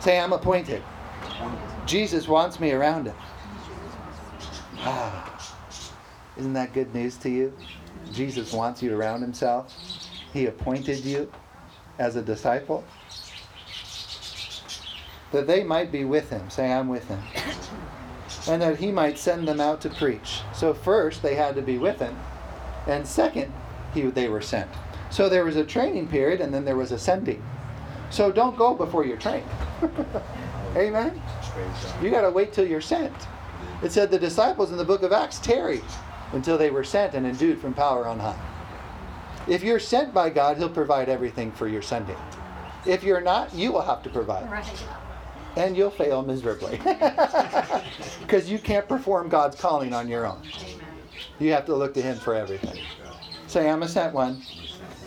say, 0.00 0.20
I'm 0.20 0.32
appointed. 0.32 0.82
Jesus 1.86 2.28
wants 2.28 2.60
me 2.60 2.72
around 2.72 3.06
him. 3.06 3.16
Ah, 4.78 5.56
isn't 6.36 6.52
that 6.54 6.72
good 6.72 6.94
news 6.94 7.16
to 7.18 7.30
you? 7.30 7.52
Jesus 8.12 8.52
wants 8.52 8.82
you 8.82 8.96
around 8.96 9.20
himself. 9.22 9.74
He 10.32 10.46
appointed 10.46 11.04
you 11.04 11.30
as 11.98 12.16
a 12.16 12.22
disciple. 12.22 12.84
that 15.32 15.46
they 15.46 15.62
might 15.62 15.92
be 15.92 16.04
with 16.04 16.30
him. 16.30 16.48
Say, 16.50 16.72
I'm 16.72 16.88
with 16.88 17.06
him. 17.08 17.20
And 18.48 18.60
that 18.62 18.78
he 18.78 18.90
might 18.90 19.18
send 19.18 19.46
them 19.46 19.60
out 19.60 19.80
to 19.82 19.90
preach. 19.90 20.40
So, 20.54 20.74
first, 20.74 21.22
they 21.22 21.34
had 21.34 21.54
to 21.56 21.62
be 21.62 21.78
with 21.78 21.98
him. 22.00 22.16
And 22.86 23.06
second, 23.06 23.52
he, 23.94 24.02
they 24.02 24.28
were 24.28 24.40
sent. 24.40 24.70
So, 25.10 25.28
there 25.28 25.44
was 25.44 25.56
a 25.56 25.64
training 25.64 26.08
period 26.08 26.40
and 26.40 26.52
then 26.52 26.64
there 26.64 26.76
was 26.76 26.92
a 26.92 26.98
sending. 26.98 27.42
So, 28.10 28.32
don't 28.32 28.56
go 28.56 28.74
before 28.74 29.04
you're 29.04 29.18
trained. 29.18 29.48
Amen? 30.76 31.20
You 32.02 32.10
got 32.10 32.22
to 32.22 32.30
wait 32.30 32.52
till 32.52 32.66
you're 32.66 32.80
sent. 32.80 33.14
It 33.82 33.92
said 33.92 34.10
the 34.10 34.18
disciples 34.18 34.70
in 34.72 34.78
the 34.78 34.84
book 34.84 35.02
of 35.02 35.12
Acts 35.12 35.38
tarried 35.38 35.84
until 36.32 36.58
they 36.58 36.70
were 36.70 36.84
sent 36.84 37.14
and 37.14 37.26
endued 37.26 37.60
from 37.60 37.74
power 37.74 38.06
on 38.06 38.18
high. 38.18 38.38
If 39.48 39.62
you're 39.62 39.80
sent 39.80 40.12
by 40.12 40.30
God, 40.30 40.58
He'll 40.58 40.68
provide 40.68 41.08
everything 41.08 41.50
for 41.52 41.66
your 41.66 41.82
sending. 41.82 42.16
If 42.86 43.02
you're 43.02 43.20
not, 43.20 43.54
you 43.54 43.72
will 43.72 43.82
have 43.82 44.02
to 44.04 44.10
provide. 44.10 44.50
Right. 44.50 44.84
And 45.56 45.76
you'll 45.76 45.90
fail 45.90 46.22
miserably. 46.22 46.80
Because 48.20 48.48
you 48.48 48.60
can't 48.60 48.86
perform 48.86 49.28
God's 49.28 49.56
calling 49.56 49.92
on 49.92 50.06
your 50.06 50.24
own. 50.24 50.40
You 51.40 51.50
have 51.50 51.66
to 51.66 51.74
look 51.74 51.92
to 51.94 52.02
Him 52.02 52.16
for 52.16 52.34
everything. 52.34 52.80
Say, 53.48 53.68
I'm 53.68 53.82
a 53.82 53.88
sent 53.88 54.14
one, 54.14 54.40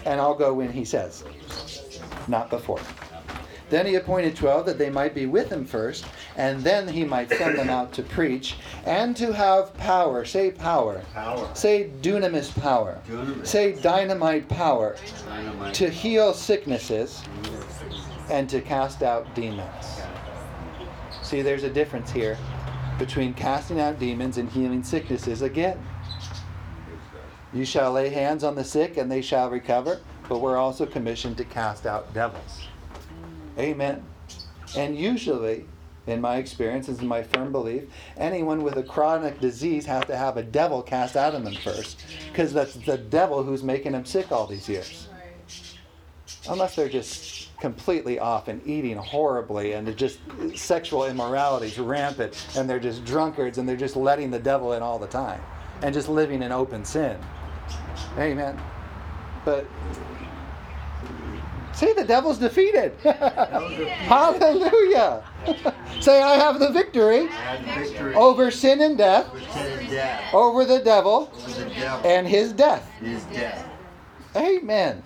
and 0.04 0.20
I'll 0.20 0.36
go 0.36 0.54
when 0.54 0.74
He 0.74 0.84
says, 0.84 1.24
not 2.28 2.50
before. 2.50 2.82
Then 3.70 3.88
he 3.88 3.96
appointed 3.96 4.36
twelve 4.36 4.68
that 4.68 4.78
they 4.78 4.91
might 4.91 5.16
be 5.16 5.26
with 5.26 5.52
him 5.52 5.66
first, 5.66 6.06
and 6.36 6.62
then 6.64 6.88
he 6.88 7.04
might 7.04 7.30
send 7.30 7.58
them 7.58 7.70
out 7.70 7.94
to 7.94 8.04
preach 8.04 8.56
and 8.86 9.16
to 9.18 9.32
have 9.34 9.74
power. 9.76 10.26
Say 10.26 10.52
power. 10.52 11.02
Power. 11.14 11.50
Say 11.54 11.92
dunamis 12.02 12.60
power. 12.60 13.00
Dunamis. 13.08 13.46
Say 13.46 13.74
dynamite 13.82 14.50
power 14.50 14.96
Dynamite. 15.26 15.74
to 15.76 15.90
heal 15.90 16.34
sicknesses 16.34 17.22
and 18.30 18.50
to 18.50 18.62
cast 18.62 19.04
out 19.04 19.34
demons. 19.36 20.02
See, 21.22 21.42
there's 21.42 21.64
a 21.64 21.70
difference 21.70 22.12
here 22.12 22.38
between 23.00 23.34
casting 23.34 23.80
out 23.80 24.00
demons 24.00 24.38
and 24.38 24.50
healing 24.50 24.84
sicknesses 24.84 25.42
again. 25.42 25.80
You 27.54 27.66
shall 27.66 27.92
lay 27.92 28.10
hands 28.10 28.44
on 28.44 28.56
the 28.56 28.64
sick 28.64 28.98
and 28.98 29.12
they 29.12 29.22
shall 29.22 29.50
recover, 29.50 30.00
but 30.28 30.40
we're 30.40 30.58
also 30.58 30.86
commissioned 30.86 31.38
to 31.38 31.44
cast 31.44 31.86
out 31.86 32.12
devils. 32.14 32.68
Amen. 33.60 34.04
And 34.76 34.98
usually, 34.98 35.66
in 36.08 36.22
my 36.22 36.38
experience, 36.38 36.89
is 36.89 37.01
my 37.01 37.24
firm 37.24 37.51
belief, 37.51 37.84
anyone 38.18 38.64
with 38.64 38.78
a 38.78 38.84
chronic 38.84 39.39
disease 39.39 39.86
has 39.86 40.06
to 40.06 40.18
have 40.18 40.38
a 40.38 40.43
devil 40.43 40.82
cast 40.82 41.16
out 41.16 41.34
of 41.34 41.43
them 41.43 41.56
first, 41.56 42.04
because 42.32 42.54
that's 42.54 42.76
the 42.76 42.97
devil 42.97 43.43
who's 43.43 43.64
making 43.64 43.93
them 43.93 44.06
sick 44.06 44.32
all 44.32 44.45
these 44.45 44.68
years. 44.68 45.08
Unless 46.49 46.76
they're 46.76 46.89
just 46.89 47.43
completely 47.64 48.20
off 48.20 48.49
and 48.49 48.62
eating 48.68 48.97
horribly 48.97 49.72
and 49.72 49.95
just 49.95 50.20
sexual 50.54 51.06
immorality 51.06 51.68
is 51.68 51.80
rampant 51.80 52.45
and 52.58 52.70
they're 52.70 52.80
just 52.80 53.06
drunkards 53.06 53.58
and 53.58 53.70
they're 53.70 53.78
just 53.78 53.95
letting 53.95 54.30
the 54.30 54.39
devil 54.39 54.74
in 54.74 54.82
all 54.82 54.99
the 54.99 55.08
time 55.08 55.41
and 55.82 55.93
just 55.93 56.10
living 56.10 56.43
in 56.43 56.51
open 56.51 56.84
sin. 56.84 57.18
Amen. 58.18 58.60
But 59.45 59.66
see, 61.72 61.93
the 61.93 62.04
devil's 62.04 62.38
defeated. 62.38 62.91
Hallelujah. 63.04 65.24
Say, 66.02 66.22
I 66.22 66.36
have 66.36 66.60
the 66.60 66.70
victory 66.70 67.28
victory 67.66 68.14
over 68.16 68.52
sin 68.52 68.82
and 68.82 68.98
death, 68.98 69.28
over 69.30 69.39
sin 69.39 69.80
and 69.80 69.89
death. 69.89 70.34
over 70.34 70.66
the 70.66 70.80
devil, 70.80 71.32
Over 71.34 71.52
the 71.64 71.70
devil. 71.70 72.10
and 72.10 72.28
his 72.28 72.52
death. 72.54 72.89
His 73.00 73.24
death. 73.26 73.68
Amen. 74.36 75.02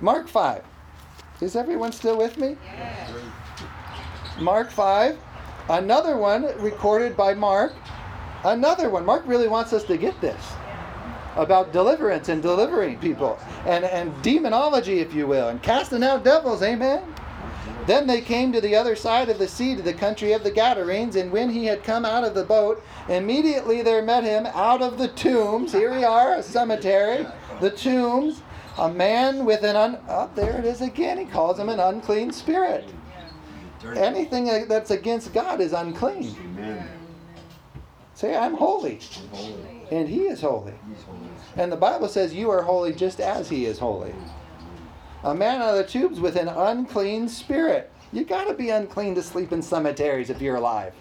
Mark 0.00 0.28
5. 0.28 0.62
Is 1.40 1.56
everyone 1.56 1.92
still 1.92 2.16
with 2.18 2.38
me? 2.38 2.56
Mark 4.38 4.70
5. 4.70 5.18
Another 5.70 6.16
one 6.16 6.44
recorded 6.60 7.16
by 7.16 7.34
Mark. 7.34 7.74
Another 8.44 8.88
one. 8.90 9.04
Mark 9.04 9.24
really 9.26 9.48
wants 9.48 9.72
us 9.72 9.84
to 9.84 9.96
get 9.96 10.20
this 10.20 10.52
about 11.36 11.72
deliverance 11.72 12.28
and 12.28 12.42
delivering 12.42 12.98
people 12.98 13.38
and, 13.66 13.84
and 13.84 14.10
demonology, 14.22 14.98
if 15.00 15.14
you 15.14 15.26
will, 15.26 15.48
and 15.48 15.62
casting 15.62 16.02
out 16.02 16.24
devils. 16.24 16.62
Amen. 16.62 17.02
Then 17.88 18.06
they 18.06 18.20
came 18.20 18.52
to 18.52 18.60
the 18.60 18.76
other 18.76 18.94
side 18.94 19.30
of 19.30 19.38
the 19.38 19.48
sea 19.48 19.74
to 19.74 19.80
the 19.80 19.94
country 19.94 20.34
of 20.34 20.44
the 20.44 20.50
Gadarenes, 20.50 21.16
and 21.16 21.32
when 21.32 21.48
he 21.48 21.64
had 21.64 21.82
come 21.82 22.04
out 22.04 22.22
of 22.22 22.34
the 22.34 22.44
boat, 22.44 22.84
immediately 23.08 23.80
there 23.80 24.02
met 24.02 24.24
him 24.24 24.44
out 24.44 24.82
of 24.82 24.98
the 24.98 25.08
tombs. 25.08 25.72
Here 25.72 25.90
we 25.94 26.04
are, 26.04 26.34
a 26.34 26.42
cemetery, 26.42 27.26
the 27.62 27.70
tombs, 27.70 28.42
a 28.76 28.90
man 28.90 29.46
with 29.46 29.62
an 29.62 29.74
un. 29.74 29.98
Oh, 30.06 30.30
there 30.34 30.58
it 30.58 30.66
is 30.66 30.82
again. 30.82 31.16
He 31.16 31.24
calls 31.24 31.58
him 31.58 31.70
an 31.70 31.80
unclean 31.80 32.30
spirit. 32.30 32.92
Anything 33.96 34.68
that's 34.68 34.90
against 34.90 35.32
God 35.32 35.62
is 35.62 35.72
unclean. 35.72 36.36
Say, 38.12 38.36
I'm 38.36 38.52
holy, 38.52 39.00
and 39.90 40.06
he 40.06 40.26
is 40.26 40.42
holy. 40.42 40.74
And 41.56 41.72
the 41.72 41.76
Bible 41.76 42.08
says 42.08 42.34
you 42.34 42.50
are 42.50 42.60
holy 42.60 42.92
just 42.92 43.18
as 43.18 43.48
he 43.48 43.64
is 43.64 43.78
holy. 43.78 44.12
A 45.24 45.34
man 45.34 45.60
out 45.60 45.70
of 45.70 45.76
the 45.78 45.84
tubes 45.84 46.20
with 46.20 46.36
an 46.36 46.48
unclean 46.48 47.28
spirit. 47.28 47.90
You 48.12 48.24
gotta 48.24 48.54
be 48.54 48.70
unclean 48.70 49.14
to 49.16 49.22
sleep 49.22 49.52
in 49.52 49.60
cemeteries 49.60 50.30
if 50.30 50.40
you're 50.40 50.56
alive. 50.56 50.94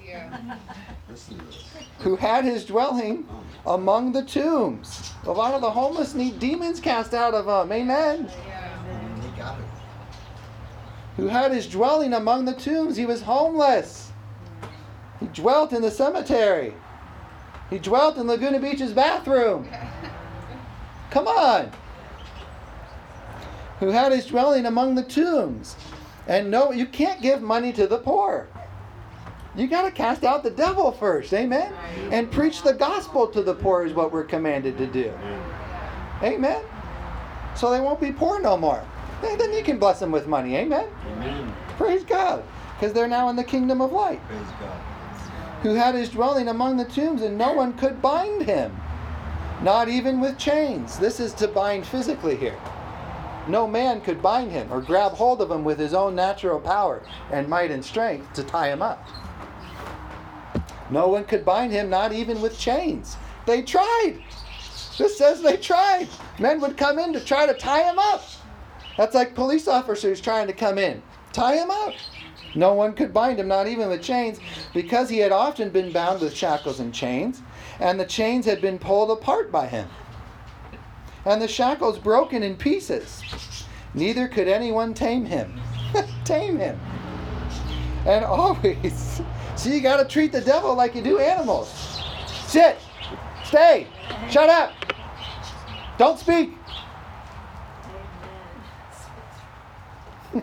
Listen 1.09 1.37
to 1.37 1.45
this. 1.45 1.65
Who 1.99 2.15
had 2.15 2.43
his 2.43 2.65
dwelling 2.65 3.27
among 3.65 4.11
the 4.11 4.23
tombs. 4.23 5.13
A 5.25 5.31
lot 5.31 5.53
of 5.53 5.61
the 5.61 5.69
homeless 5.69 6.13
need 6.13 6.39
demons 6.39 6.79
cast 6.79 7.13
out 7.13 7.33
of 7.33 7.45
them. 7.45 7.71
Amen. 7.71 8.29
He 9.21 9.37
got 9.37 9.59
it. 9.59 9.65
Who 11.15 11.27
had 11.27 11.51
his 11.51 11.67
dwelling 11.67 12.13
among 12.13 12.45
the 12.45 12.53
tombs. 12.53 12.97
He 12.97 13.05
was 13.05 13.21
homeless. 13.21 14.11
He 15.19 15.27
dwelt 15.27 15.73
in 15.73 15.81
the 15.81 15.91
cemetery. 15.91 16.73
He 17.69 17.79
dwelt 17.79 18.17
in 18.17 18.27
Laguna 18.27 18.59
Beach's 18.59 18.93
bathroom. 18.93 19.67
Come 21.09 21.27
on. 21.27 21.71
Who 23.79 23.89
had 23.89 24.11
his 24.11 24.25
dwelling 24.25 24.65
among 24.65 24.95
the 24.95 25.03
tombs. 25.03 25.75
And 26.27 26.51
no, 26.51 26.71
you 26.71 26.85
can't 26.85 27.21
give 27.21 27.41
money 27.41 27.71
to 27.73 27.87
the 27.87 27.97
poor. 27.97 28.47
You 29.55 29.67
got 29.67 29.83
to 29.83 29.91
cast 29.91 30.23
out 30.23 30.43
the 30.43 30.51
devil 30.51 30.91
first. 30.91 31.33
Amen. 31.33 31.73
And 32.11 32.31
preach 32.31 32.61
the 32.61 32.73
gospel 32.73 33.27
to 33.27 33.41
the 33.41 33.55
poor 33.55 33.85
is 33.85 33.93
what 33.93 34.11
we're 34.11 34.23
commanded 34.23 34.77
to 34.77 34.85
do. 34.87 35.11
Amen. 36.21 36.61
So 37.55 37.71
they 37.71 37.79
won't 37.79 37.99
be 37.99 38.11
poor 38.11 38.39
no 38.39 38.57
more. 38.57 38.83
Then 39.21 39.51
you 39.53 39.63
can 39.63 39.79
bless 39.79 39.99
them 39.99 40.11
with 40.11 40.27
money. 40.27 40.55
Amen. 40.55 40.87
Amen. 41.13 41.53
Praise 41.77 42.03
God. 42.03 42.43
Because 42.75 42.93
they're 42.93 43.07
now 43.07 43.29
in 43.29 43.35
the 43.35 43.43
kingdom 43.43 43.81
of 43.81 43.91
light. 43.91 44.23
Praise 44.27 44.41
God. 44.59 44.81
Who 45.63 45.73
had 45.73 45.95
his 45.95 46.09
dwelling 46.09 46.49
among 46.49 46.77
the 46.77 46.85
tombs, 46.85 47.23
and 47.23 47.35
no 47.35 47.53
one 47.53 47.73
could 47.73 47.99
bind 47.99 48.43
him. 48.43 48.79
Not 49.63 49.89
even 49.89 50.21
with 50.21 50.37
chains. 50.37 50.99
This 50.99 51.19
is 51.19 51.33
to 51.33 51.47
bind 51.47 51.87
physically 51.87 52.35
here. 52.35 52.57
No 53.47 53.67
man 53.67 54.01
could 54.01 54.21
bind 54.21 54.51
him 54.51 54.71
or 54.71 54.81
grab 54.81 55.13
hold 55.13 55.41
of 55.41 55.49
him 55.49 55.63
with 55.63 55.79
his 55.79 55.93
own 55.93 56.15
natural 56.15 56.59
power 56.59 57.01
and 57.31 57.47
might 57.47 57.71
and 57.71 57.83
strength 57.83 58.33
to 58.33 58.43
tie 58.43 58.69
him 58.69 58.81
up. 58.81 59.05
No 60.89 61.07
one 61.07 61.25
could 61.25 61.45
bind 61.45 61.71
him, 61.71 61.89
not 61.89 62.11
even 62.11 62.41
with 62.41 62.57
chains. 62.57 63.17
They 63.45 63.61
tried. 63.61 64.19
This 64.97 65.17
says 65.17 65.41
they 65.41 65.57
tried. 65.57 66.07
Men 66.39 66.59
would 66.61 66.77
come 66.77 66.99
in 66.99 67.13
to 67.13 67.19
try 67.19 67.45
to 67.45 67.53
tie 67.53 67.83
him 67.83 67.99
up. 67.99 68.23
That's 68.97 69.15
like 69.15 69.35
police 69.35 69.67
officers 69.67 70.19
trying 70.19 70.47
to 70.47 70.53
come 70.53 70.77
in. 70.77 71.01
Tie 71.33 71.55
him 71.55 71.69
up. 71.69 71.93
No 72.55 72.73
one 72.73 72.93
could 72.93 73.13
bind 73.13 73.39
him, 73.39 73.47
not 73.47 73.67
even 73.67 73.89
with 73.89 74.01
chains, 74.01 74.39
because 74.73 75.09
he 75.09 75.19
had 75.19 75.31
often 75.31 75.69
been 75.69 75.91
bound 75.91 76.21
with 76.21 76.35
shackles 76.35 76.79
and 76.79 76.93
chains, 76.93 77.41
and 77.79 77.99
the 77.99 78.05
chains 78.05 78.45
had 78.45 78.61
been 78.61 78.79
pulled 78.79 79.11
apart 79.11 79.51
by 79.51 79.67
him, 79.67 79.87
and 81.27 81.41
the 81.41 81.47
shackles 81.47 81.99
broken 81.99 82.41
in 82.41 82.55
pieces. 82.55 83.21
Neither 83.93 84.29
could 84.29 84.47
anyone 84.47 84.93
tame 84.93 85.25
him. 85.25 85.59
tame 86.23 86.57
him. 86.57 86.79
And 88.05 88.23
always, 88.23 89.21
so 89.57 89.69
you 89.69 89.81
got 89.81 89.97
to 89.97 90.05
treat 90.05 90.31
the 90.31 90.39
devil 90.39 90.73
like 90.73 90.95
you 90.95 91.01
do 91.01 91.19
animals. 91.19 92.01
Sit, 92.45 92.77
stay, 93.43 93.87
shut 94.29 94.49
up, 94.49 94.73
don't 95.97 96.17
speak. 96.17 96.53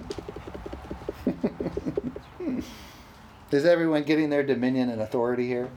Is 3.50 3.64
everyone 3.64 4.02
getting 4.02 4.28
their 4.28 4.42
dominion 4.42 4.90
and 4.90 5.00
authority 5.00 5.46
here? 5.46 5.70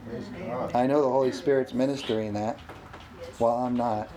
I 0.74 0.86
know 0.88 1.01
the 1.01 1.10
Holy 1.10 1.32
Spirit's 1.32 1.74
ministering 1.74 2.34
that 2.34 2.60
while 3.38 3.58
I'm 3.58 3.78
not. 3.78 4.10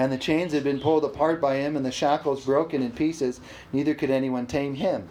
And 0.00 0.10
the 0.10 0.16
chains 0.16 0.54
had 0.54 0.64
been 0.64 0.80
pulled 0.80 1.04
apart 1.04 1.42
by 1.42 1.56
him, 1.56 1.76
and 1.76 1.84
the 1.84 1.92
shackles 1.92 2.46
broken 2.46 2.80
in 2.80 2.90
pieces. 2.90 3.38
Neither 3.70 3.94
could 3.94 4.08
anyone 4.08 4.46
tame 4.46 4.74
him. 4.74 5.06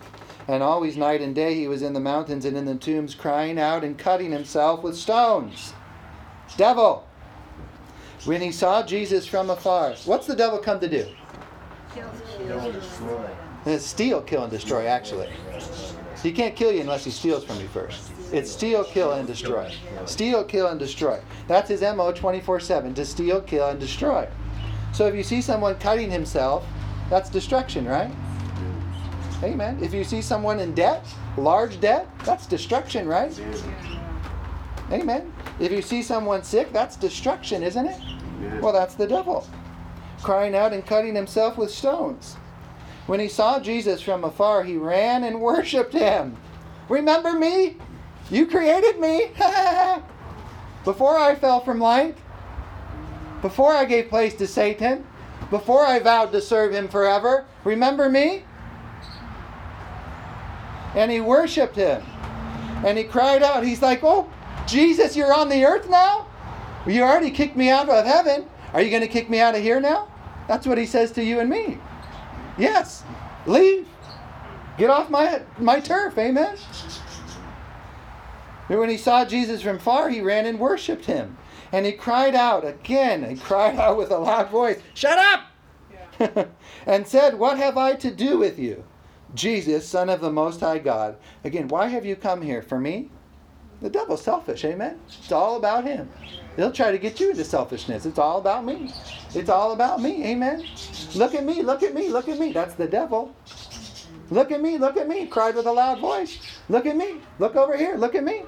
And 0.48 0.64
always, 0.64 0.98
night 0.98 1.22
and 1.22 1.36
day, 1.36 1.54
he 1.54 1.68
was 1.68 1.84
in 1.84 1.94
the 1.94 2.00
mountains 2.00 2.44
and 2.44 2.58
in 2.58 2.66
the 2.66 2.74
tombs, 2.74 3.14
crying 3.14 3.60
out 3.60 3.84
and 3.84 4.00
cutting 4.00 4.32
himself 4.32 4.82
with 4.82 4.98
stones. 4.98 5.76
Devil! 6.58 7.08
When 8.26 8.42
he 8.42 8.52
saw 8.52 8.82
Jesus 8.82 9.28
from 9.28 9.52
afar, 9.52 9.94
what's 10.06 10.26
the 10.26 10.36
devil 10.36 10.58
come 10.58 10.80
to 10.80 10.90
do? 10.90 11.06
Kill, 11.94 12.10
destroy. 12.72 13.30
It's 13.68 13.86
steal, 13.86 14.24
kill, 14.24 14.42
and 14.42 14.52
destroy, 14.52 14.88
actually. 14.88 15.30
He 16.24 16.32
can't 16.32 16.56
kill 16.56 16.72
you 16.72 16.82
unless 16.82 17.06
he 17.06 17.12
steals 17.12 17.44
from 17.44 17.60
you 17.60 17.68
first. 17.68 18.10
It's 18.34 18.50
steal, 18.50 18.84
kill, 18.86 19.12
and 19.12 19.28
destroy. 19.28 19.72
Steal, 20.06 20.44
kill, 20.44 20.66
and 20.66 20.80
destroy. 20.80 21.22
That's 21.48 21.70
his 21.70 21.82
MO 21.82 22.12
24 22.12 22.60
7 22.60 22.96
to 22.96 23.06
steal, 23.06 23.42
kill, 23.42 23.68
and 23.70 23.80
destroy. 23.80 24.28
So 24.94 25.08
if 25.08 25.16
you 25.16 25.24
see 25.24 25.42
someone 25.42 25.76
cutting 25.76 26.12
himself, 26.12 26.66
that's 27.10 27.30
destruction, 27.30 27.86
right? 27.86 28.12
Amen. 29.44 29.80
If 29.82 29.94
you 29.94 30.04
see 30.04 30.22
someone 30.22 30.60
in 30.60 30.74
debt, 30.74 31.06
large 31.38 31.80
debt, 31.80 32.08
that's 32.26 32.46
destruction, 32.46 33.08
right? 33.08 33.38
Amen. 34.92 35.32
If 35.60 35.72
you 35.72 35.82
see 35.82 36.04
someone 36.04 36.44
sick, 36.44 36.74
that's 36.74 36.98
destruction, 36.98 37.64
isn't 37.64 37.86
it? 37.86 38.02
Well, 38.62 38.74
that's 38.74 38.96
the 38.96 39.08
devil. 39.08 39.48
Crying 40.22 40.56
out 40.56 40.74
and 40.74 40.86
cutting 40.86 41.16
himself 41.16 41.58
with 41.58 41.72
stones. 41.72 42.36
When 43.08 43.20
he 43.20 43.28
saw 43.28 43.60
Jesus 43.60 44.02
from 44.02 44.24
afar, 44.24 44.64
he 44.64 44.78
ran 44.78 45.24
and 45.24 45.42
worshiped 45.42 45.94
him. 45.94 46.38
Remember 46.90 47.34
me? 47.34 47.78
You 48.30 48.46
created 48.46 49.00
me. 49.00 49.32
Before 50.84 51.18
I 51.18 51.36
fell 51.36 51.62
from 51.62 51.80
light, 51.80 52.18
before 53.42 53.74
I 53.74 53.86
gave 53.86 54.10
place 54.10 54.36
to 54.36 54.48
Satan, 54.48 55.06
before 55.50 55.86
I 55.86 56.00
vowed 56.00 56.32
to 56.34 56.42
serve 56.42 56.74
him 56.74 56.88
forever, 56.88 57.46
remember 57.64 58.10
me? 58.10 58.44
And 60.96 61.12
he 61.12 61.22
worshiped 61.22 61.76
him. 61.76 62.04
And 62.86 62.98
he 62.98 63.04
cried 63.04 63.44
out, 63.44 63.64
he's 63.64 63.82
like, 63.82 64.04
Oh, 64.04 64.32
Jesus, 64.68 65.16
you're 65.16 65.34
on 65.34 65.50
the 65.50 65.66
earth 65.66 65.90
now? 65.90 66.28
You 66.88 67.04
already 67.04 67.32
kicked 67.32 67.56
me 67.56 67.70
out 67.70 67.90
of 67.90 68.06
heaven. 68.06 68.46
Are 68.74 68.82
you 68.82 68.90
going 68.90 69.02
to 69.02 69.08
kick 69.08 69.30
me 69.30 69.40
out 69.40 69.56
of 69.56 69.62
here 69.62 69.80
now? 69.80 70.08
That's 70.48 70.66
what 70.66 70.78
he 70.78 70.86
says 70.86 71.12
to 71.14 71.24
you 71.24 71.40
and 71.40 71.50
me. 71.50 71.78
Yes, 72.58 73.04
leave. 73.46 73.88
Get 74.78 74.90
off 74.90 75.10
my, 75.10 75.42
my 75.58 75.80
turf. 75.80 76.18
Amen. 76.18 76.56
And 78.70 78.80
when 78.80 78.90
he 78.90 78.98
saw 78.98 79.26
Jesus 79.26 79.62
from 79.62 79.80
far, 79.80 80.10
he 80.10 80.22
ran 80.22 80.46
and 80.46 80.60
worshiped 80.60 81.06
him. 81.06 81.38
And 81.72 81.86
he 81.86 81.92
cried 81.92 82.36
out 82.36 82.66
again, 82.66 83.30
he 83.30 83.36
cried 83.36 83.78
out 83.78 83.98
with 83.98 84.12
a 84.12 84.18
loud 84.18 84.50
voice, 84.50 84.80
Shut 84.94 85.18
up! 85.18 86.50
and 86.86 87.08
said, 87.08 87.38
What 87.38 87.58
have 87.58 87.78
I 87.78 87.94
to 87.96 88.12
do 88.12 88.38
with 88.38 88.60
you? 88.60 88.84
Jesus, 89.36 89.88
Son 89.88 90.10
of 90.10 90.22
the 90.22 90.32
Most 90.32 90.60
High 90.60 90.80
God. 90.80 91.18
Again, 91.44 91.68
why 91.68 91.88
have 91.88 92.06
you 92.06 92.16
come 92.16 92.42
here? 92.42 92.62
For 92.62 92.80
me? 92.80 93.12
The 93.82 93.90
devil's 93.90 94.24
selfish, 94.24 94.66
amen? 94.66 95.00
It's 95.08 95.32
all 95.32 95.56
about 95.56 95.86
him. 95.86 96.10
He'll 96.56 96.72
try 96.72 96.92
to 96.92 96.98
get 96.98 97.20
you 97.20 97.30
into 97.30 97.46
selfishness. 97.46 98.06
It's 98.06 98.20
all 98.20 98.40
about 98.40 98.66
me. 98.66 98.92
It's 99.34 99.50
all 99.50 99.72
about 99.72 100.02
me, 100.02 100.26
amen? 100.26 100.66
Look 101.16 101.34
at 101.34 101.46
me, 101.46 101.62
look 101.62 101.84
at 101.84 101.94
me, 101.94 102.10
look 102.10 102.28
at 102.28 102.40
me. 102.40 102.52
That's 102.52 102.74
the 102.74 102.88
devil. 102.88 103.34
Look 104.32 104.52
at 104.52 104.62
me, 104.62 104.78
look 104.78 104.98
at 104.98 105.08
me, 105.08 105.26
cried 105.28 105.56
with 105.56 105.66
a 105.66 105.72
loud 105.72 106.00
voice. 106.00 106.40
Look 106.68 106.86
at 106.86 106.98
me, 106.98 107.22
look 107.40 107.56
over 107.56 107.78
here, 107.78 107.96
look 107.96 108.16
at 108.16 108.24
me. 108.24 108.44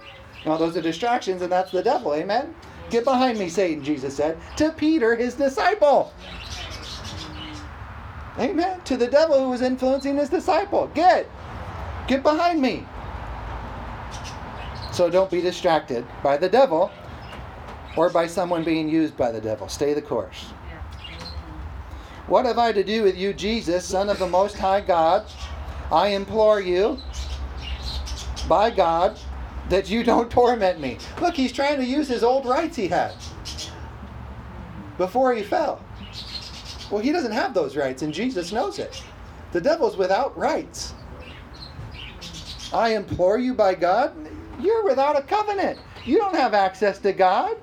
Now, 0.46 0.58
those 0.58 0.76
are 0.76 0.82
distractions, 0.82 1.42
and 1.42 1.52
that's 1.52 1.72
the 1.72 1.84
devil, 1.84 2.14
amen? 2.14 2.54
Get 2.92 3.06
behind 3.06 3.40
me, 3.40 3.48
Satan, 3.48 3.82
Jesus 3.84 4.18
said, 4.18 4.38
to 4.58 4.72
Peter, 4.72 5.16
his 5.16 5.34
disciple. 5.34 6.14
Amen. 8.38 8.82
To 8.82 8.98
the 8.98 9.08
devil 9.08 9.40
who 9.40 9.50
was 9.50 9.62
influencing 9.62 10.18
his 10.18 10.30
disciple. 10.30 10.88
Get. 10.94 11.30
Get 12.08 12.22
behind 12.22 12.62
me. 12.62 12.86
So 14.92 15.10
don't 15.10 15.32
be 15.32 15.40
distracted 15.40 16.06
by 16.22 16.36
the 16.36 16.50
devil 16.50 16.92
or 17.96 18.10
by 18.10 18.28
someone 18.28 18.64
being 18.66 18.90
used 18.90 19.16
by 19.16 19.32
the 19.32 19.40
devil. 19.40 19.70
Stay 19.70 19.94
the 19.94 20.02
course. 20.02 20.48
What 22.28 22.46
have 22.46 22.58
I 22.58 22.74
to 22.74 22.84
do 22.84 23.04
with 23.04 23.18
you, 23.18 23.34
Jesus, 23.34 23.86
Son 23.86 24.10
of 24.10 24.20
the 24.20 24.28
Most 24.28 24.58
High 24.58 24.82
God? 24.82 25.26
I 25.92 26.10
implore 26.10 26.60
you, 26.60 26.98
by 28.48 28.70
God, 28.70 29.18
that 29.72 29.90
you 29.90 30.04
don't 30.04 30.30
torment 30.30 30.82
me. 30.82 30.98
Look, 31.22 31.34
he's 31.34 31.54
trying 31.54 31.78
to 31.78 31.86
use 31.86 32.10
his 32.10 32.24
old 32.24 32.46
rights 32.46 32.76
he 32.76 32.90
had 32.90 33.14
before 34.98 35.34
he 35.34 35.44
fell. 35.44 35.82
Well, 36.92 37.02
he 37.02 37.14
doesn't 37.14 37.32
have 37.32 37.54
those 37.54 37.78
rights, 37.78 38.02
and 38.02 38.14
Jesus 38.14 38.52
knows 38.52 38.80
it. 38.80 39.02
The 39.54 39.62
devil's 39.62 39.96
without 39.96 40.38
rights. 40.38 40.94
I 42.74 42.96
implore 42.96 43.38
you 43.38 43.54
by 43.54 43.76
God, 43.76 44.14
you're 44.60 44.84
without 44.84 45.18
a 45.18 45.22
covenant. 45.22 45.80
You 46.06 46.18
don't 46.18 46.36
have 46.36 46.54
access 46.54 47.00
to 47.00 47.14
God. 47.14 47.56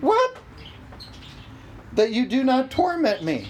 What? 0.00 0.38
That 1.92 2.12
you 2.12 2.26
do 2.26 2.42
not 2.42 2.72
torment 2.72 3.22
me. 3.22 3.48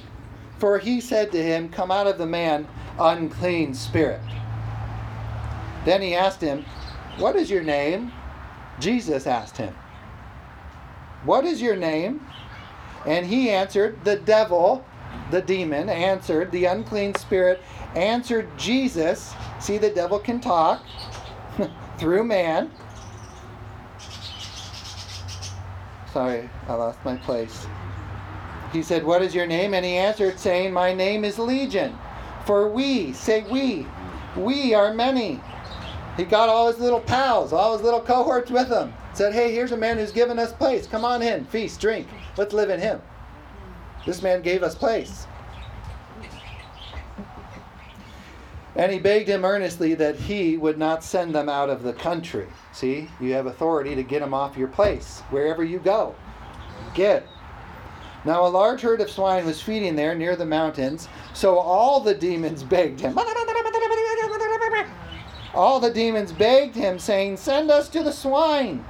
For 0.59 0.79
he 0.79 1.01
said 1.01 1.33
to 1.33 1.43
him, 1.43 1.71
Come 1.71 1.91
out 1.91 2.07
of 2.07 2.19
the 2.19 2.27
man, 2.27 2.69
unclean 2.99 3.73
spirit. 3.73 4.21
Then 5.87 6.03
he 6.03 6.15
asked 6.15 6.43
him, 6.43 6.65
What 7.19 7.37
is 7.37 7.51
your 7.51 7.63
name? 7.63 8.13
Jesus 8.81 9.27
asked 9.27 9.57
him, 9.57 9.75
What 11.25 11.45
is 11.45 11.61
your 11.61 11.77
name? 11.77 12.27
And 13.07 13.27
he 13.27 13.51
answered, 13.51 14.03
The 14.05 14.17
devil 14.17 14.85
the 15.31 15.41
demon 15.41 15.89
answered, 15.89 16.51
the 16.51 16.67
unclean 16.67 17.15
spirit 17.15 17.63
answered 17.95 18.47
Jesus. 18.59 19.35
See, 19.61 19.79
the 19.79 19.91
devil 19.91 20.19
can 20.19 20.41
talk 20.41 20.85
through 21.99 22.25
man. 22.25 22.71
Sorry, 26.13 26.51
I 26.69 26.75
lost 26.75 26.99
my 27.05 27.17
place. 27.17 27.67
He 28.73 28.83
said, 28.83 29.05
What 29.05 29.23
is 29.23 29.35
your 29.35 29.47
name? 29.47 29.73
And 29.73 29.85
he 29.85 29.97
answered, 29.97 30.39
saying, 30.39 30.73
My 30.73 30.93
name 30.93 31.25
is 31.25 31.39
Legion. 31.39 31.97
For 32.45 32.69
we, 32.69 33.13
say 33.15 33.43
we, 33.51 33.87
we 34.37 34.75
are 34.75 34.93
many. 34.93 35.41
He 36.17 36.25
got 36.25 36.49
all 36.49 36.71
his 36.71 36.79
little 36.79 37.01
pals, 37.01 37.53
all 37.53 37.73
his 37.73 37.83
little 37.83 38.01
cohorts 38.01 38.51
with 38.51 38.69
him. 38.69 38.93
Said, 39.15 39.33
Hey, 39.33 39.53
here's 39.53 39.73
a 39.73 39.77
man 39.77 39.97
who's 39.97 40.13
given 40.13 40.39
us 40.39 40.53
place. 40.53 40.87
Come 40.87 41.05
on 41.05 41.23
in, 41.23 41.45
feast, 41.47 41.81
drink. 41.81 42.07
Let's 42.37 42.53
live 42.53 42.71
in 42.71 42.81
him. 42.81 43.01
This 44.07 44.23
man 44.23 44.43
gave 44.43 44.63
us 44.63 44.75
place. 44.75 45.27
And 48.75 48.91
he 48.91 48.99
begged 48.99 49.29
him 49.29 49.45
earnestly 49.45 49.95
that 49.95 50.17
he 50.17 50.57
would 50.57 50.79
not 50.79 51.05
send 51.05 51.35
them 51.35 51.49
out 51.49 51.69
of 51.69 51.83
the 51.83 51.93
country. 51.93 52.47
See, 52.73 53.09
you 53.21 53.33
have 53.35 53.47
authority 53.47 53.95
to 53.95 54.03
get 54.03 54.21
them 54.21 54.33
off 54.33 54.57
your 54.57 54.69
place, 54.69 55.21
wherever 55.31 55.63
you 55.63 55.79
go. 55.79 56.15
Get. 56.95 57.27
Now, 58.25 58.47
a 58.47 58.49
large 58.49 58.81
herd 58.81 59.01
of 59.01 59.11
swine 59.11 59.45
was 59.45 59.61
feeding 59.61 59.97
there 59.97 60.15
near 60.15 60.37
the 60.37 60.47
mountains, 60.47 61.09
so 61.35 61.59
all 61.59 62.01
the 62.01 62.15
demons 62.15 62.63
begged 62.63 63.01
him. 63.01 63.15
All 65.55 65.81
the 65.81 65.93
demons 65.93 66.33
begged 66.33 66.75
him, 66.75 66.99
saying, 66.99 67.37
Send 67.37 67.71
us 67.71 67.89
to 67.91 68.03
the 68.03 68.13
swine, 68.13 68.85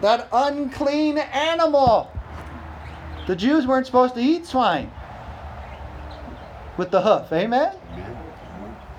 that 0.00 0.28
unclean 0.32 1.18
animal. 1.18 2.10
The 3.26 3.36
Jews 3.36 3.66
weren't 3.66 3.86
supposed 3.86 4.14
to 4.14 4.20
eat 4.20 4.46
swine 4.46 4.90
with 6.76 6.90
the 6.90 7.00
hoof. 7.00 7.32
Amen? 7.32 7.72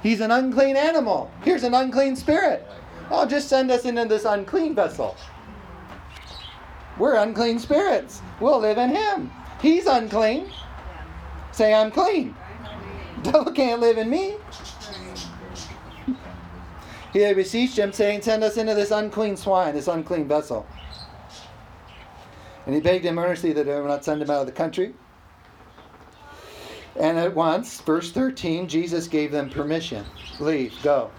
He's 0.02 0.22
an 0.22 0.32
unclean 0.32 0.76
animal. 0.76 1.32
Here's 1.44 1.64
an 1.64 1.74
unclean 1.74 2.16
spirit. 2.16 2.68
Oh, 3.12 3.26
just 3.26 3.48
send 3.50 3.72
us 3.72 3.86
into 3.86 4.06
this 4.06 4.26
unclean 4.26 4.76
vessel. 4.76 5.16
We're 6.98 7.16
unclean 7.16 7.60
spirits. 7.60 8.22
We'll 8.40 8.60
live 8.60 8.78
in 8.78 8.90
him. 8.90 9.32
He's 9.62 9.86
unclean. 9.86 10.52
Say, 11.52 11.74
I'm 11.74 11.92
clean. 11.92 12.36
Devil 13.24 13.52
can't 13.52 13.82
live 13.82 13.98
in 13.98 14.10
me. 14.10 14.36
He 17.14 17.32
beseeched 17.34 17.78
him, 17.78 17.94
saying, 17.94 18.24
Send 18.24 18.44
us 18.44 18.58
into 18.58 18.74
this 18.74 18.90
unclean 18.90 19.38
swine, 19.38 19.76
this 19.76 19.88
unclean 19.88 20.28
vessel. 20.28 20.66
And 22.66 22.74
he 22.74 22.82
begged 22.82 23.06
him 23.06 23.20
earnestly 23.20 23.54
that 23.54 23.68
he 23.68 23.72
would 23.72 23.86
not 23.86 24.04
send 24.04 24.22
him 24.22 24.32
out 24.32 24.42
of 24.42 24.46
the 24.48 24.52
country. 24.52 24.96
And 27.00 27.18
at 27.18 27.36
once, 27.36 27.82
verse 27.82 28.12
13, 28.12 28.68
Jesus 28.68 29.08
gave 29.08 29.32
them 29.32 29.50
permission. 29.50 30.06
Leave, 30.40 30.76
go. 30.82 31.12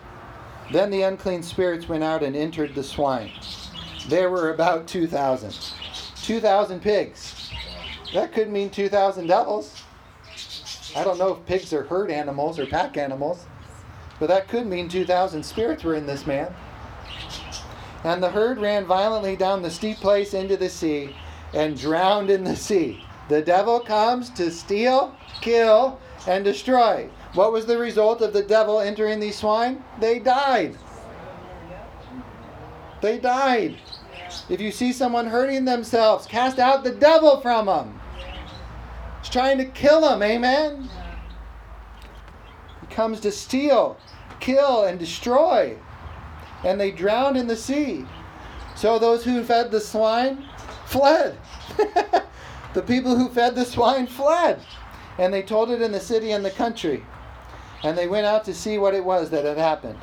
Then 0.72 0.90
the 0.90 1.02
unclean 1.02 1.42
spirits 1.42 1.88
went 1.88 2.02
out 2.02 2.22
and 2.22 2.34
entered 2.34 2.74
the 2.74 2.82
swine. 2.82 3.30
There 4.08 4.30
were 4.30 4.52
about 4.52 4.88
2,000. 4.88 5.54
2,000 6.22 6.80
pigs. 6.80 7.50
That 8.14 8.32
could 8.32 8.50
mean 8.50 8.70
2,000 8.70 9.26
devils. 9.26 9.82
I 10.96 11.04
don't 11.04 11.18
know 11.18 11.34
if 11.34 11.46
pigs 11.46 11.72
are 11.72 11.82
herd 11.84 12.10
animals 12.10 12.58
or 12.58 12.66
pack 12.66 12.96
animals, 12.96 13.46
but 14.24 14.28
that 14.28 14.48
could 14.48 14.66
mean 14.66 14.88
2,000 14.88 15.42
spirits 15.42 15.84
were 15.84 15.96
in 15.96 16.06
this 16.06 16.26
man. 16.26 16.50
And 18.04 18.22
the 18.22 18.30
herd 18.30 18.56
ran 18.56 18.86
violently 18.86 19.36
down 19.36 19.60
the 19.60 19.70
steep 19.70 19.98
place 19.98 20.32
into 20.32 20.56
the 20.56 20.70
sea 20.70 21.14
and 21.52 21.78
drowned 21.78 22.30
in 22.30 22.42
the 22.42 22.56
sea. 22.56 23.04
The 23.28 23.42
devil 23.42 23.80
comes 23.80 24.30
to 24.30 24.50
steal, 24.50 25.14
kill, 25.42 26.00
and 26.26 26.42
destroy. 26.42 27.10
What 27.34 27.52
was 27.52 27.66
the 27.66 27.76
result 27.76 28.22
of 28.22 28.32
the 28.32 28.42
devil 28.42 28.80
entering 28.80 29.20
these 29.20 29.36
swine? 29.36 29.84
They 30.00 30.20
died. 30.20 30.78
They 33.02 33.18
died. 33.18 33.76
If 34.48 34.58
you 34.58 34.72
see 34.72 34.94
someone 34.94 35.26
hurting 35.26 35.66
themselves, 35.66 36.26
cast 36.26 36.58
out 36.58 36.82
the 36.82 36.92
devil 36.92 37.42
from 37.42 37.66
them. 37.66 38.00
He's 39.20 39.28
trying 39.28 39.58
to 39.58 39.66
kill 39.66 40.00
them, 40.00 40.22
amen? 40.22 40.88
He 42.80 42.94
comes 42.94 43.20
to 43.20 43.30
steal, 43.30 43.98
kill, 44.44 44.84
and 44.84 44.98
destroy. 44.98 45.76
And 46.64 46.78
they 46.78 46.90
drowned 46.90 47.36
in 47.36 47.46
the 47.46 47.56
sea. 47.56 48.04
So 48.76 48.98
those 48.98 49.24
who 49.24 49.42
fed 49.42 49.70
the 49.70 49.80
swine 49.80 50.44
fled. 50.86 51.38
the 52.74 52.82
people 52.82 53.16
who 53.16 53.28
fed 53.28 53.54
the 53.54 53.64
swine 53.64 54.06
fled. 54.06 54.60
And 55.18 55.32
they 55.32 55.42
told 55.42 55.70
it 55.70 55.80
in 55.80 55.92
the 55.92 56.00
city 56.00 56.32
and 56.32 56.44
the 56.44 56.50
country. 56.50 57.02
And 57.82 57.96
they 57.96 58.08
went 58.08 58.26
out 58.26 58.44
to 58.44 58.54
see 58.54 58.78
what 58.78 58.94
it 58.94 59.04
was 59.04 59.30
that 59.30 59.44
had 59.44 59.58
happened. 59.58 60.00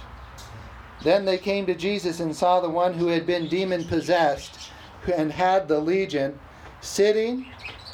Then 1.04 1.26
they 1.26 1.38
came 1.38 1.66
to 1.66 1.76
Jesus 1.76 2.20
and 2.20 2.36
saw 2.36 2.60
the 2.60 2.70
one 2.70 2.94
who 2.94 3.08
had 3.08 3.26
been 3.26 3.48
demon 3.48 3.84
possessed 3.86 4.72
and 5.14 5.32
had 5.32 5.68
the 5.68 5.80
legion 5.80 6.40
sitting 6.80 7.48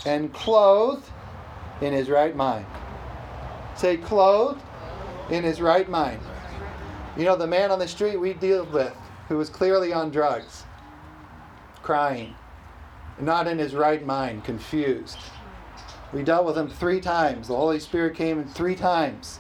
and 0.05 0.33
clothed 0.33 1.09
in 1.81 1.93
his 1.93 2.09
right 2.09 2.35
mind. 2.35 2.65
Say, 3.75 3.97
clothed 3.97 4.61
in 5.29 5.43
his 5.43 5.61
right 5.61 5.87
mind. 5.87 6.19
You 7.17 7.25
know, 7.25 7.35
the 7.35 7.47
man 7.47 7.71
on 7.71 7.79
the 7.79 7.87
street 7.87 8.17
we 8.17 8.33
deal 8.33 8.63
with 8.65 8.95
who 9.27 9.37
was 9.37 9.49
clearly 9.49 9.91
on 9.91 10.11
drugs, 10.11 10.65
crying, 11.81 12.35
not 13.19 13.47
in 13.47 13.57
his 13.57 13.73
right 13.73 14.05
mind, 14.05 14.43
confused. 14.43 15.17
We 16.13 16.23
dealt 16.23 16.45
with 16.45 16.55
him 16.55 16.69
three 16.69 17.01
times. 17.01 17.47
The 17.47 17.55
Holy 17.55 17.79
Spirit 17.79 18.15
came 18.15 18.39
in 18.39 18.47
three 18.47 18.75
times. 18.75 19.39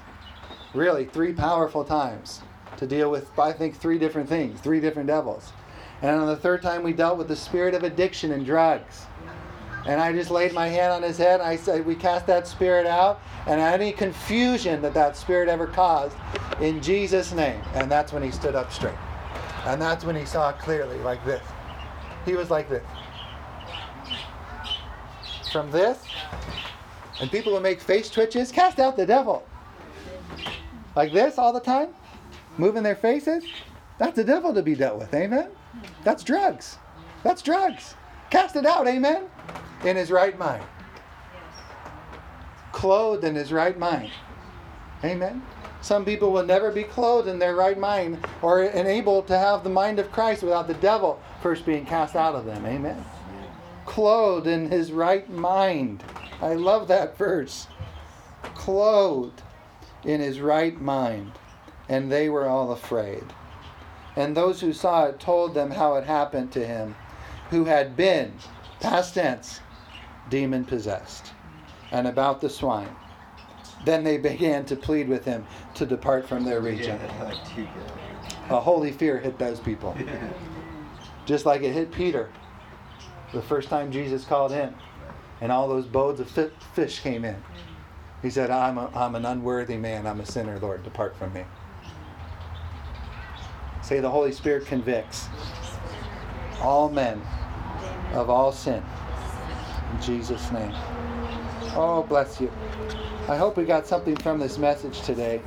Really, 0.73 1.05
three 1.05 1.33
powerful 1.33 1.83
times 1.83 2.41
to 2.77 2.87
deal 2.87 3.11
with, 3.11 3.37
I 3.37 3.53
think, 3.53 3.75
three 3.75 3.99
different 3.99 4.27
things, 4.27 4.59
three 4.59 4.79
different 4.79 5.07
devils. 5.07 5.53
And 6.01 6.19
on 6.19 6.27
the 6.27 6.35
third 6.35 6.63
time, 6.63 6.83
we 6.83 6.93
dealt 6.93 7.17
with 7.17 7.27
the 7.27 7.35
spirit 7.35 7.75
of 7.75 7.83
addiction 7.83 8.31
and 8.31 8.45
drugs. 8.45 9.06
And 9.87 10.01
I 10.01 10.11
just 10.11 10.29
laid 10.29 10.53
my 10.53 10.67
hand 10.67 10.91
on 10.91 11.01
his 11.01 11.17
head 11.17 11.39
and 11.39 11.47
I 11.47 11.55
said, 11.55 11.85
We 11.85 11.95
cast 11.95 12.27
that 12.27 12.45
spirit 12.45 12.85
out 12.85 13.21
and 13.47 13.61
any 13.61 13.93
confusion 13.93 14.81
that 14.81 14.93
that 14.93 15.15
spirit 15.15 15.47
ever 15.47 15.65
caused 15.65 16.15
in 16.59 16.81
Jesus' 16.81 17.31
name. 17.31 17.61
And 17.73 17.89
that's 17.89 18.11
when 18.11 18.21
he 18.21 18.29
stood 18.29 18.53
up 18.53 18.71
straight. 18.73 18.97
And 19.65 19.81
that's 19.81 20.03
when 20.03 20.15
he 20.15 20.25
saw 20.25 20.51
clearly, 20.51 20.97
like 20.99 21.23
this. 21.25 21.41
He 22.25 22.33
was 22.35 22.51
like 22.51 22.69
this. 22.69 22.83
From 25.53 25.71
this, 25.71 26.03
and 27.21 27.31
people 27.31 27.53
will 27.53 27.61
make 27.61 27.79
face 27.79 28.09
twitches, 28.09 28.51
cast 28.51 28.79
out 28.79 28.97
the 28.97 29.05
devil. 29.05 29.47
Like 30.95 31.13
this 31.13 31.37
all 31.37 31.53
the 31.53 31.61
time, 31.61 31.89
moving 32.57 32.83
their 32.83 32.95
faces. 32.95 33.45
That's 33.97 34.15
the 34.15 34.23
devil 34.23 34.53
to 34.53 34.61
be 34.61 34.75
dealt 34.75 34.99
with. 34.99 35.13
Amen? 35.13 35.49
That's 36.03 36.23
drugs. 36.23 36.77
That's 37.23 37.41
drugs. 37.41 37.95
Cast 38.29 38.55
it 38.55 38.65
out. 38.65 38.87
Amen? 38.87 39.25
In 39.83 39.95
his 39.95 40.11
right 40.11 40.37
mind. 40.37 40.63
Clothed 42.71 43.23
in 43.23 43.35
his 43.35 43.51
right 43.51 43.77
mind. 43.77 44.11
Amen? 45.03 45.41
Some 45.81 46.03
people 46.03 46.31
will 46.31 46.45
never 46.45 46.71
be 46.71 46.83
clothed 46.83 47.27
in 47.27 47.39
their 47.39 47.55
right 47.55 47.77
mind 47.77 48.25
or 48.41 48.63
enabled 48.63 49.27
to 49.27 49.37
have 49.37 49.63
the 49.63 49.69
mind 49.69 49.99
of 49.99 50.11
Christ 50.11 50.43
without 50.43 50.67
the 50.67 50.73
devil 50.75 51.21
first 51.41 51.65
being 51.65 51.85
cast 51.85 52.15
out 52.15 52.35
of 52.35 52.45
them. 52.45 52.65
Amen? 52.65 53.05
Clothed 53.85 54.47
in 54.47 54.69
his 54.69 54.91
right 54.91 55.29
mind. 55.29 56.03
I 56.41 56.55
love 56.55 56.87
that 56.89 57.17
verse. 57.17 57.67
Clothed 58.53 59.41
in 60.03 60.19
his 60.19 60.41
right 60.41 60.79
mind. 60.81 61.31
And 61.87 62.11
they 62.11 62.27
were 62.27 62.47
all 62.47 62.71
afraid. 62.71 63.23
And 64.15 64.35
those 64.35 64.59
who 64.59 64.73
saw 64.73 65.05
it 65.05 65.19
told 65.19 65.53
them 65.53 65.71
how 65.71 65.95
it 65.95 66.03
happened 66.03 66.51
to 66.53 66.65
him, 66.65 66.95
who 67.49 67.65
had 67.65 67.95
been, 67.95 68.33
past 68.79 69.13
tense, 69.13 69.61
demon 70.29 70.65
possessed, 70.65 71.31
and 71.91 72.07
about 72.07 72.41
the 72.41 72.49
swine. 72.49 72.93
Then 73.85 74.03
they 74.03 74.17
began 74.17 74.65
to 74.65 74.75
plead 74.75 75.07
with 75.07 75.23
him 75.23 75.45
to 75.75 75.85
depart 75.85 76.27
from 76.27 76.43
their 76.43 76.61
region. 76.61 76.99
Yeah, 76.99 77.33
too 77.55 77.63
good. 77.63 78.51
A 78.51 78.59
holy 78.59 78.91
fear 78.91 79.19
hit 79.19 79.37
those 79.37 79.59
people, 79.59 79.95
just 81.25 81.45
like 81.45 81.61
it 81.61 81.73
hit 81.73 81.91
Peter 81.91 82.29
the 83.33 83.41
first 83.41 83.69
time 83.69 83.91
Jesus 83.91 84.23
called 84.25 84.51
him, 84.51 84.73
and 85.41 85.51
all 85.51 85.67
those 85.67 85.85
boats 85.85 86.19
of 86.19 86.51
fish 86.73 86.99
came 86.99 87.25
in. 87.25 87.35
He 88.21 88.29
said, 88.29 88.49
I'm, 88.49 88.77
a, 88.77 88.89
I'm 88.95 89.15
an 89.15 89.25
unworthy 89.25 89.77
man. 89.77 90.07
I'm 90.07 90.19
a 90.19 90.25
sinner, 90.25 90.57
Lord. 90.59 90.83
Depart 90.83 91.15
from 91.15 91.33
me. 91.33 91.43
Say, 93.83 93.99
the 93.99 94.09
Holy 94.09 94.31
Spirit 94.31 94.65
convicts 94.65 95.27
all 96.61 96.89
men 96.89 97.21
of 98.13 98.29
all 98.29 98.51
sin. 98.51 98.83
In 99.93 100.01
Jesus' 100.01 100.51
name. 100.51 100.73
Oh, 101.75 102.05
bless 102.07 102.41
you. 102.41 102.51
I 103.27 103.35
hope 103.35 103.57
we 103.57 103.65
got 103.65 103.85
something 103.85 104.15
from 104.15 104.39
this 104.39 104.57
message 104.57 105.01
today. 105.01 105.41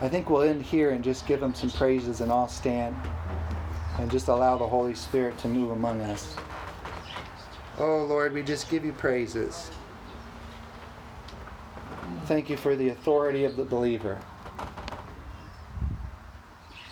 I 0.00 0.08
think 0.08 0.28
we'll 0.28 0.42
end 0.42 0.62
here 0.62 0.90
and 0.90 1.02
just 1.02 1.26
give 1.26 1.40
them 1.40 1.54
some 1.54 1.70
praises 1.70 2.20
and 2.20 2.30
all 2.30 2.48
stand 2.48 2.96
and 3.98 4.10
just 4.10 4.28
allow 4.28 4.58
the 4.58 4.66
Holy 4.66 4.94
Spirit 4.94 5.38
to 5.38 5.48
move 5.48 5.70
among 5.70 6.00
us. 6.02 6.36
Oh, 7.78 8.04
Lord, 8.04 8.32
we 8.32 8.42
just 8.42 8.70
give 8.70 8.84
you 8.84 8.92
praises. 8.92 9.70
Thank 12.26 12.50
you 12.50 12.56
for 12.56 12.76
the 12.76 12.90
authority 12.90 13.44
of 13.44 13.56
the 13.56 13.64
believer. 13.64 14.20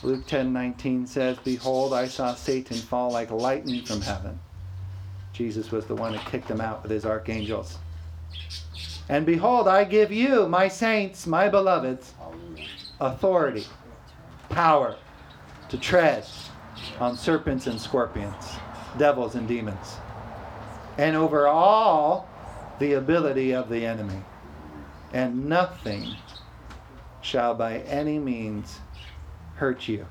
Luke 0.03 0.27
10:19 0.27 1.07
says, 1.07 1.37
"Behold, 1.45 1.93
I 1.93 2.09
saw 2.09 2.35
Satan 2.35 2.79
fall 2.79 3.11
like 3.11 3.31
lightning 3.31 3.85
from 3.85 4.01
heaven." 4.01 4.41
Jesus 5.33 5.71
was 5.71 5.87
the 5.87 5.95
one 5.95 6.15
who 6.15 6.31
kicked 6.31 6.51
him 6.51 6.61
out 6.61 6.83
with 6.83 6.91
his 6.91 7.05
archangels. 7.05 7.79
And 9.09 9.27
behold, 9.27 9.69
I 9.69 9.85
give 9.85 10.11
you, 10.11 10.49
my 10.49 10.69
saints, 10.69 11.27
my 11.27 11.49
beloveds, 11.49 12.15
authority, 13.01 13.67
power 14.49 14.97
to 15.69 15.79
tread 15.79 16.25
on 16.99 17.17
serpents 17.17 17.67
and 17.67 17.81
scorpions, 17.81 18.57
devils 18.99 19.35
and 19.35 19.47
demons, 19.47 19.97
and 20.97 21.17
over 21.17 21.47
all 21.47 22.29
the 22.79 22.95
ability 22.95 23.53
of 23.53 23.69
the 23.69 23.85
enemy. 23.85 24.23
And 25.13 25.47
nothing 25.47 26.17
shall 27.21 27.55
by 27.55 27.79
any 27.81 28.19
means 28.19 28.81
hurt 29.61 29.87
you. 29.87 30.07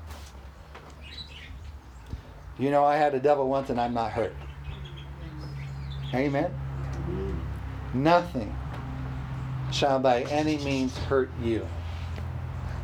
You 2.56 2.70
know, 2.70 2.84
I 2.84 2.96
had 2.96 3.16
a 3.16 3.18
devil 3.18 3.48
once 3.48 3.68
and 3.68 3.80
I'm 3.80 3.92
not 3.92 4.12
hurt. 4.12 4.32
Amen. 6.14 6.54
Nothing 7.92 8.56
shall 9.72 9.98
by 9.98 10.22
any 10.22 10.56
means 10.58 10.96
hurt 10.96 11.32
you. 11.42 11.66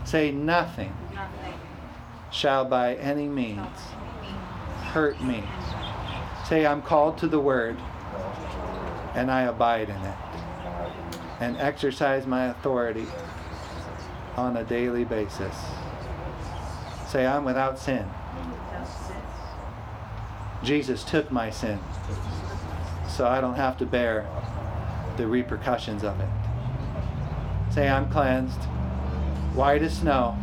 Say, 0.05 0.33
nothing 0.33 0.93
shall 2.33 2.65
by 2.65 2.97
any 2.97 3.29
means 3.29 3.79
hurt 4.91 5.23
me. 5.23 5.45
Say, 6.49 6.67
I'm 6.67 6.83
called 6.83 7.17
to 7.19 7.29
the 7.29 7.39
word 7.39 7.77
and 9.15 9.31
I 9.31 9.43
abide 9.43 9.89
in 9.89 10.03
it 10.03 10.17
and 11.39 11.57
exercise 11.59 12.27
my 12.27 12.47
authority 12.47 13.07
on 14.37 14.57
a 14.57 14.65
daily 14.65 15.05
basis. 15.05 15.55
Say, 17.09 17.27
I'm 17.27 17.45
without 17.45 17.79
sin. 17.79 18.05
Jesus 20.63 21.05
took 21.05 21.31
my 21.31 21.51
sin 21.51 21.79
so 23.09 23.27
I 23.27 23.41
don't 23.41 23.55
have 23.55 23.79
to 23.79 23.87
bear 23.87 24.27
the 25.17 25.27
repercussions 25.27 26.05
of 26.05 26.19
it. 26.21 26.29
Say, 27.73 27.89
I'm 27.89 28.11
cleansed, 28.11 28.63
white 29.55 29.83
as 29.83 29.99
snow. 29.99 30.37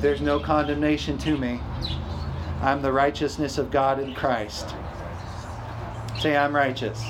There's 0.00 0.20
no 0.20 0.40
condemnation 0.40 1.18
to 1.18 1.36
me. 1.36 1.60
I'm 2.62 2.82
the 2.82 2.92
righteousness 2.92 3.58
of 3.58 3.70
God 3.70 4.00
in 4.00 4.14
Christ. 4.14 4.74
Say, 6.18 6.36
I'm 6.36 6.54
righteous. 6.54 7.00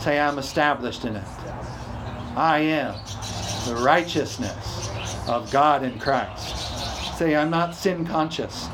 Say, 0.00 0.18
I'm 0.18 0.38
established 0.38 1.04
in 1.04 1.16
it. 1.16 1.28
I 2.36 2.60
am 2.60 2.94
the 3.66 3.76
righteousness 3.76 4.90
of 5.28 5.50
God 5.50 5.82
in 5.84 5.98
Christ. 5.98 6.57
Say, 7.18 7.34
I'm 7.34 7.50
not 7.50 7.74
sin 7.74 8.06
conscious. 8.06 8.68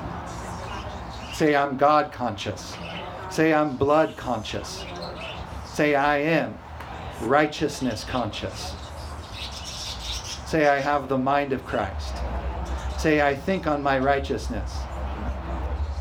Say, 1.33 1.57
I'm 1.57 1.79
God 1.79 2.13
conscious. 2.13 2.77
Say, 3.31 3.55
I'm 3.55 3.79
blood 3.79 4.19
conscious. 4.19 4.85
Say, 5.65 5.95
I 5.95 6.19
am 6.19 6.59
righteousness 7.23 8.05
conscious. 8.05 8.75
Say, 10.47 10.69
I 10.69 10.79
have 10.81 11.09
the 11.09 11.17
mind 11.17 11.55
of 11.55 11.65
Christ. 11.65 12.17
Say, 12.99 13.23
I 13.23 13.35
think 13.35 13.67
on 13.67 13.83
my 13.83 13.99
righteousness 13.99 14.77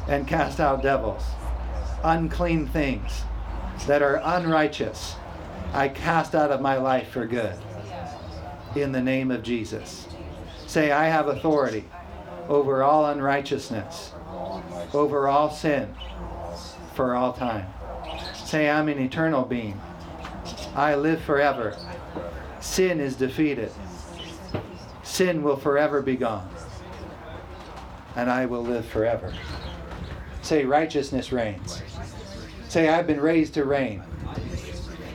and 0.10 0.28
cast 0.28 0.60
out 0.60 0.84
devils, 0.84 1.24
unclean 2.04 2.68
things 2.68 3.24
that 3.88 4.02
are 4.02 4.20
unrighteous. 4.22 5.16
I 5.72 5.88
cast 5.88 6.36
out 6.36 6.52
of 6.52 6.60
my 6.60 6.76
life 6.76 7.08
for 7.08 7.26
good. 7.26 7.56
In 8.76 8.92
the 8.92 9.02
name 9.02 9.32
of 9.32 9.44
Jesus. 9.44 10.10
Say, 10.68 10.92
I 10.92 11.06
have 11.06 11.30
authority 11.30 11.86
over 12.54 12.84
all 12.84 13.08
unrighteousness, 13.08 14.14
over 14.94 15.28
all 15.28 15.50
sin, 15.50 15.94
for 16.94 17.16
all 17.16 17.34
time. 17.34 17.66
Say, 18.36 18.70
I'm 18.70 18.90
an 18.90 19.00
eternal 19.00 19.44
being. 19.44 19.82
I 20.76 20.94
live 20.96 21.22
forever. 21.22 21.76
Sin 22.60 23.00
is 23.00 23.16
defeated. 23.16 23.72
sin 25.02 25.42
will 25.42 25.58
forever 25.58 26.02
be 26.02 26.16
gone, 26.16 26.48
and 28.16 28.30
I 28.30 28.46
will 28.46 28.64
live 28.64 28.86
forever. 28.86 29.34
Say, 30.44 30.64
righteousness 30.64 31.32
reigns. 31.32 31.82
Say, 32.70 32.90
I've 32.90 33.08
been 33.08 33.22
raised 33.22 33.56
to 33.56 33.66
reign 33.66 34.04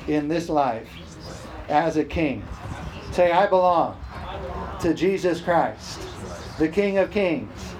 in 0.08 0.26
this 0.26 0.48
life 0.48 0.88
as 1.68 1.96
a 1.96 2.04
king. 2.04 2.44
Say, 3.12 3.30
I 3.30 3.46
belong 3.46 3.96
to 4.80 4.94
Jesus 4.94 5.40
Christ, 5.40 6.00
the 6.58 6.68
King 6.68 6.98
of 6.98 7.10
Kings 7.10 7.74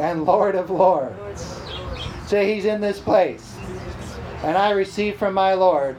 and 0.00 0.24
Lord 0.24 0.54
of 0.54 0.70
Lords. 0.70 1.60
Say, 2.26 2.54
He's 2.54 2.64
in 2.64 2.80
this 2.80 2.98
place. 2.98 3.56
And 4.42 4.56
I 4.56 4.70
receive 4.70 5.16
from 5.16 5.34
my 5.34 5.54
Lord 5.54 5.96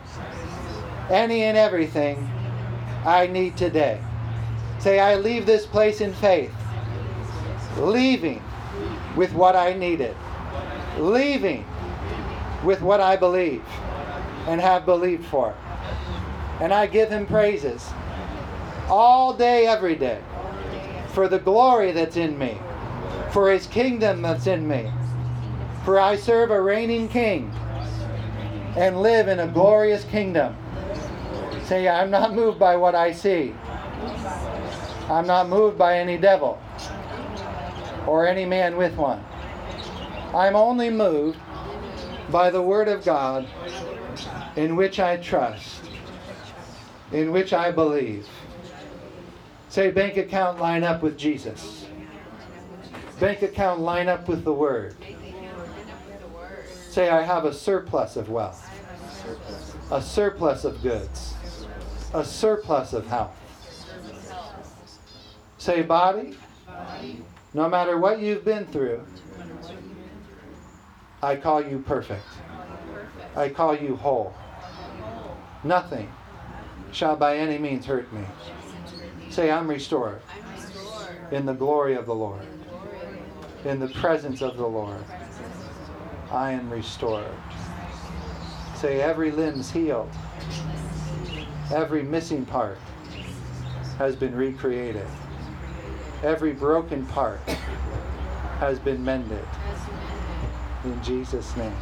any 1.10 1.44
and 1.44 1.58
everything 1.58 2.30
I 3.06 3.28
need 3.28 3.56
today. 3.56 4.02
Say, 4.80 5.00
I 5.00 5.16
leave 5.16 5.46
this 5.46 5.66
place 5.66 6.02
in 6.02 6.14
faith, 6.14 6.54
leaving 7.78 8.44
with 9.16 9.34
what 9.34 9.56
I 9.56 9.74
needed, 9.74 10.16
leaving 10.98 11.66
with 12.64 12.82
what 12.82 13.00
I 13.00 13.16
believe 13.16 13.64
and 14.48 14.60
have 14.60 14.86
believed 14.86 15.26
for. 15.26 15.56
And 16.60 16.74
I 16.74 16.88
give 16.88 17.10
Him 17.10 17.26
praises 17.26 17.88
all 18.90 19.34
day, 19.34 19.68
every 19.68 19.96
day, 19.96 20.22
for 21.18 21.28
the 21.28 21.40
glory 21.40 21.92
that's 21.92 22.16
in 22.16 22.38
me, 22.38 22.60
for 23.32 23.52
His 23.52 23.66
kingdom 23.66 24.22
that's 24.22 24.46
in 24.46 24.68
me. 24.68 24.86
For 25.84 26.00
I 26.00 26.16
serve 26.16 26.52
a 26.52 26.62
reigning 26.62 27.08
King 27.08 27.52
and 28.76 29.02
live 29.02 29.28
in 29.28 29.40
a 29.40 29.48
glorious 29.48 30.04
kingdom. 30.04 30.56
Say, 31.64 31.88
I'm 31.88 32.12
not 32.12 32.36
moved 32.36 32.60
by 32.60 32.76
what 32.76 32.94
I 32.94 33.14
see. 33.14 33.56
I'm 35.10 35.26
not 35.26 35.50
moved 35.50 35.76
by 35.76 35.98
any 35.98 36.20
devil 36.20 36.62
or 38.06 38.28
any 38.28 38.46
man 38.46 38.78
with 38.78 38.96
one. 38.96 39.26
I'm 40.36 40.56
only 40.56 40.92
moved 40.92 41.40
by 42.30 42.52
the 42.52 42.62
Word 42.62 42.88
of 42.88 43.04
God 43.04 43.48
in 44.56 44.76
which 44.76 45.00
I 45.00 45.18
trust, 45.18 45.84
in 47.12 47.32
which 47.32 47.54
I 47.54 47.72
believe. 47.72 48.28
Say, 49.70 49.92
bank 49.92 50.18
account 50.18 50.60
line 50.60 50.84
up 50.84 51.04
with 51.04 51.18
Jesus. 51.18 51.86
Bank 53.20 53.42
account 53.42 53.82
line 53.82 54.08
up 54.08 54.28
with 54.28 54.44
the 54.44 54.54
Word. 54.54 54.96
Say, 56.90 57.10
I 57.10 57.22
have 57.22 57.46
a 57.46 57.54
surplus 57.54 58.16
of 58.16 58.30
wealth, 58.30 58.68
a 59.92 60.02
surplus 60.02 60.64
of 60.64 60.82
goods, 60.82 61.36
a 62.14 62.24
surplus 62.24 62.94
of 62.94 63.06
health. 63.08 63.36
Say, 65.58 65.82
body, 65.82 66.38
no 67.54 67.68
matter 67.70 67.98
what 67.98 68.20
you've 68.20 68.46
been 68.46 68.66
through, 68.68 69.06
I 71.22 71.36
call 71.36 71.62
you 71.62 71.80
perfect. 71.80 72.26
I 73.36 73.50
call 73.50 73.76
you 73.76 73.96
whole. 73.96 74.34
Nothing 75.64 76.12
shall 76.92 77.16
by 77.16 77.38
any 77.38 77.58
means 77.58 77.86
hurt 77.86 78.12
me. 78.14 78.24
Say, 79.38 79.52
I'm 79.52 79.68
restored 79.68 80.20
in 81.30 81.46
the 81.46 81.54
glory 81.54 81.94
of 81.94 82.08
the 82.08 82.16
Lord, 82.16 82.42
in 83.66 83.80
the 83.80 83.88
presence 83.90 84.42
of 84.42 84.58
the 84.58 84.66
Lord. 84.66 85.04
I 86.32 86.54
am 86.54 86.72
restored. 86.72 87.36
Say, 88.78 89.00
every 89.00 89.30
limb's 89.30 89.70
healed, 89.70 90.10
every 91.72 92.02
missing 92.02 92.48
part 92.48 92.80
has 94.00 94.16
been 94.16 94.34
recreated, 94.34 95.06
every 96.24 96.54
broken 96.54 97.06
part 97.06 97.40
has 98.58 98.80
been 98.80 99.06
mended. 99.06 99.46
In 100.84 101.04
Jesus' 101.04 101.56
name. 101.56 101.78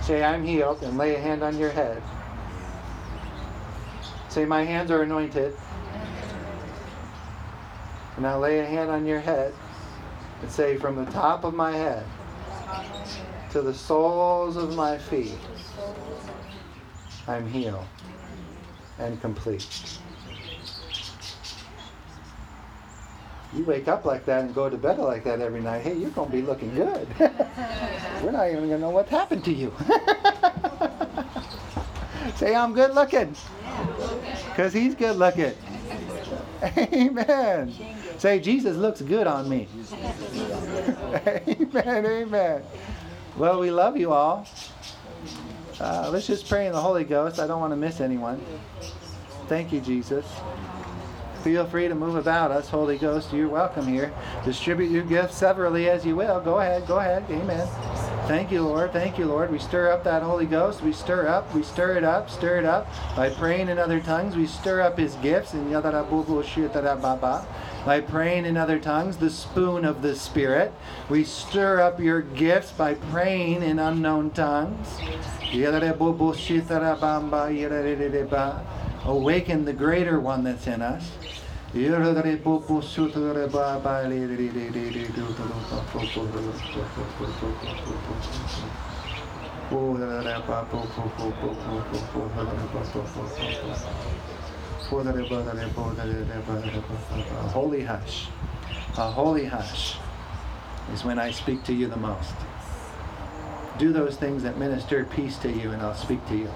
Say, 0.00 0.24
I'm 0.24 0.46
healed, 0.46 0.82
and 0.82 0.96
lay 0.96 1.14
a 1.14 1.20
hand 1.20 1.42
on 1.42 1.58
your 1.58 1.72
head. 1.72 2.02
Say, 4.30 4.46
my 4.46 4.64
hands 4.64 4.90
are 4.90 5.02
anointed. 5.02 5.54
And 8.16 8.26
I 8.26 8.36
lay 8.36 8.58
a 8.58 8.66
hand 8.66 8.90
on 8.90 9.06
your 9.06 9.20
head 9.20 9.54
and 10.42 10.50
say, 10.50 10.76
from 10.76 10.96
the 10.96 11.10
top 11.10 11.44
of 11.44 11.54
my 11.54 11.72
head 11.72 12.04
to 13.50 13.62
the 13.62 13.72
soles 13.72 14.56
of 14.56 14.74
my 14.74 14.98
feet, 14.98 15.38
I'm 17.26 17.48
healed 17.48 17.86
and 18.98 19.20
complete. 19.20 19.66
You 23.54 23.64
wake 23.64 23.86
up 23.86 24.06
like 24.06 24.24
that 24.26 24.44
and 24.44 24.54
go 24.54 24.70
to 24.70 24.78
bed 24.78 24.98
like 24.98 25.24
that 25.24 25.40
every 25.40 25.60
night. 25.60 25.82
Hey, 25.82 25.94
you're 25.94 26.10
going 26.10 26.30
to 26.30 26.36
be 26.36 26.42
looking 26.42 26.74
good. 26.74 27.06
We're 27.18 28.30
not 28.30 28.48
even 28.48 28.68
going 28.68 28.70
to 28.70 28.78
know 28.78 28.90
what 28.90 29.08
happened 29.08 29.44
to 29.44 29.52
you. 29.52 29.72
Say, 32.36 32.54
I'm 32.54 32.72
good 32.72 32.94
looking. 32.94 33.36
Because 34.46 34.72
he's 34.72 34.94
good 34.94 35.16
looking. 35.16 35.52
Amen. 36.76 37.74
Say, 38.22 38.38
Jesus 38.38 38.76
looks 38.76 39.02
good 39.02 39.26
on 39.26 39.48
me. 39.48 39.66
amen, 41.26 42.06
amen. 42.06 42.62
Well, 43.36 43.58
we 43.58 43.72
love 43.72 43.96
you 43.96 44.12
all. 44.12 44.46
Uh, 45.80 46.08
let's 46.08 46.28
just 46.28 46.48
pray 46.48 46.68
in 46.68 46.72
the 46.72 46.80
Holy 46.80 47.02
Ghost. 47.02 47.40
I 47.40 47.48
don't 47.48 47.58
want 47.58 47.72
to 47.72 47.76
miss 47.76 48.00
anyone. 48.00 48.40
Thank 49.48 49.72
you, 49.72 49.80
Jesus. 49.80 50.24
Feel 51.42 51.66
free 51.66 51.88
to 51.88 51.96
move 51.96 52.14
about 52.14 52.52
us, 52.52 52.68
Holy 52.68 52.96
Ghost. 52.96 53.32
You're 53.32 53.48
welcome 53.48 53.88
here. 53.88 54.12
Distribute 54.44 54.92
your 54.92 55.02
gifts 55.02 55.36
severally 55.36 55.90
as 55.90 56.06
you 56.06 56.14
will. 56.14 56.40
Go 56.40 56.60
ahead, 56.60 56.86
go 56.86 57.00
ahead. 57.00 57.24
Amen. 57.28 57.66
Thank 58.28 58.52
you, 58.52 58.62
Lord. 58.62 58.92
Thank 58.92 59.18
you, 59.18 59.24
Lord. 59.26 59.50
We 59.50 59.58
stir 59.58 59.90
up 59.90 60.04
that 60.04 60.22
Holy 60.22 60.46
Ghost. 60.46 60.80
We 60.80 60.92
stir 60.92 61.26
up. 61.26 61.52
We 61.56 61.64
stir 61.64 61.96
it 61.96 62.04
up. 62.04 62.30
Stir 62.30 62.58
it 62.58 62.64
up. 62.64 62.86
By 63.16 63.30
praying 63.30 63.68
in 63.68 63.80
other 63.80 63.98
tongues, 63.98 64.36
we 64.36 64.46
stir 64.46 64.80
up 64.80 64.96
His 64.96 65.16
gifts. 65.16 65.54
And 65.54 65.72
By 67.84 68.00
praying 68.00 68.44
in 68.44 68.56
other 68.56 68.78
tongues, 68.78 69.16
the 69.16 69.28
spoon 69.28 69.84
of 69.84 70.02
the 70.02 70.14
Spirit. 70.14 70.72
We 71.08 71.24
stir 71.24 71.80
up 71.80 71.98
your 71.98 72.20
gifts 72.20 72.70
by 72.70 72.94
praying 72.94 73.64
in 73.64 73.80
unknown 73.80 74.30
tongues. 74.30 74.86
Awaken 79.04 79.64
the 79.64 79.72
greater 79.72 80.20
one 80.20 80.44
that's 80.44 80.68
in 80.68 80.80
us. 80.80 81.10
A 94.92 94.94
holy 97.48 97.82
hush. 97.82 98.28
A 98.98 99.10
holy 99.10 99.46
hush 99.46 99.96
is 100.92 101.02
when 101.02 101.18
I 101.18 101.30
speak 101.30 101.64
to 101.64 101.72
you 101.72 101.88
the 101.88 101.96
most. 101.96 102.34
Do 103.78 103.90
those 103.92 104.16
things 104.16 104.42
that 104.42 104.58
minister 104.58 105.06
peace 105.06 105.38
to 105.38 105.50
you, 105.50 105.70
and 105.70 105.80
I'll 105.80 105.94
speak 105.94 106.26
to 106.28 106.36
you. 106.36 106.50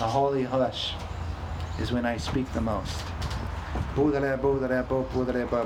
A 0.00 0.08
holy 0.08 0.44
hush 0.44 0.94
is 1.78 1.92
when 1.92 2.06
I 2.06 2.16
speak 2.16 2.50
the 2.54 2.62
most. 2.62 3.02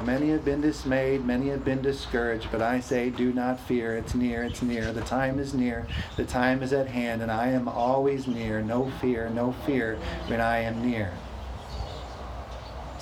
Many 0.05 0.31
have 0.31 0.45
been 0.45 0.61
dismayed, 0.61 1.25
many 1.25 1.51
have 1.51 1.65
been 1.65 1.83
discouraged, 1.83 2.49
but 2.51 2.63
I 2.63 2.81
say, 2.81 3.11
do 3.11 3.33
not 3.33 3.61
fear. 3.61 3.97
It's 3.97 4.15
near, 4.15 4.43
it's 4.43 4.61
near. 4.61 4.93
The 4.93 5.03
time 5.03 5.39
is 5.39 5.55
near, 5.55 5.87
the 6.17 6.25
time 6.25 6.63
is 6.63 6.73
at 6.73 6.89
hand, 6.89 7.23
and 7.23 7.31
I 7.31 7.49
am 7.49 7.69
always 7.69 8.27
near. 8.27 8.61
No 8.61 8.91
fear, 9.01 9.31
no 9.31 9.53
fear 9.67 9.99
when 10.27 10.41
I 10.41 10.59
am 10.59 10.85
near. 10.85 11.13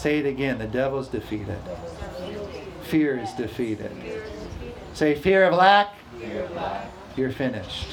Say 0.02 0.18
it 0.18 0.26
again 0.26 0.58
the 0.58 0.66
devil's 0.66 1.06
defeated, 1.06 1.60
fear 2.82 3.20
is 3.20 3.30
defeated. 3.34 3.92
Say, 4.94 5.14
fear 5.14 5.44
of 5.44 5.54
lack, 5.54 5.94
you're 7.16 7.30
finished. 7.30 7.86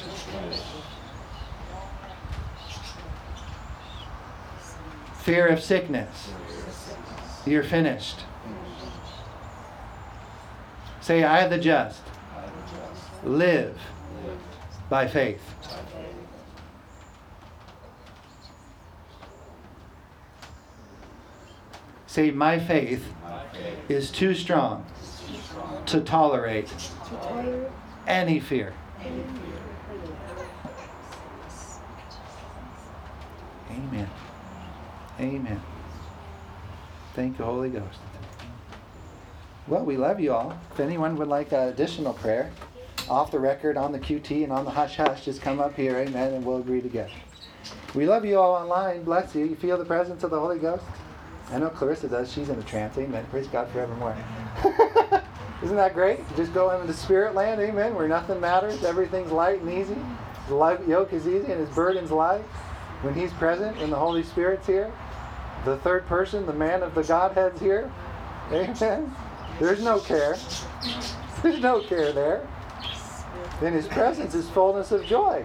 Fear 5.22 5.46
of 5.46 5.62
sickness, 5.62 6.32
you're 7.46 7.62
finished. 7.62 8.18
Say, 11.00 11.22
I, 11.22 11.46
the 11.46 11.58
just, 11.58 12.02
live 13.22 13.78
by 14.88 15.06
faith. 15.06 15.59
Say, 22.10 22.32
my 22.32 22.58
faith 22.58 23.06
is 23.88 24.10
too 24.10 24.34
strong 24.34 24.84
to 25.86 26.00
tolerate 26.00 26.68
any 28.04 28.40
fear. 28.40 28.74
Amen. 33.70 34.10
Amen. 35.20 35.62
Thank 37.14 37.38
you, 37.38 37.44
Holy 37.44 37.68
Ghost. 37.68 38.00
Well, 39.68 39.84
we 39.84 39.96
love 39.96 40.18
you 40.18 40.32
all. 40.32 40.58
If 40.72 40.80
anyone 40.80 41.14
would 41.14 41.28
like 41.28 41.52
uh, 41.52 41.68
additional 41.72 42.14
prayer, 42.14 42.50
off 43.08 43.30
the 43.30 43.38
record, 43.38 43.76
on 43.76 43.92
the 43.92 44.00
QT, 44.00 44.42
and 44.42 44.52
on 44.52 44.64
the 44.64 44.72
hush 44.72 44.96
hush, 44.96 45.24
just 45.24 45.42
come 45.42 45.60
up 45.60 45.76
here, 45.76 45.96
amen, 45.96 46.34
and 46.34 46.44
we'll 46.44 46.58
agree 46.58 46.80
together. 46.80 47.12
We 47.94 48.06
love 48.06 48.24
you 48.24 48.36
all 48.40 48.56
online. 48.56 49.04
Bless 49.04 49.32
you. 49.36 49.44
You 49.44 49.54
feel 49.54 49.78
the 49.78 49.84
presence 49.84 50.24
of 50.24 50.32
the 50.32 50.40
Holy 50.40 50.58
Ghost? 50.58 50.82
I 51.52 51.58
know 51.58 51.68
Clarissa 51.68 52.08
does. 52.08 52.32
She's 52.32 52.48
in 52.48 52.58
a 52.58 52.62
trance. 52.62 52.96
Amen. 52.96 53.26
Praise 53.30 53.48
God 53.48 53.68
forevermore. 53.70 54.16
Isn't 55.62 55.76
that 55.76 55.94
great? 55.94 56.20
Just 56.36 56.54
go 56.54 56.70
into 56.70 56.86
the 56.86 56.94
spirit 56.94 57.34
land, 57.34 57.60
amen, 57.60 57.94
where 57.94 58.08
nothing 58.08 58.40
matters. 58.40 58.82
Everything's 58.84 59.30
light 59.30 59.60
and 59.60 59.70
easy. 59.70 59.96
The 60.48 60.54
light 60.54 60.86
yoke 60.86 61.12
is 61.12 61.26
easy 61.26 61.52
and 61.52 61.60
his 61.60 61.68
burden's 61.70 62.10
light. 62.10 62.42
When 63.02 63.14
he's 63.14 63.32
present 63.32 63.76
and 63.78 63.92
the 63.92 63.96
Holy 63.96 64.22
Spirit's 64.22 64.66
here, 64.66 64.92
the 65.64 65.76
third 65.78 66.06
person, 66.06 66.46
the 66.46 66.52
man 66.52 66.82
of 66.82 66.94
the 66.94 67.02
Godhead's 67.02 67.60
here. 67.60 67.90
Amen. 68.52 69.14
There's 69.58 69.82
no 69.82 69.98
care. 70.00 70.36
There's 71.42 71.60
no 71.60 71.80
care 71.82 72.12
there. 72.12 72.46
In 73.60 73.72
his 73.72 73.86
presence 73.86 74.34
is 74.34 74.48
fullness 74.50 74.92
of 74.92 75.04
joy. 75.04 75.42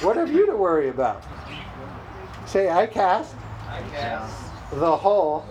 What 0.00 0.16
have 0.16 0.32
you 0.32 0.46
to 0.46 0.56
worry 0.56 0.88
about? 0.88 1.22
Say, 2.46 2.70
I 2.70 2.86
cast. 2.86 3.34
I 3.68 3.82
cast 3.90 4.47
the 4.72 4.96
whole 4.96 5.44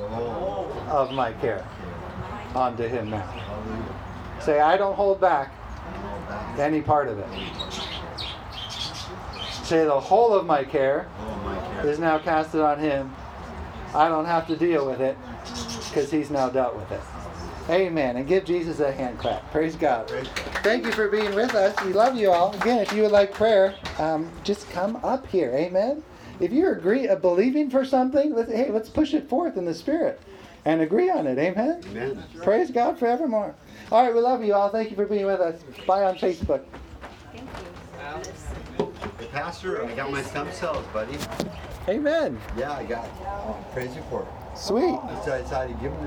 of 0.90 1.12
my 1.12 1.34
care 1.34 1.66
onto 2.56 2.84
him 2.84 3.10
now. 3.10 3.34
Say, 4.40 4.60
I 4.60 4.78
don't 4.78 4.96
hold 4.96 5.20
back 5.20 5.54
any 6.58 6.82
part 6.82 7.08
of 7.08 7.20
it. 7.20 7.28
Say, 9.64 9.86
the 9.86 10.00
whole 10.00 10.34
of 10.34 10.46
my 10.46 10.64
care 10.64 11.08
is 11.84 12.00
now 12.00 12.20
casted 12.20 12.62
on 12.62 12.80
him. 12.80 13.14
I 13.94 14.08
don't 14.08 14.26
have 14.26 14.48
to 14.48 14.56
deal 14.56 14.86
with 14.86 15.02
it 15.02 15.18
because 15.90 16.12
he's 16.12 16.30
now 16.30 16.50
dealt 16.50 16.76
with 16.76 16.92
it. 16.92 17.02
Amen. 17.70 18.16
And 18.16 18.28
give 18.28 18.46
Jesus 18.46 18.80
a 18.80 18.92
hand 18.92 19.20
clap. 19.20 19.52
Praise 19.52 19.76
God. 19.76 20.10
Thank 20.64 20.86
you 20.86 20.92
for 20.94 21.10
being 21.10 21.36
with 21.36 21.54
us. 21.54 21.76
We 21.84 21.92
love 21.92 22.16
you 22.16 22.32
all. 22.32 22.54
Again, 22.54 22.80
if 22.80 22.94
you 22.94 23.02
would 23.02 23.12
like 23.12 23.34
prayer, 23.34 23.76
um, 23.98 24.32
just 24.44 24.70
come 24.70 24.96
up 24.98 25.28
here. 25.28 25.52
Amen. 25.54 26.02
If 26.40 26.52
you 26.52 26.70
agree 26.72 27.08
of 27.08 27.22
believing 27.22 27.70
for 27.70 27.84
something, 27.84 28.34
let's, 28.34 28.52
hey, 28.52 28.70
let's 28.72 28.90
push 28.90 29.14
it 29.14 29.28
forth 29.28 29.58
in 29.58 29.66
the 29.66 29.74
Spirit 29.74 30.22
and 30.66 30.82
agree 30.82 31.10
on 31.10 31.26
it. 31.26 31.38
Amen. 31.40 31.82
Amen. 31.90 32.24
Praise 32.44 32.70
God 32.70 33.00
forevermore. 33.00 33.56
All 33.92 34.04
right, 34.04 34.14
we 34.14 34.20
love 34.20 34.44
you 34.44 34.54
all. 34.54 34.70
Thank 34.70 34.90
you 34.90 34.96
for 34.96 35.06
being 35.06 35.26
with 35.26 35.40
us. 35.40 35.62
Bye 35.86 36.04
on 36.04 36.16
Facebook. 36.16 36.64
Thank 37.32 37.44
you. 38.80 38.94
Hey, 39.20 39.28
Pastor, 39.32 39.84
I 39.84 39.94
got 39.96 40.12
my 40.12 40.22
stem 40.22 40.52
cells, 40.52 40.86
buddy. 40.94 41.18
Amen. 41.88 42.40
Yeah, 42.58 42.74
I 42.74 42.84
got 42.84 43.06
it. 43.06 43.12
Praise 43.74 43.96
you 43.96 44.04
for 44.10 44.22
it. 44.24 44.58
Sweet. 44.58 45.00
I 45.04 45.42
decided 45.42 45.76
to 45.76 45.82
give 45.82 45.92
them 45.92 46.04